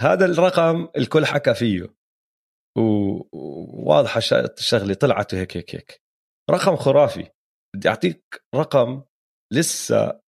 [0.00, 1.94] هذا الرقم الكل حكى فيه.
[2.78, 4.20] وواضحة
[4.58, 6.02] الشغلة طلعت هيك هيك هيك.
[6.50, 7.26] رقم خرافي.
[7.76, 9.02] بدي أعطيك رقم
[9.52, 10.20] لسه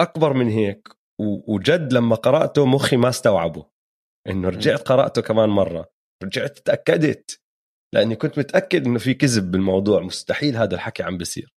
[0.00, 0.95] أكبر من هيك.
[1.20, 3.66] وجد لما قرأته مخي ما استوعبه.
[4.28, 5.90] إنه رجعت قرأته كمان مرة.
[6.24, 7.40] رجعت تأكدت.
[7.94, 10.00] لأني كنت متأكد إنه في كذب بالموضوع.
[10.00, 11.54] مستحيل هذا الحكي عم بيصير.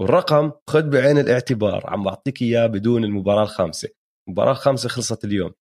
[0.00, 1.90] والرقم خذ بعين الاعتبار.
[1.90, 3.88] عم بعطيك إياه بدون المباراة الخامسة.
[4.28, 5.54] المباراة الخامسة خلصت اليوم.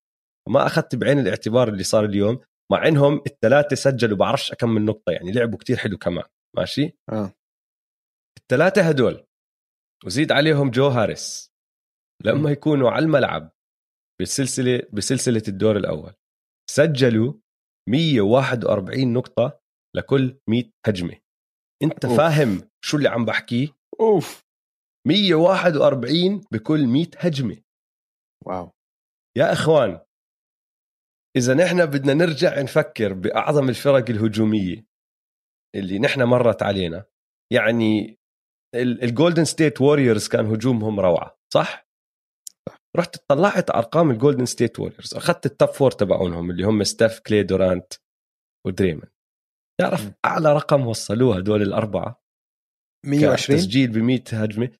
[0.49, 2.39] ما أخذت بعين الاعتبار اللي صار اليوم
[2.71, 4.17] مع إنهم الثلاثة سجلوا.
[4.17, 5.11] بعرفش اكمل نقطة.
[5.11, 6.25] يعني لعبوا كتير حلو كمان.
[6.57, 7.33] ماشي؟ آه.
[8.39, 9.25] الثلاثة هدول.
[10.05, 11.56] وزيد عليهم جو هاريس.
[12.25, 13.51] لما يكونوا على الملعب
[14.19, 16.13] بالسلسله بسلسلة الدور الأول
[16.71, 17.33] سجلوا
[17.89, 19.59] 141 نقطة
[19.95, 21.19] لكل 100 هجمة.
[21.83, 22.17] أنت أوف.
[22.17, 23.67] فاهم شو اللي عم بحكيه؟
[23.99, 24.43] أوف.
[25.07, 27.57] 141 بكل 100 هجمة.
[28.45, 28.71] واو.
[29.37, 29.99] يا إخوان
[31.37, 34.85] إذا نحن بدنا نرجع نفكر بأعظم الفرق الهجومية
[35.75, 37.05] اللي نحن مرت علينا
[37.53, 38.17] يعني
[38.75, 41.86] الجولدن ستيت ووريرز كان هجومهم روعة صح؟
[42.97, 47.43] رحت طلعت أرقام الجولدن ستيت ووريرز أخذت ال top four تبعونهم اللي هم ستيف كلي
[47.43, 47.93] دورانت
[48.67, 49.07] ودريمن
[49.81, 52.21] تعرف أعلى رقم وصلوه هدول الأربعة؟
[53.05, 54.71] 120 تسجيل ب 100 هجمه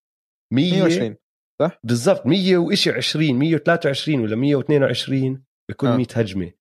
[0.54, 1.16] 120
[1.62, 5.98] صح؟ بالضبط 100 وشيء 20 123 ولا 122 بكل آه.
[5.98, 6.54] 100 هجمة.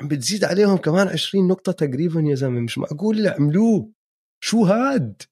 [0.00, 2.60] عم بتزيد عليهم كمان 20 نقطة تقريبا يا زلمة.
[2.60, 3.92] مش معقول اللي عملوه؟
[4.44, 5.22] شو هاد؟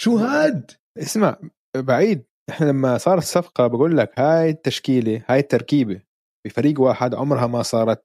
[0.00, 1.40] شو هاد؟ اسمع
[1.76, 2.24] بعيد.
[2.50, 6.02] إحنا لما صارت الصفقة بقول لك هاي التشكيلة هاي التركيبة
[6.46, 8.04] بفريق واحد عمرها ما صارت.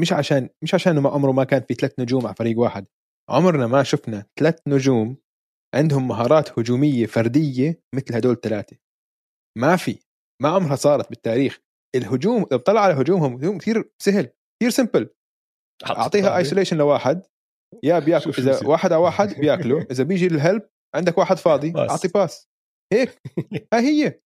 [0.00, 2.86] مش عشان مش عشان ما عمره ما كان في ثلاث نجوم على فريق واحد.
[3.30, 5.16] عمرنا ما شفنا ثلاث نجوم
[5.74, 8.76] عندهم مهارات هجومية فردية مثل هدول الثلاثة.
[9.58, 9.98] ما في
[10.42, 11.60] ما عمرها صارت بالتاريخ.
[11.96, 15.10] الهجوم لو طلع على هجومهم هجوم كثير سهل كثير simple
[15.86, 17.26] أعطيها isolation لواحد.
[17.82, 22.08] يا بياكل إذا واحد على واحد بياكله إذا بيجي ال help عندك واحد فاضي أعطي
[22.08, 22.47] pass
[22.92, 23.20] هيك
[23.74, 24.20] هاي هي.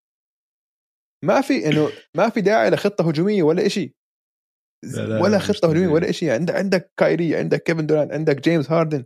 [1.24, 3.94] ما في إنه ما في داعي لخطة هجومية ولا شيء
[5.22, 9.04] ولا خطة هجومية ولا شيء عندك عندك كايري عندك كيفن دورانت عندك جيمس هاردن.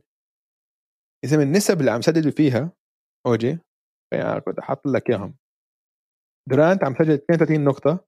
[1.25, 2.73] إذا من النسب اللي عم سددوا فيها
[3.27, 3.59] أوجي
[4.15, 5.37] يعني كنت أحط لك إياهم.
[6.51, 8.07] دورانت عم سجل 32 نقطة.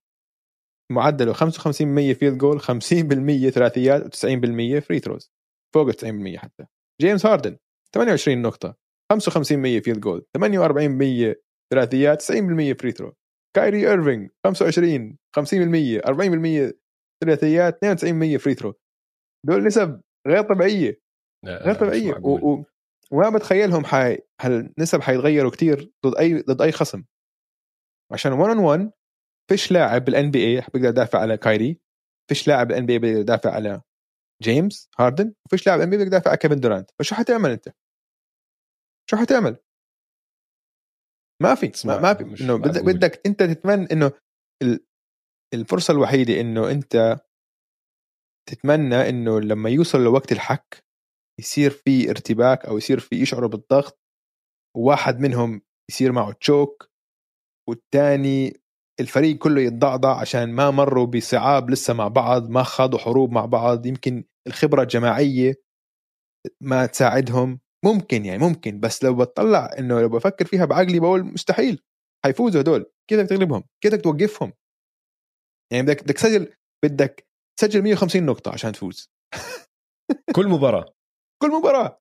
[0.91, 5.31] معدله 55% field goal 50% ثلاثيات و90% free throws
[5.75, 6.65] فوق 90% حتى.
[7.01, 7.57] جيمس هاردن
[7.95, 8.75] 28 نقطة.
[9.13, 11.35] 55% field goal 48%
[11.73, 12.25] ثلاثيات 90%
[12.79, 13.13] free throw
[13.55, 16.73] كايري ايرفينج 25 50% 40%
[17.23, 18.73] ثلاثيات 92% free throw
[19.45, 21.01] دول نسب غير طبيعية.
[21.45, 22.13] غير طبيعية.
[22.13, 22.51] و...
[22.51, 22.65] و...
[23.11, 24.17] وما بتخيلهم حي...
[24.41, 27.03] هالنسب حيتغيروا كتير ضد أي ضد أي خصم.
[28.11, 28.91] عشان 1 on 1
[29.49, 31.79] فيش لاعب بال NBA بيقدر يدافع على كايري.
[32.29, 33.81] فيش لاعب بال NBA بيقدر يدافع على
[34.43, 35.33] جيمس هاردن.
[35.45, 36.91] وفيش لاعب NBA بيقدر يدافع على كيفن دورانت.
[36.99, 37.69] فشو حتعمل أنت؟
[39.09, 39.57] شو حتعمل؟
[41.41, 44.11] ما في ما, ما في إنه بدك بدك أنت تتمنى إنه
[45.53, 47.19] الفرصة الوحيدة إنه أنت
[48.49, 50.83] تتمنى إنه لما يوصل لوقت الحك
[51.39, 53.99] يصير في ارتباك أو يصير في يشعروا بالضغط
[54.77, 55.61] وواحد منهم
[55.91, 56.89] يصير معه تشوك
[57.69, 58.61] والثاني
[58.99, 63.85] الفريق كله يتضعضع عشان ما مروا بصعاب لسه مع بعض ما خاضوا حروب مع بعض
[63.85, 65.55] يمكن الخبرة الجماعية
[66.61, 71.81] ما تساعدهم ممكن يعني ممكن بس لو بتطلع إنه لو بفكر فيها بعقلي بقول مستحيل.
[72.25, 74.53] حيفوزوا هدول كيف تغلبهم كيف توقفهم.
[75.71, 76.53] يعني بدك بدك تسجل
[76.85, 77.27] بدك
[77.59, 79.11] تسجل 150 نقطة عشان تفوز.
[80.35, 80.85] كل مباراة.
[81.41, 81.99] كل مباراة.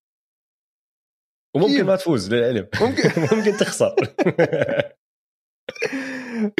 [1.57, 2.69] وممكن ما تفوز للعلم.
[2.81, 3.09] ممكن.
[3.37, 3.95] ممكن تخسر.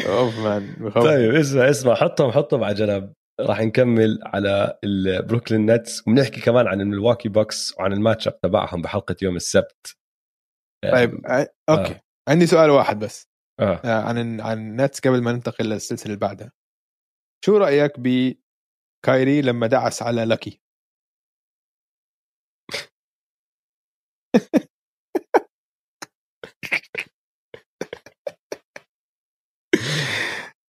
[0.07, 3.13] أوف man طيب اسمع اسمع حطهم حطهم على جنب.
[3.39, 8.81] راح نكمل على البروكلين نتس وبنحكي كمان عن الملواكي بوكس وعن ال match up تبعهم
[8.81, 9.97] بحلقة يوم السبت.
[10.91, 11.25] طيب
[11.69, 11.93] okay.
[11.93, 12.01] آه.
[12.29, 13.29] عندي سؤال واحد بس.
[13.59, 13.81] آه.
[13.85, 16.51] آه، عن عن نتس قبل ما ننتقل للسلسلة اللي بعدها.
[17.45, 20.61] شو رأيك بكايري لما دعس على لاكي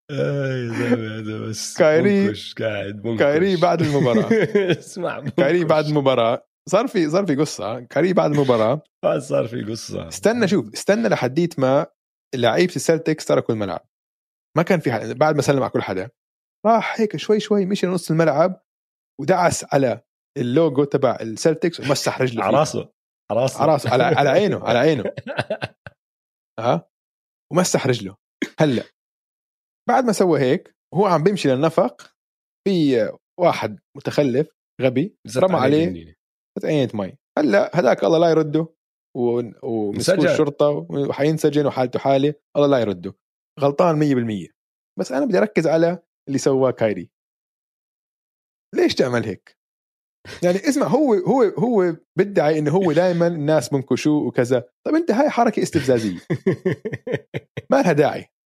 [0.10, 3.16] بس كايري قاعد.
[3.20, 4.30] كايري بعد المباراة.
[4.80, 6.48] اسمع كايري بعد المباراة.
[6.70, 7.80] صار في صار في قصة.
[7.80, 8.82] كايري بعد المباراة.
[9.20, 10.08] صار في قصة.
[10.08, 11.88] استنى شوف استنى لحديت ما
[12.36, 13.86] لعيبة السلتكس تركوا الملعب.
[14.58, 16.10] ما كان في حد بعد ما سلم على كل حدا.
[16.66, 18.62] راح هيك شوي شوي مشي نص الملعب
[19.22, 20.02] ودعس على
[20.38, 22.90] اللوجو تبع السلتكس ومسح رجله على راسه.
[23.32, 23.62] على راسه.
[23.62, 25.04] على راسه على, على عينه على عينه.
[26.60, 26.90] ها؟
[27.52, 28.16] ومسح رجله.
[28.60, 28.84] هلأ
[29.90, 32.16] بعد ما سوى هيك وهو عم بيمشي للنفق
[32.68, 33.10] في
[33.40, 34.48] واحد متخلف
[34.82, 36.16] غبي رمى عليه
[36.64, 37.18] عينة مي.
[37.38, 38.68] هلأ هذاك الله لا يرده
[39.64, 43.16] ومسكوا الشرطة وحينسجن وحالته حالة الله لا يرده.
[43.60, 44.00] غلطان
[44.48, 44.54] 100%
[45.00, 47.12] بس أنا بدي أركز على اللي سواه كايري.
[48.76, 49.60] ليش تعمل هيك؟
[50.44, 54.70] يعني اسمع هو هو هو بدعي إنه هو دائما الناس بنكشوه وكذا.
[54.88, 56.20] طب أنت هاي حركة استفزازية.
[57.72, 58.39] ما لها داعي؟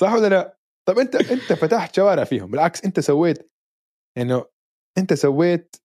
[0.00, 0.58] صح ولا لا؟
[0.88, 3.52] طب أنت أنت فتحت شوارع فيهم بالعكس أنت سويت
[4.18, 4.44] إنه
[4.98, 5.76] أنت سويت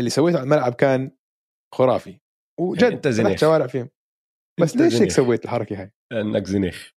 [0.00, 1.10] اللي سويته على الملعب كان
[1.74, 2.20] خرافي.
[2.60, 3.88] وجد يعني أنت فتحت شوارع فيهم.
[4.60, 6.92] بس ليش هيك سويت الحركة هاي؟ أنك زنيخ.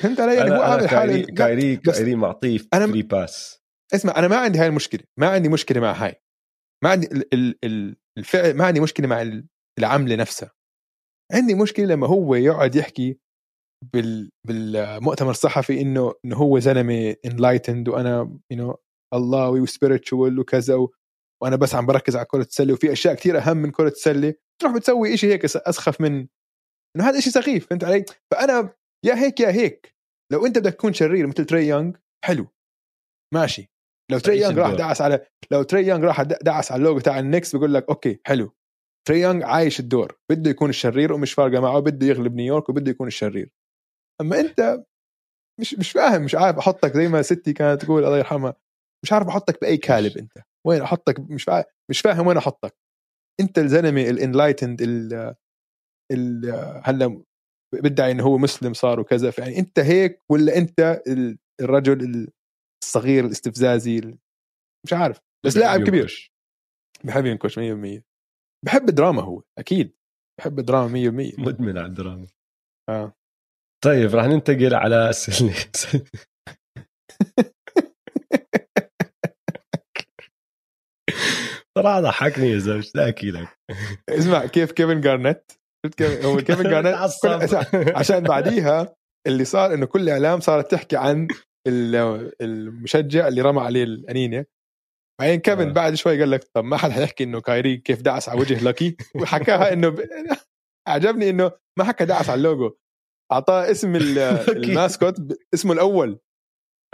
[0.00, 3.62] فهمت علي؟ يعني هو عامل حاله كايري كايري معطيه free pass
[3.94, 6.22] اسمع أنا ما عندي هاي المشكلة ما عندي مشكلة مع هاي.
[6.84, 7.28] ما عندي
[8.18, 9.42] الفعل ما عندي مشكلة مع
[9.78, 10.52] العملة نفسها.
[11.32, 13.18] عندي مشكلة لما هو يقعد يحكي
[13.92, 18.76] بال بالمؤتمر الصحفي إنه إنه هو زلمة enlightened وأنا you know
[19.14, 20.92] ال holy و spiritual وكذا و...
[21.42, 24.34] وأنا بس عم بركز على كرة السلة وفي أشياء كثير أهم من كرة السلة.
[24.60, 26.26] تروح بتسوي شيء هيك أسخف من
[26.96, 28.74] إنه هذا شيء سخيف فهمت علي؟ فأنا
[29.06, 29.94] يا هيك يا هيك.
[30.32, 31.92] لو أنت بدك تكون شرير مثل تري يونغ
[32.24, 32.46] حلو.
[33.34, 33.70] ماشي.
[34.12, 37.56] لو تري يونغ راح دعس على لو تري يونغ راح دعس على اللوجو تاع النكس
[37.56, 38.54] بقول لك okay حلو.
[39.08, 40.18] تري يونغ عايش الدور.
[40.30, 43.50] بده يكون الشرير ومش فارقة معه بده يغلب نيويورك وبده يكون الشرير.
[44.20, 44.84] أما أنت
[45.60, 48.54] مش مش فاهم مش عارف أحطك زي ما ستي كانت تقول الله يرحمها
[49.04, 50.32] مش عارف أحطك بأي قالب أنت
[50.66, 52.76] وين أحطك؟ مش فاهم مش فاهم وين أحطك.
[53.40, 55.36] أنت الزلمة ال enlightened ال
[56.84, 57.22] هلأ
[57.74, 61.02] بدعي إنه هو مسلم صار وكذا فيعني أنت هيك ولا أنت
[61.60, 62.28] الرجل
[62.82, 64.00] الصغير الاستفزازي
[64.86, 66.32] مش عارف بس لاعب كبير.
[67.04, 68.02] بحب ينكش 100%
[68.64, 69.96] بحب الدراما هو أكيد.
[70.40, 72.26] بحب الدراما 100% مدمن على الدراما.
[72.88, 73.12] آه.
[73.84, 75.54] طيب راح ننتقل على أسئلة.
[81.78, 83.58] صراحة ضحكني يا زلمة إيش أحكي لك؟
[84.08, 85.52] اسمع كيف كيفن جارنيت
[86.02, 86.94] هو كيفن جارنيت
[87.96, 88.94] عشان بعديها
[89.26, 91.28] اللي صار إنه كل الاعلام صارت تحكي عن
[92.40, 94.44] المشجع اللي رمى عليه الأنينة.
[95.20, 95.72] بعدين كيفن آه.
[95.72, 98.96] بعد شوي قال لك طب ما حد حيحكي إنه كايري كيف دعس على وجه لاكي
[99.14, 100.08] وحكاها إنه ب...
[100.88, 102.76] عجبني إنه ما حكى دعس على اللوجو.
[103.32, 103.96] أعطاه اسم
[104.56, 105.16] ال mascot
[105.54, 106.18] اسمه الأول.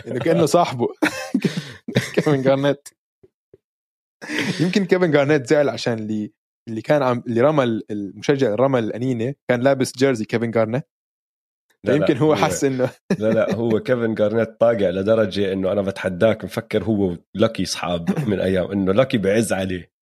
[0.07, 0.89] انه كأنه صاحبه.
[2.15, 2.89] كيفن جارنيت.
[4.61, 6.33] يمكن كيفن جارنيت زعل عشان اللي
[6.69, 10.89] اللي كان عم اللي رمى المشجع اللي رمى الأنينة كان لابس jersey كيفن جارنيت.
[11.85, 15.83] لا يمكن هو, هو حس إنه لا لا هو كيفن جارنيت طاقع لدرجة إنه أنا
[15.83, 19.93] بتحداك مفكر هو لاكي اصحاب من أيام إنه لاكي بعز عليه.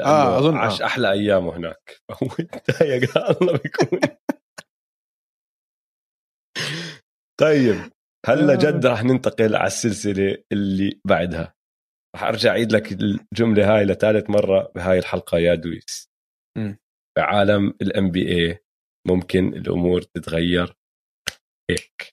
[0.00, 0.86] آه أظن عاش آه.
[0.86, 2.02] أحلى أيامه هناك.
[2.08, 2.28] فهو
[2.64, 4.00] تضايق الله بيكون.
[7.40, 7.92] طيب
[8.26, 8.56] هلا آه.
[8.56, 11.54] جد رح ننتقل على السلسلة اللي بعدها؟
[12.16, 16.10] رح أرجع أعيد لك الجملة هاي لثالث مرة بهاي الحلقة يا دويس.
[17.16, 18.58] بعالم ال NBA
[19.08, 20.76] ممكن الأمور تتغير؟
[21.70, 22.12] هيك.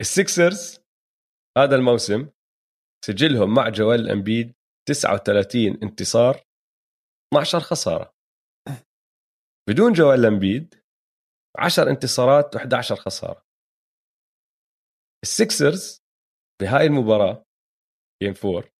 [0.00, 0.80] السكسرز
[1.58, 2.28] هذا الموسم
[3.04, 4.54] سجلهم مع جوال امبيد
[4.88, 6.44] 39 انتصار
[7.34, 8.14] 12 خسارة.
[9.68, 10.79] بدون جوال امبيد
[11.58, 13.44] 10 انتصارات و11 خسارة.
[15.22, 16.02] السكسرز
[16.62, 17.44] بهاي المباراة
[18.22, 18.70] game 4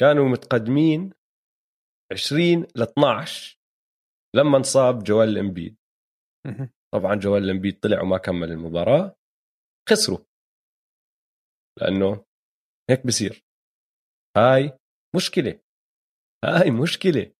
[0.00, 1.12] كانوا متقدمين
[2.12, 3.58] 20 ل 12
[4.36, 5.76] لما انصاب جوال الامبيد
[6.94, 9.16] طبعا جوال الامبيد طلع وما كمل المباراة
[9.88, 10.18] خسروا.
[11.80, 12.24] لأنه
[12.90, 13.44] هيك بصير.
[14.36, 14.78] هاي
[15.16, 15.60] مشكلة.
[16.44, 17.34] هاي مشكلة.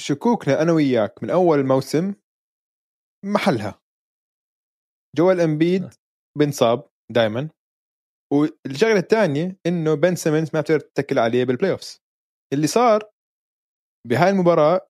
[0.00, 2.14] شكوكنا أنا وياك من أول الموسم
[3.24, 3.80] محلها.
[5.16, 5.90] جوال امبيد آه.
[6.38, 7.50] بنصاب دائما
[8.32, 12.02] والشغلة الثانية إنه بن سيمنز ما بتقدر تتكل عليه بال playoffs
[12.52, 13.10] اللي صار
[14.08, 14.88] بهاي المباراة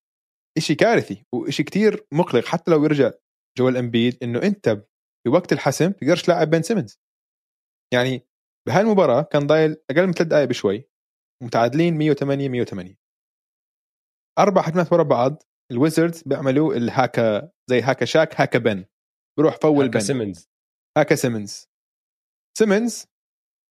[0.59, 3.11] إشي كارثي وإشي كتير مقلق حتى لو يرجع
[3.59, 4.85] جوال امبيد إنه أنت
[5.27, 6.99] بوقت الحسم تقدرش تلاعب بن سيمنز
[7.95, 8.27] يعني
[8.69, 10.89] بهاي المباراة كان ضايل أقل من ثلاث دقائق بشوي
[11.43, 12.95] متعادلين 108 108
[14.39, 15.43] أربع هجمات ورا بعض
[15.75, 18.85] الويزردز بيعملوا ال hack-a زي hack-a-Shaq hack-a-Ben.
[19.39, 20.05] بروح full hack-a-Ben.
[20.05, 20.49] سيمنز.
[20.99, 21.69] hack-a سيمنز.
[22.59, 23.07] سيمنز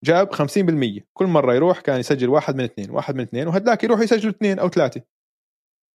[0.04, 4.00] جاب 50% كل مرة يروح كان يسجل واحد من اثنين واحد من اثنين وهداك يروح
[4.00, 5.02] يسجل اثنين أو ثلاثة.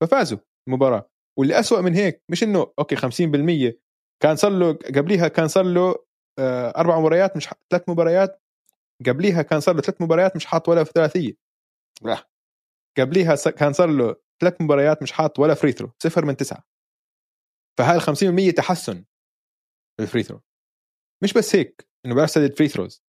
[0.02, 0.38] ففازوا
[0.68, 1.10] المباراة.
[1.40, 3.80] واللي أسوأ من هيك مش إنه okay 50%
[4.24, 5.96] كان صار له قبليها كان صار له
[6.40, 8.42] آه، أربع مباريات مش ثلاث مباريات.
[9.08, 11.34] قبليها كان صار له ثلاث مباريات مش حاط ولا ثلاثية.
[12.02, 12.30] لا.
[12.98, 16.64] قبليها كان صار له ثلاث مباريات مش حاط ولا free throw صفر من تسعة.
[17.80, 18.02] فهاي ال
[18.52, 19.06] 50% تحسن؟
[20.00, 20.42] ال free throw
[21.24, 23.04] مش بس هيك إنه بيعرف يسدد free throws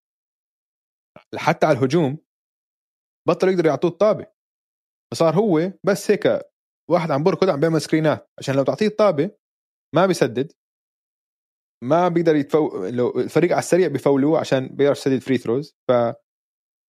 [1.37, 2.19] حتى على الهجوم
[3.29, 4.27] بطل يقدر يعطوه الطابة.
[5.13, 6.25] فصار هو بس هيك
[6.91, 9.37] واحد عم بركض عم بيعمل screen ات عشان لو تعطيه الطابة
[9.95, 10.53] ما بيسدد.
[11.85, 15.93] ما بيقدر يتفو لو الفريق على السريع بيفولوه عشان بيعرف يسدد free throws ف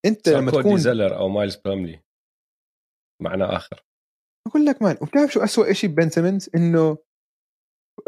[0.06, 2.04] انت لما تكون زلر أو مايلز بلاملي
[3.22, 3.91] معنى آخر.
[4.48, 6.98] أقول لك man وبتعرف شو اسوء شيء ببن سيمنز إنه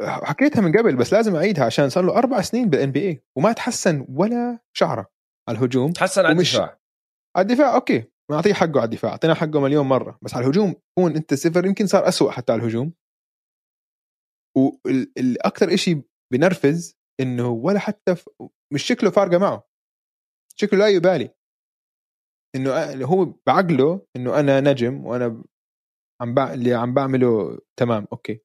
[0.02, 4.06] حكيتها من قبل بس لازم أعيدها عشان صار له أربع سنين بال NBA وما تحسن
[4.10, 5.12] ولا شعره
[5.50, 6.80] على الهجوم تحسن على الدفاع.
[7.36, 11.16] على الدفاع okay نعطيه حقه على الدفاع أعطينا حقه مليون مرة بس على الهجوم كون
[11.16, 12.94] أنت صفر يمكن صار أسوأ حتى على الهجوم.
[14.58, 16.02] والاكثر شيء
[16.34, 18.30] بنرفز إنه ولا حتى ف...
[18.74, 19.68] مش شكله فارقة معه.
[20.60, 21.30] شكله لا يبالي.
[22.56, 25.44] إنه هو بعقله إنه أنا نجم وأنا
[26.22, 26.54] عم بع...
[26.54, 28.40] اللي عم بعمله تمام okay.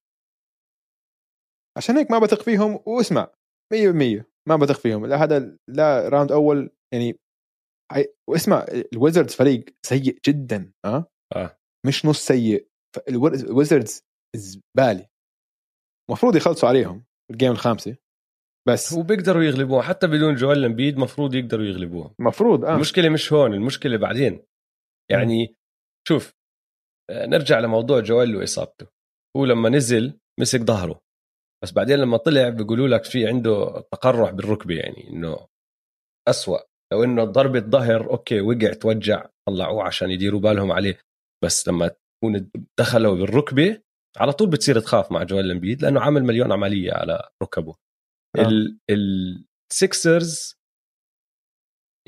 [1.76, 3.32] عشان هيك ما بثق فيهم واسمع
[3.74, 5.06] 100% ما بثق فيهم.
[5.06, 7.18] لا هذا لا round أول يعني
[8.30, 11.58] واسمع الويزردز فريق سيء جدا ها آه.
[11.86, 12.68] مش نص سيء.
[13.08, 14.02] الويزردز
[14.36, 15.08] زباله
[16.10, 17.96] المفروض يخلصوا عليهم ال game الخامسة
[18.68, 22.14] بس وبيقدروا يغلبوها حتى بدون جوال امبيد مفروض يقدروا يغلبوها.
[22.18, 22.74] مفروض آه.
[22.74, 24.44] المشكلة مش هون المشكلة بعدين.
[25.10, 25.56] يعني
[26.08, 26.37] شوف
[27.10, 28.86] نرجع لموضوع جوال واصابته
[29.36, 31.00] هو لما نزل مسك ظهره.
[31.64, 35.46] بس بعدين لما طلع بيقولوا لك في عنده تقرح بالركبة يعني إنه
[36.28, 36.58] أسوأ.
[36.92, 41.00] لو إنه ضربة ظهر okay وقع توجع طلعوه عشان يديروا بالهم عليه.
[41.44, 43.82] بس لما تكون دخلوا بالركبة
[44.16, 47.76] على طول بتصير تخاف مع جوال امبيد لأنه عامل مليون عملية على ركبه.
[48.38, 48.50] آه.
[49.70, 50.58] السكسرز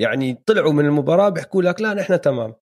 [0.01, 2.55] يعني طلعوا من المباراة بيحكوا لك لا نحن تمام.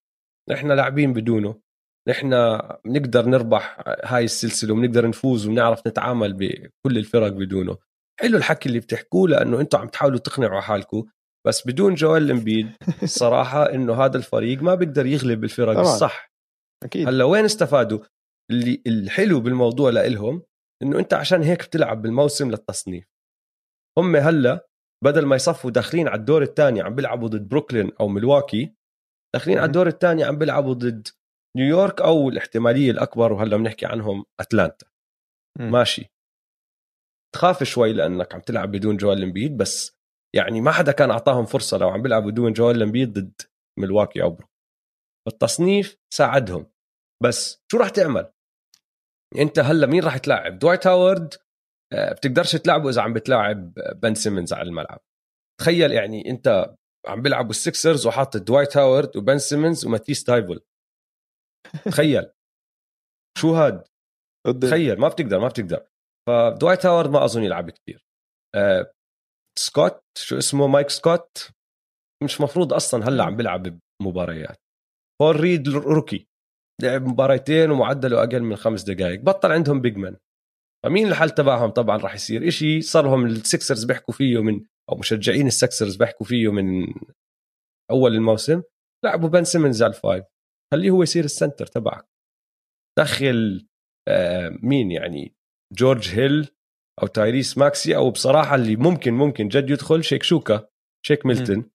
[0.50, 1.60] نحن لاعبين بدونه.
[2.08, 7.78] نحن بنقدر نربح هاي السلسلة وبنقدر نفوز وبنعرف نتعامل بكل الفرق بدونه.
[8.20, 11.04] حلو الحكي اللي بتحكوه لأنه أنتم عم تحاولوا تقنعوا حالكم
[11.46, 12.70] بس بدون جوال امبيد
[13.02, 15.82] الصراحه إنه هذا الفريق ما بيقدر يغلب الفرق طبعا.
[15.82, 16.32] الصح.
[16.84, 17.08] أكيد.
[17.08, 17.98] هلأ وين استفادوا؟
[18.50, 20.42] اللي الحلو بالموضوع لإلهم
[20.82, 23.04] إنه انت عشان هيك بتلعب بالموسم للتصنيف.
[23.98, 24.68] هم هلأ
[25.04, 28.74] بدل ما يصفوا داخلين على الدور الثاني عم بيلعبوا ضد بروكلين أو ملواكي
[29.34, 31.08] داخلين على الدور الثاني عم بيلعبوا ضد
[31.58, 34.86] نيويورك أو الاحتمالية الأكبر وهلأ بنحكي عنهم أتلانتا.
[35.58, 35.70] م.
[35.70, 36.12] ماشي.
[37.34, 39.98] تخاف شوي لأنك عم تلعب بدون جوال امبيد بس
[40.36, 43.40] يعني ما حدا كان أعطاهم فرصة لو عم بيلعبوا بدون جويل امبيد ضد
[43.78, 44.50] ملواكي أو بروكلين
[45.28, 46.66] التصنيف ساعدهم.
[47.22, 48.32] بس شو راح تعمل؟
[49.38, 51.34] أنت هلأ مين راح تلاعب؟ دوايت هاورد؟
[51.92, 53.72] آه، بتقدرش تلعبه إذا عم بتلاعب
[54.02, 55.00] بن سيمنز على الملعب.
[55.60, 56.74] تخيل يعني أنت
[57.06, 60.60] عم بيلعبوا ال Sixers وحاطط دوايت هاورد وبن سيمنز وماتيس تايبل
[61.84, 62.30] تخيل.
[63.38, 63.84] شو هاد؟
[64.62, 65.86] تخيل ما بتقدر ما بتقدر.
[66.28, 68.06] فدوايت هاورد ما أظن يلعب كثير
[68.54, 68.92] آه
[69.58, 71.50] سكوت شو اسمه؟ مايك سكوت.
[72.24, 74.56] مش مفروض أصلا هلأ عم بيلعب بمباريات.
[75.20, 76.28] بول ريد rookie
[76.82, 80.16] لعب مباريتين ومعدله أقل من خمس دقائق بطل عندهم big man
[80.84, 82.80] فمين الحل تبعهم؟ طبعا راح يصير إشي.
[82.80, 86.94] صار لهم ال Sixers بيحكوا فيه من أو مشجعين ال Sixers بيحكوا فيه من
[87.90, 88.62] أول الموسم.
[89.04, 90.24] لعبوا بن سيمنز على ال five.
[90.72, 92.08] خليه هو يصير ال center تبعك.
[92.98, 93.68] دخل
[94.08, 95.34] آه مين يعني؟
[95.72, 96.48] جورج هيل
[97.02, 100.68] أو تايريس ماكسي أو بصراحة اللي ممكن ممكن جد يدخل شيك شوكا
[101.06, 101.70] شيك ميلتون.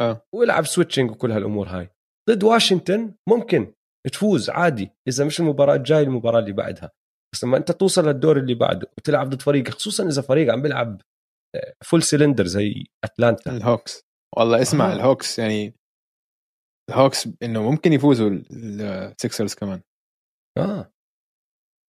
[0.00, 0.26] آه.
[0.34, 1.90] ويلعب switching وكل هالأمور هاي.
[2.30, 3.72] ضد واشنطن ممكن
[4.12, 6.90] تفوز عادي إذا مش المباراة الجاية المباراة اللي بعدها.
[7.34, 11.02] بس لما أنت توصل للدور اللي بعده وتلعب ضد فريق خصوصا إذا فريق عم بيلعب
[11.84, 13.56] full cylinder زي أتلانتا.
[13.56, 14.02] ال Hawks.
[14.36, 14.94] والله اسمع آه.
[14.94, 15.74] ال Hawks يعني
[16.90, 19.82] ال Hawks إنه ممكن يفوزوا ال Sixers كمان.
[20.58, 20.92] آه.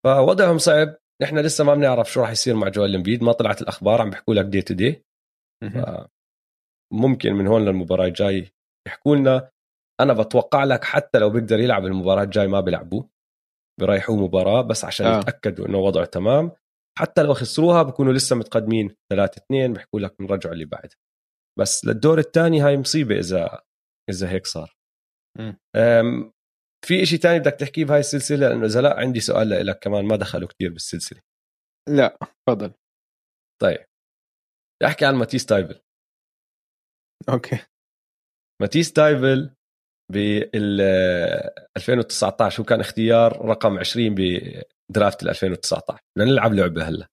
[0.05, 0.95] فوضعهم صعب.
[1.21, 4.33] نحن لسه ما بنعرف شو راح يصير مع جويل امبيد ما طلعت الأخبار عم بيحكوا
[4.33, 5.05] لك day to day
[6.93, 8.51] ممكن من هون للمباراة الجاي
[8.87, 9.51] يحكوا لنا.
[10.01, 13.09] أنا بتوقع لك حتى لو بيقدر يلعب المباراة الجاي ما بيلعبوه.
[13.79, 15.19] بيريحوه مباراة بس عشان آه.
[15.19, 16.51] يتأكدوا إنه وضعه تمام.
[16.97, 20.93] حتى لو خسروها بكونوا لسه متقدمين 3 2 بيحكوا لك نرجعوا اللي بعد.
[21.59, 23.61] بس للدور الثاني هاي مصيبة اذا
[24.09, 24.76] إذا هيك صار.
[26.85, 30.15] في إشي تاني بدك تحكيه بهاي السلسلة؟ لأنه إذا لا عندي سؤال لك كمان ما
[30.15, 31.21] دخلوا كتير بالسلسلة.
[31.89, 32.73] لا تفضل.
[33.61, 33.85] طيب.
[34.85, 35.79] أحكي عن ماتيس تايبل
[37.29, 37.59] أوكي.
[38.61, 39.55] ماتيس تايبل
[40.11, 40.81] بال
[41.77, 47.07] 2019 هو كان اختيار رقم 20 ب draft 2019 بدنا نلعب لعبة هلا.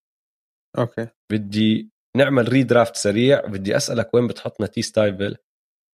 [0.78, 1.08] أوكي.
[1.32, 5.36] بدي نعمل redraft سريع بدي أسألك وين بتحط ماتيس تايبل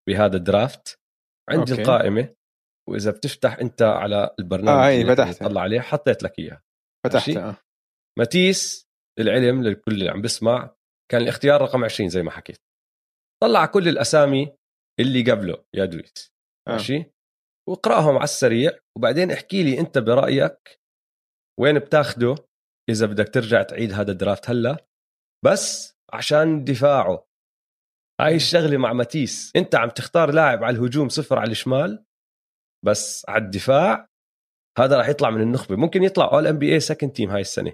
[0.08, 0.99] بهذا ال draft؟
[1.50, 1.82] عندي أوكي.
[1.82, 2.34] القائمة
[2.88, 6.62] وإذا بتفتح أنت على البرنامج آه اي فتحت طلع عليه حطيت لك اياها
[7.06, 7.56] فتحت
[8.18, 10.74] ماتيس للعلم للكل اللي عم بسمع
[11.10, 12.58] كان الاختيار رقم 20 زي ما حكيت.
[13.42, 14.56] طلع كل الأسامي
[15.00, 16.32] اللي قبله يا دويس.
[16.68, 16.72] آه.
[16.72, 17.04] ماشي؟
[17.68, 20.80] واقراهم على السريع وبعدين احكي لي أنت برأيك
[21.60, 22.34] وين بتاخده
[22.90, 24.76] إذا بدك ترجع تعيد هذا ال draft هلأ.
[25.44, 27.26] بس عشان دفاعه.
[28.20, 29.52] هاي الشغلة مع ماتيس.
[29.56, 32.04] أنت عم تختار لاعب على الهجوم صفر على الشمال
[32.86, 34.08] بس على الدفاع
[34.78, 35.76] هذا راح يطلع من النخبة.
[35.76, 37.72] ممكن يطلع All NBA second team هاي السنة.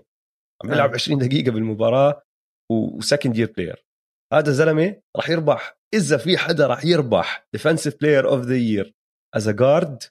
[0.64, 2.22] عم بيلعب 20 دقيقة بالمباراة
[2.72, 3.86] و second year player
[4.32, 5.76] هذا زلمة راح يربح.
[5.94, 8.94] إذا في حدا راح يربح defensive player of the year
[9.36, 10.02] as guard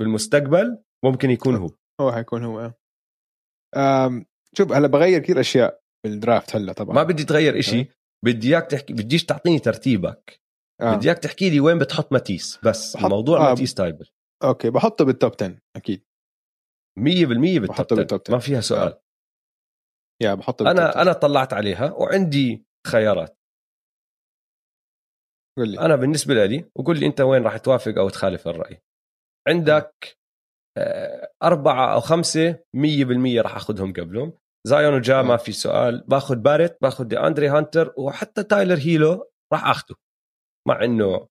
[0.00, 1.70] بالمستقبل ممكن يكون هو.
[2.00, 2.72] هو حيكون هو
[3.76, 4.26] أم
[4.56, 6.94] شوف هلا بغير كثير أشياء بال draft هلا طبعا.
[6.94, 7.86] ما بدي تغير إشي.
[8.24, 10.40] بدي اياك تحكي بديش تعطيني ترتيبك.
[10.80, 10.96] آه.
[10.96, 13.04] بدي اياك تحكي لي وين بتحط ماتيس بس بحط...
[13.04, 13.48] الموضوع آه.
[13.48, 14.06] ماتيس تايبل
[14.44, 16.04] أوكي بحطه بال top 10 أكيد.
[16.98, 18.92] 100% بال top بحطه بال top 10 ما فيها سؤال.
[18.92, 19.02] آه.
[20.22, 21.02] يا بحطه بال top أنا 10.
[21.02, 23.38] أنا طلعت عليها وعندي خيارات.
[25.58, 25.80] قل لي.
[25.80, 28.82] أنا بالنسبة لي وقول لي أنت وين راح توافق أو تخالف الرأي.
[29.48, 30.18] عندك
[30.78, 34.32] آه، أربعة أو خمسة مية بالمية راح أخذهم قبلهم.
[34.66, 36.04] زايون وجا ما في سؤال.
[36.08, 39.96] باخذ باريت باخذ دي أندري هانتر وحتى تايلر هيرو راح أخذه.
[40.68, 41.28] مع إنه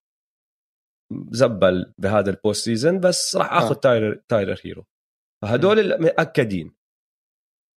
[1.32, 4.86] زبل بهذا ال post season بس راح آخذ تايلر تايلر هيرو
[5.44, 6.76] فهدول المأكدين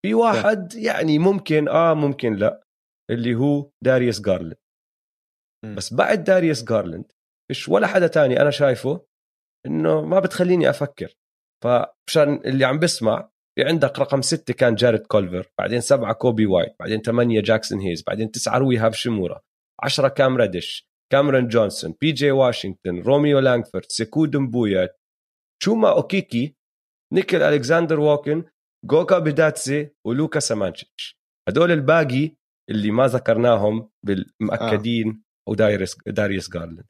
[0.07, 2.63] في واحد يعني ممكن آه ممكن لا
[3.11, 4.57] اللي هو داريوس جارلند
[5.77, 7.13] بس بعد داريوس جارلند
[7.49, 9.07] فيش ولا حدا تاني أنا شايفه
[9.67, 11.15] إنه ما بتخليني أفكر.
[11.65, 17.01] فمشان اللي عم بسمع عندك رقم ستة كان جاريت كولفر بعدين سبعة كوبي وايت بعدين
[17.01, 19.41] ثمانية جاكسون هيز بعدين تسعة روي هاتشيمورا
[19.83, 24.89] عشرة كام ريدش كاميرون جونسون بي جي واشنطن روميو لانغفورد سيكو دمبويا
[25.63, 26.57] تشوما اوكيكي
[27.13, 28.45] نيكيل ألكساندر ووكر
[28.85, 31.19] جوجا بيتادزي ولوكا سامانشيتش.
[31.49, 32.37] هدول الباقي
[32.71, 35.51] اللي ما ذكرناهم بالمؤكدين آه.
[35.51, 36.87] وداريس داريس جارلند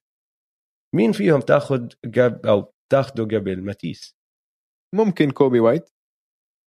[0.94, 4.16] مين فيهم تاخذ قبل أو تاخذه قبل ماتيس؟
[4.94, 5.90] ممكن كوبي وايت.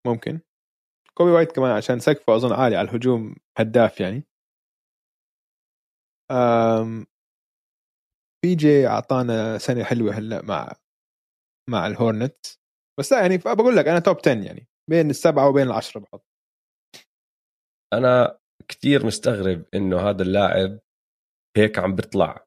[0.07, 0.39] ممكن.
[1.13, 4.23] كوبي وايت كمان عشان سقفه أظن عالي على الهجوم هداف يعني.
[6.31, 7.05] أم
[8.43, 10.75] بي جي أعطانا سنه حلوة هلأ مع
[11.69, 12.45] مع الهورنت
[12.99, 16.25] بس لا يعني بقول لك أنا توب 10 يعني بين السبعة وبين العشرة بحط.
[17.93, 20.79] أنا كثير مستغرب إنه هذا اللاعب
[21.57, 22.45] هيك عم بيطلع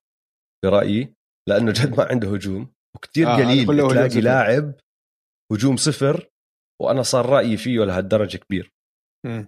[0.65, 1.15] برأيي
[1.49, 4.75] لأنه جد ما عنده هجوم وكثير آه قليل تلاقي لاعب
[5.53, 6.32] هجوم صفر
[6.83, 8.73] وأنا صار رأيي فيه لهالدرجه كبير.
[9.27, 9.45] م.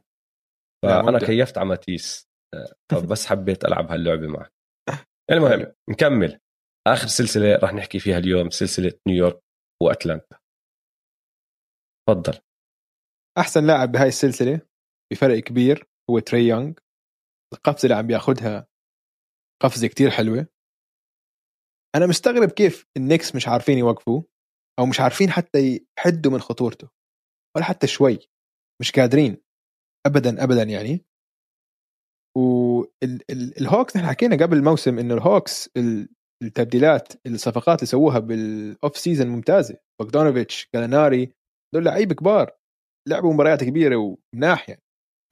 [0.84, 2.28] فأنا كيفت على ماتيس
[2.92, 4.52] فبس حبيت ألعب هاللعبة معك.
[5.30, 6.40] المهم نكمل.
[6.86, 9.40] آخر سلسلة راح نحكي فيها اليوم سلسلة نيويورك
[9.82, 10.38] وأتلانتا.
[12.08, 12.40] تفضل.
[13.38, 14.60] أحسن لاعب بهاي السلسلة
[15.12, 16.72] بفرق كبير هو تري يونغ.
[17.54, 18.66] القفزه اللي عم بياخذها
[19.62, 20.46] قفزة كتير حلوة.
[21.96, 24.24] أنا مستغرب كيف النكس مش عارفين يوقفوه
[24.78, 26.88] أو مش عارفين حتى يحدوا من خطورته.
[27.56, 28.18] ولا حتى شوي
[28.80, 29.36] مش قادرين.
[30.06, 31.04] ابدا ابدا يعني.
[32.36, 35.70] وال Hawks نحن حكينا قبل الموسم إنه ال Hawks
[36.42, 39.76] التبديلات الصفقات اللي سووها بال off season ممتازة.
[40.00, 41.32] بوغدانوفيتش جاليناري
[41.74, 42.56] دول لعيبه كبار.
[43.08, 44.82] لعبوا مباريات كبيرة ومناح يعني.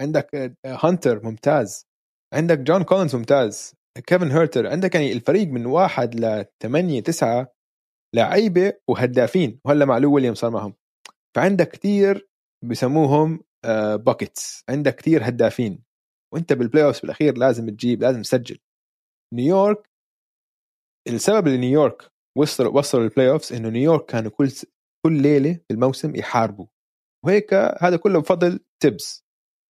[0.03, 1.87] عندك هانتر ممتاز.
[2.35, 3.75] عندك جون كولينز ممتاز.
[4.07, 4.67] كيفن هيرتر.
[4.67, 7.53] عندك يعني الفريق من واحد لثمانية تسعة
[8.17, 9.61] لعيبة وهدافين.
[9.67, 10.75] وهلا مع لو ويليام صار معهم.
[11.37, 12.29] فعندك كثير
[12.65, 13.45] بسموهم
[13.95, 15.85] buckets آه، عندك كثير هدافين.
[16.35, 18.59] وانت بال play off بالأخير لازم تجيب لازم تسجل.
[19.35, 19.91] نيويورك
[21.09, 24.51] السبب اللي نيويورك وصلوا وصلوا لل play off انه نيويورك كانوا كل
[25.07, 26.67] كل ليلة في الموسم يحاربوا.
[27.25, 29.25] وهيك هذا كله بفضل ثيبس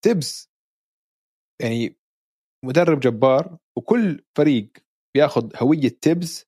[0.04, 0.50] ثيبس
[1.62, 1.96] يعني
[2.64, 4.72] مدرب جبار وكل فريق
[5.16, 6.46] بياخذ هوية ثيبس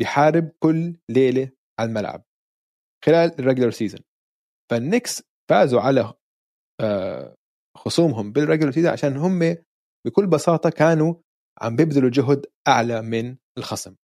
[0.00, 1.50] بيحارب كل ليلة
[1.80, 2.24] على الملعب.
[3.04, 4.00] خلال ال regular season
[4.70, 6.14] فالنكس فازوا على
[6.80, 7.34] آه،
[7.76, 9.56] خصومهم بال regular season عشان هم
[10.06, 11.14] بكل بساطة كانوا
[11.62, 13.96] عم بيبذلوا جهد أعلى من الخصم.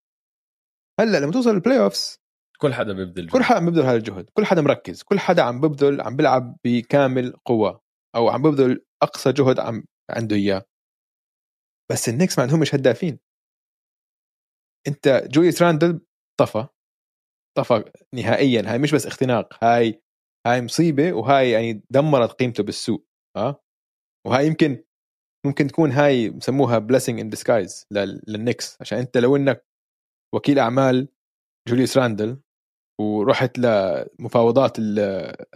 [1.01, 2.21] هلأ لما توصل ال playoffs
[2.61, 5.61] كل حدا بيبذل كل حدا عم بيبذل هذا الجهد كل حدا مركز كل حدا عم
[5.61, 7.81] بيبذل عم بيلعب بكامل قوة
[8.17, 10.65] أو عم بيبذل أقصى جهد عم عنده إياه.
[11.91, 13.19] بس النكس ما عندهمش هدافين.
[14.89, 16.01] أنت جوليوس راندل
[16.41, 16.67] طفى
[17.57, 17.85] طفى
[18.15, 20.03] نهائيا هاي مش بس اختناق هاي
[20.47, 23.07] هاي مصيبة وهاي يعني دمرت قيمته بالسوق
[23.37, 23.63] آه؟
[24.27, 24.85] وهاي يمكن
[25.47, 27.87] ممكن تكون هاي بسموها blessing in disguise
[28.29, 28.79] للنكس.
[28.81, 29.67] عشان أنت لو إنك
[30.35, 31.09] وكيل أعمال
[31.69, 32.41] جوليوس راندل
[33.01, 34.77] ورحت لمفاوضات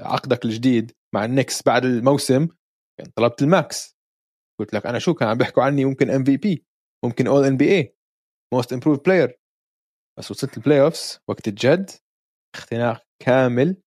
[0.00, 2.48] عقدك الجديد مع النكس بعد الموسم
[2.98, 3.96] يعني طلبت ال max.
[4.60, 6.64] قلت لك أنا شو كان عم بيحكوا عني؟ ممكن MVP
[7.04, 9.40] ممكن All NBA most improved player
[10.18, 11.90] بس وصلت ال playoffs وقت الجد
[12.56, 13.82] اختناق كامل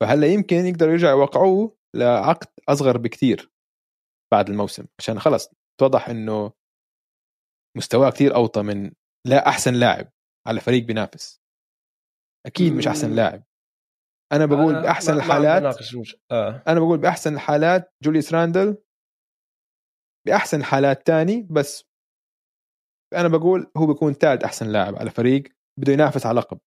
[0.00, 3.52] فهلأ يمكن يقدروا يرجعوا يوقعوه لعقد أصغر بكثير
[4.32, 5.48] بعد الموسم عشان خلص
[5.80, 6.52] توضح إنه
[7.76, 8.92] مستواه كثير أوطى من
[9.26, 10.12] لا أحسن لاعب
[10.46, 11.40] على فريق بينافس.
[12.46, 13.44] أكيد مش أحسن لاعب.
[14.32, 15.62] أنا بقول بأحسن الحالات
[16.30, 16.62] آه.
[16.68, 18.82] أنا بقول بأحسن الحالات جوليس راندل
[20.26, 21.84] بأحسن الحالات تاني بس
[23.14, 25.42] أنا بقول هو بيكون ثالث أحسن لاعب على فريق
[25.80, 26.60] بده ينافس على لقب.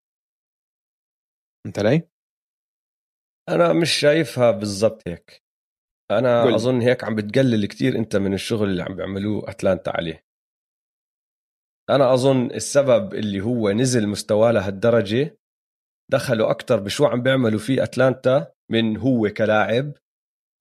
[1.65, 2.12] انت علي؟
[3.49, 5.43] أنا مش شايفها بالضبط هيك.
[6.11, 6.53] أنا قل.
[6.53, 10.25] أظن هيك عم بتقلل كتير أنت من الشغل اللي عم بيعملوه أتلانتا عليه.
[11.89, 15.37] أنا أظن السبب اللي هو نزل مستواه لهالدرجة
[16.11, 19.93] دخلوا أكثر بشو عم بيعملوا فيه أتلانتا من هو كلاعب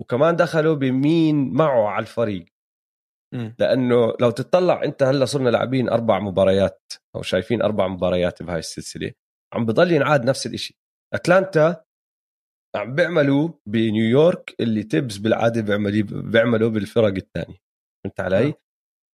[0.00, 2.44] وكمان دخلوا بمين معه على الفريق.
[3.58, 9.12] لأنه لو تطلع أنت هلأ صرنا لاعبين أربع مباريات أو شايفين أربع مباريات بهاي السلسلة
[9.54, 10.76] عم بضل ينعاد نفس الشيء
[11.14, 11.84] أتلانتا
[12.76, 17.56] عم بيعملوا بنيويورك اللي ثيبس بالعادة بيعملوا بيعملوا بالفرق الثانية
[18.04, 18.52] فهمت علي؟ نعم.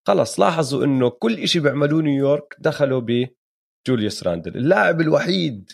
[0.08, 5.70] خلص لاحظوا إنه كل شيء بيعملوه نيويورك دخلوا بجوليوس راندل اللاعب الوحيد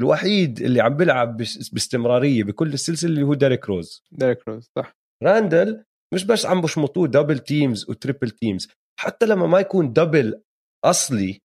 [0.00, 1.36] الوحيد اللي عم بيلعب
[1.72, 4.92] باستمرارية بكل السلسلة اللي هو ديريك روز ديريك روز صح
[5.22, 5.84] راندل
[6.14, 8.68] مش بس عم بشمطوه double teams و triple teams
[9.00, 10.42] حتى لما ما يكون double
[10.84, 11.40] أصلي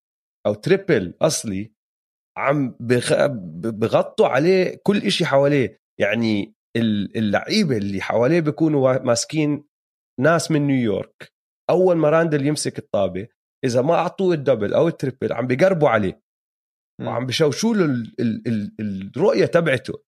[0.47, 1.71] أو triple أصلي
[2.39, 2.75] عم.
[2.79, 5.79] بغطوا عليه كل إشي حواليه.
[5.99, 6.53] يعني
[7.15, 9.63] اللعيبة اللي حواليه بيكونوا ماسكين
[10.19, 11.33] ناس من نيويورك.
[11.69, 13.27] أول ما راندل يمسك الطابة
[13.65, 16.21] إذا ما أعطوه ال double أو ال triple عم بيقربوا عليه.
[17.01, 18.15] وعم بشوشوا له ال...
[18.19, 18.47] ال...
[18.47, 19.11] ال...
[19.15, 20.03] الرؤية تبعته.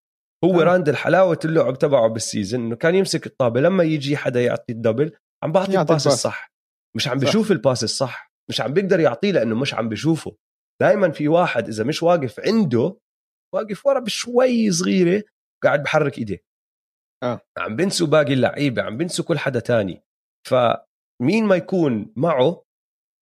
[0.45, 0.63] هو آه.
[0.63, 4.79] راندل حلاوة اللعب تبعه بال season إنه كان يمسك الطابة لما يجي حدا يعطي ال
[4.79, 5.11] double
[5.43, 6.51] عم بعطي ال pass الصح.
[6.95, 8.31] مش عم بشوف ال pass الصح.
[8.49, 10.35] مش عم بيقدر يعطيه لأنه مش عم بشوفه.
[10.81, 12.97] دائما في واحد إذا مش واقف عنده
[13.55, 15.23] واقف ورا بشوي صغيرة
[15.63, 16.43] قاعد بحرك إيديه
[17.23, 17.39] آه.
[17.57, 20.03] عم بنسوا باقي اللعيبة عم بنسوا كل حدا تاني
[20.47, 22.63] فمين ما يكون معه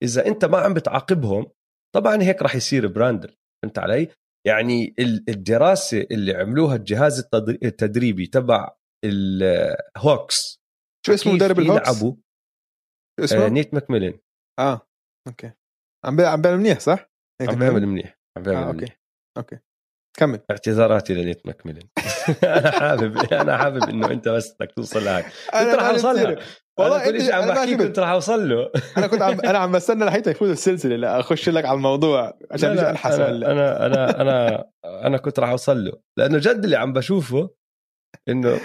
[0.03, 1.47] إذا أنت ما عم بتعاقبهم
[1.95, 4.09] طبعا هيك راح يصير براندل فهمت علي
[4.47, 4.95] يعني
[5.29, 10.61] الدراسة اللي عملوها الجهاز التدريبي تبع الهوكس
[11.07, 12.17] شو اسمه مدرب الهوكس؟ يلعبوا
[13.21, 14.19] شو اسمه؟ آه نيت ماكميلن
[14.59, 14.81] آه
[15.29, 15.53] okay
[16.05, 18.93] عم عم بيعمل منيح صح؟ عم بيعمل منيح عم بيعمل آه، okay
[19.37, 19.59] okay.
[20.19, 20.40] كمل.
[20.51, 21.82] اعتذاراتي لنيت ماكميلن
[22.44, 26.36] أنا حابب أنا حابب إنه أنت بس بدك توصل لها كنت رح أوصل
[26.78, 28.70] والله كل شيء عم بحكي كنت رح أوصل له.
[28.98, 32.78] أنا كنت عم أنا عم بستنى لحتى يفوت السلسلة لا أخش لك على الموضوع عشان
[32.78, 35.93] ألحس أنا, أنا أنا أنا أنا كنت رح أوصل له.
[36.19, 37.51] لأنه جد اللي عم بشوفه
[38.28, 38.60] إنه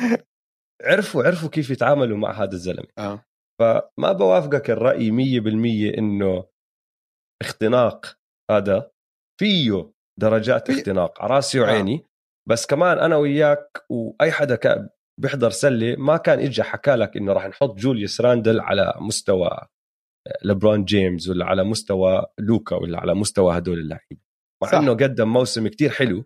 [0.83, 2.87] عرفوا عرفوا كيف يتعاملوا مع هذا الزلمة.
[2.97, 3.25] آه.
[3.61, 6.43] فما بوافقك الرأي 100% إنه
[7.41, 8.17] اختناق
[8.51, 8.91] هذا
[9.39, 12.09] فيه درجات اختناق على راسي وعيني آه.
[12.49, 14.89] بس كمان أنا وياك وأي حدا
[15.21, 19.67] بيحضر سلة ما كان اجى حكى لك إنه راح نحط جوليوس راندل على مستوى
[20.43, 24.21] لبرون جيمس ولا على مستوى لوكا ولا على مستوى هدول اللعيبه
[24.63, 24.77] مع صح.
[24.77, 26.23] إنه قدم موسم كتير حلو.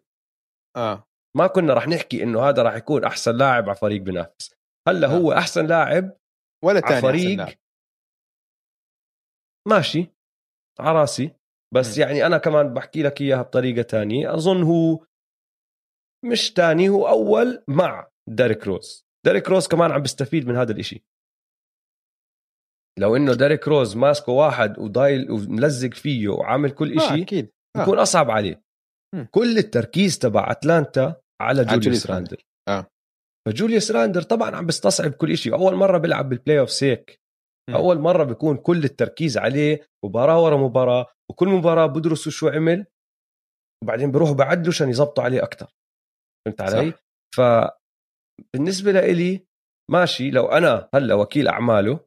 [0.76, 1.08] آه.
[1.38, 4.56] ما كنا راح نحكي إنه هذا راح يكون أحسن لاعب على فريق بينافس.
[4.88, 5.18] هلأ آه.
[5.18, 6.18] هو أحسن لاعب
[6.64, 7.58] ولا ثاني فريق
[9.68, 10.08] ماشي.
[10.80, 11.36] على رأسي.
[11.74, 12.02] بس م.
[12.02, 14.34] يعني أنا كمان بحكي لك إياها بطريقة تانية.
[14.34, 15.06] أظن هو
[16.26, 19.06] مش تاني هو أول مع ديريك روز.
[19.26, 21.06] ديريك روز كمان عم بيستفيد من هذا الإشي.
[23.00, 27.52] لو إنه ديريك روز ماسكه واحد وضايل وملزق فيه وعامل كل آه أكيد.
[27.76, 27.82] آه.
[27.82, 28.64] يكون أصعب عليه.
[29.16, 29.24] م.
[29.24, 32.38] كل التركيز تبع أتلانتا على جوليوس راندل.
[32.70, 32.88] آه.
[33.48, 37.22] فجوليوس راندل طبعا عم بيستصعب كل شيء أول مرة بيلعب بال play off هيك
[37.70, 41.06] أول مرة بيكون كل التركيز عليه مباراة ورا مباراة.
[41.32, 42.86] وكل مباراة بدرسوا شو عمل
[43.84, 45.76] وبعدين بيروحوا بعدلوا عشان يظبطوا عليه أكثر
[46.46, 47.00] فهمت علي؟ صح.
[48.54, 49.48] فبالنسبه لإلي
[49.92, 52.00] ماشي لو أنا هلأ وكيل أعماله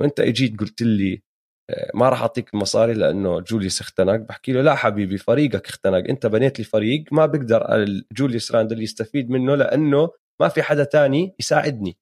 [0.00, 1.22] وأنت إجيت قلت لي
[1.70, 6.26] آه، ما راح أعطيك المصاري لأنه جوليوس اختنق بحكي له لا حبيبي فريقك اختنق أنت
[6.26, 10.10] بنيت لي فريق ما بقدر جوليوس راندل يستفيد منه لأنه
[10.40, 11.98] ما في حدا تاني يساعدني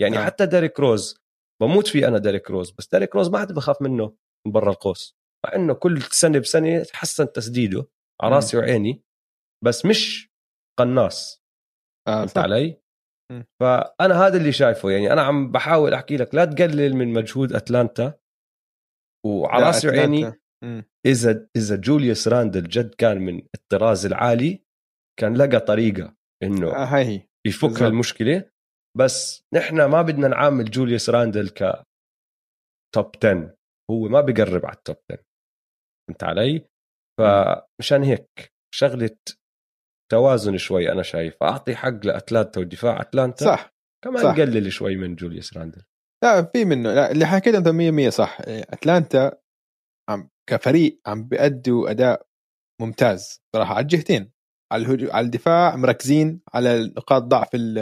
[0.00, 0.26] يعني نعم.
[0.26, 1.18] حتى ديريك روز
[1.62, 4.16] بموت فيه أنا ديريك روز بس ديريك روز ما حدا بخاف منه
[4.46, 7.88] من برا القوس مع انه كل سنة بسنة تحسن تسديده
[8.22, 9.02] على راسي وعيني
[9.64, 10.30] بس مش
[10.80, 11.44] قناص.
[12.08, 12.80] آه فهمت علي؟
[13.60, 14.90] فأنا هذا اللي شايفه.
[14.90, 18.18] يعني أنا عم بحاول أحكي لك لا تقلل من مجهود أتلانتا.
[19.26, 20.32] وعلى راسي وعيني
[21.06, 24.64] إذا إذا جوليوس راندل جد كان من الطراز العالي
[25.20, 27.28] كان لقى طريقة إنه آه هي.
[27.46, 27.82] يفك بالزبط.
[27.82, 28.50] المشكلة.
[28.98, 31.84] بس نحن ما بدنا نعامل جوليوس راندل ك
[32.94, 33.56] top 10
[33.90, 35.24] هو ما بقرب على ال top 10
[36.08, 36.68] فهمت علي؟
[37.20, 39.16] فمشان هيك شغلة
[40.12, 43.44] توازن شوي أنا شايف أعطي حق لأتلانتا ودفاع أتلانتا.
[43.44, 43.74] صح.
[44.04, 44.36] كمان صح.
[44.36, 45.82] قلل شوي من جوليوس راندل.
[46.24, 46.94] لا في منه.
[46.94, 48.38] لا اللي حكيته أنت 100% صح.
[48.48, 49.38] أتلانتا
[50.10, 52.26] عم كفريق عم بيأدوا أداء
[52.80, 53.74] ممتاز صراحة.
[53.74, 54.32] على الجهتين
[54.72, 55.10] على الهجو...
[55.10, 57.78] على الدفاع مركزين على نقاط ضعف ال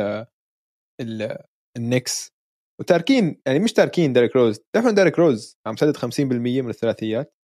[1.00, 1.38] ال
[1.76, 2.32] النكس
[2.80, 4.60] وتاركين يعني مش تاركين ديريك روز.
[4.74, 7.34] تعرف ديريك روز عم سدد 50% من الثلاثيات؟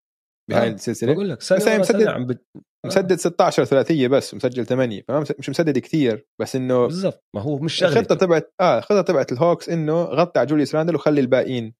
[0.50, 0.72] بهاي آه.
[0.72, 1.12] السلسلة.
[1.12, 2.46] بقول لك سنة مسدد عم بت...
[2.86, 7.74] مسدد 16 ثلاثية بس مسجل 8 فمش مسدد كثير بس إنه بالضبط ما هو مش
[7.74, 11.74] شغله الخطة تبعت آه الخطة تبعت الهوكس إنه غطي على جوليوس راندل وخلي الباقيين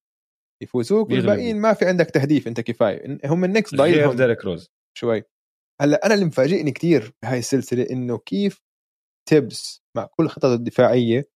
[0.63, 3.17] يفوزوك والباقيين ما في عندك تهديف أنت كفاية.
[3.25, 4.67] هم النكس ضايلهم ديريك روز.
[4.97, 5.23] شوي.
[5.81, 8.61] هلأ أنا اللي مفاجئني كثير بهاي السلسلة إنه كيف
[9.29, 11.29] تيبس مع كل خططه الدفاعية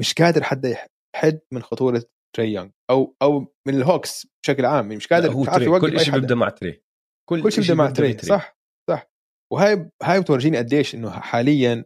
[0.00, 0.76] مش قادر حدا
[1.16, 2.04] يحد من خطورة
[2.36, 4.88] تري يونغ أو أو من الهوكس بشكل عام.
[4.88, 5.80] مش قادر هو تري.
[5.80, 6.82] كل شيء بيبدأ مع تري.
[7.28, 8.12] كل, كل شيء بيبدأ مع تري.
[8.12, 8.28] تري.
[8.28, 8.58] صح
[8.90, 9.10] صح.
[9.52, 11.84] وهاي هاي بتورجيني قديش إنه حاليا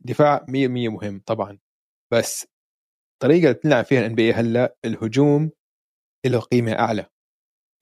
[0.00, 1.58] دفاع 100% مهم طبعا.
[2.12, 2.46] بس
[3.14, 5.50] الطريقة اللي بنلعب فيها ال NBA هلأ الهجوم
[6.26, 7.06] له قيمة أعلى.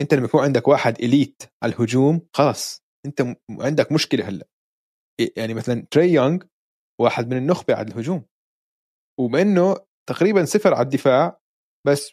[0.03, 4.49] أنت لما يكون عندك واحد إليت على الهجوم خلص أنت عندك مشكلة هلأ.
[5.37, 6.39] يعني مثلا تري يونغ
[7.01, 8.25] واحد من النخبة على الهجوم.
[9.21, 9.77] وبما انه
[10.09, 11.38] تقريبا صفر على الدفاع
[11.87, 12.13] بس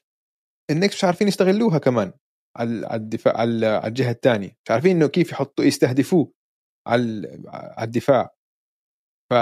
[0.71, 2.13] النكس مش عارفين يستغلوها كمان
[2.57, 6.33] على الدفاع على الجهة الثانية مش عارفين إنه كيف يحطوا يستهدفوه
[6.87, 8.35] على على الدفاع.
[9.31, 9.33] ف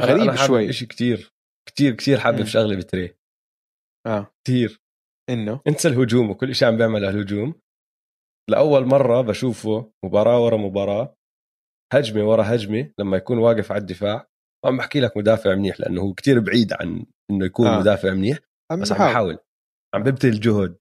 [0.00, 0.72] غريب أنا شوي.
[0.72, 1.32] شيء كتير
[1.68, 2.44] كتير كتير حابب.
[2.44, 3.16] شغلة بتري.
[4.06, 4.30] آه.
[4.44, 4.80] كتير.
[5.30, 7.54] إنه؟ انسى الهجوم وكل شيء عم بيعمله الهجوم.
[8.50, 11.16] لأول مرة بشوفه مباراة ورا مباراة
[11.92, 14.26] هجمة ورا هجمة لما يكون واقف على الدفاع.
[14.64, 17.76] عم بحكي لك مدافع منيح لأنه هو كتير بعيد عن إنه يكون آه.
[17.76, 17.80] آه.
[17.80, 18.38] مدافع منيح
[18.80, 19.38] بس عم بحاول.
[19.94, 20.78] عم ببذل جهد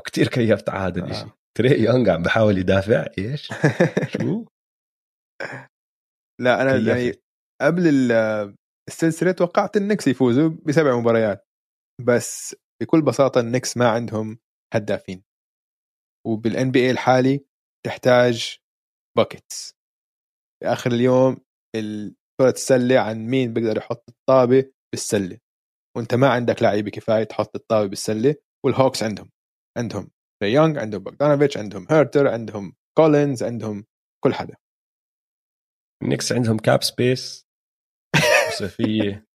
[0.00, 1.10] وكتير كيفت على هذا آه.
[1.10, 3.48] الشيء تري يونغ عم بحاول يدافع إيش
[4.08, 4.44] شو
[6.40, 6.88] لا أنا كيفت.
[6.88, 7.12] يعني
[7.62, 8.54] قبل ال-
[8.88, 11.46] السلسلة توقعت النكس يفوزوا بسبع مباريات
[12.06, 14.38] بس بكل بساطة النكس ما عندهم
[14.74, 15.22] هدافين
[16.26, 17.44] وبال NBA الحالي
[17.86, 18.58] تحتاج
[19.16, 19.74] buckets
[20.62, 21.36] في اخر اليوم
[21.76, 25.38] ال- كرة السله عن مين بيقدر يحط الطابة بالسلة.
[25.96, 28.34] وأنت ما عندك لعيبة كفاية تحط الطابه بالسلة
[28.64, 29.30] والهوكس عندهم
[29.78, 30.10] عندهم
[30.42, 33.86] تري يونغ عندهم بوغدانوفيتش عندهم هيرتر عندهم كولينز عندهم
[34.24, 34.56] كل حدا.
[36.02, 37.48] النكس عندهم cap space
[38.48, 39.26] وصيفيه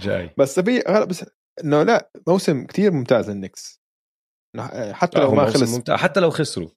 [0.00, 0.34] جاي.
[0.38, 1.24] بس في بس
[1.64, 3.82] إنه لا موسم كتير ممتاز للنكس
[4.92, 6.68] حتى لا، لو ما خلص ممتاع حتى لو خسروا.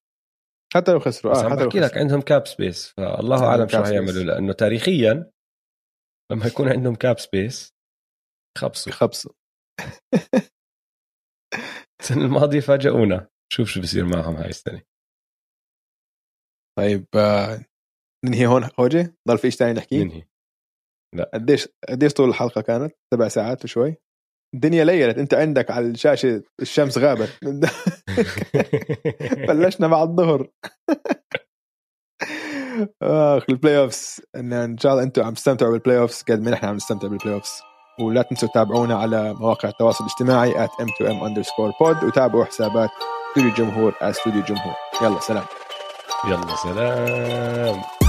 [0.74, 3.84] حتى لو خسروا بس آه حتى لو بحكي لك عندهم cap space فالله أعلم شو.
[3.84, 5.32] حيعملوا لأنه تاريخيا
[6.32, 7.74] لما يكون عندهم cap space
[8.58, 8.92] خبصوا.
[8.92, 9.32] خبصوا.
[12.02, 14.82] السنة الماضية فاجئونا شوف شو بصير معهم هاي السنة.
[16.78, 17.66] طيب آه،
[18.26, 18.68] ننهي هون.
[18.68, 20.28] خوجه ضل في شيء ثاني نحكيه؟ ننهي.
[21.34, 23.96] قديش قديش طول الحلقة كانت؟ سبع ساعات وشوي.
[24.56, 25.18] الدنيا ليلت.
[25.18, 27.40] انت عندك على الشاشة الشمس غابت.
[29.48, 30.48] بلشنا مع الظهر.
[33.04, 36.76] آخ ال playoffs إن شاء الله أنتم عم تستمتعوا بال playoffs قد ما نحن عم
[36.76, 37.62] نستمتع بال playoffs
[38.02, 42.90] ولا تنسوا تتابعونا على مواقع التواصل الاجتماعي at m2m underscore pod وتابعوا حسابات
[43.30, 45.44] استوديو الجمهور استوديو الجمهور يلا سلام.
[46.28, 48.01] يلا سلام.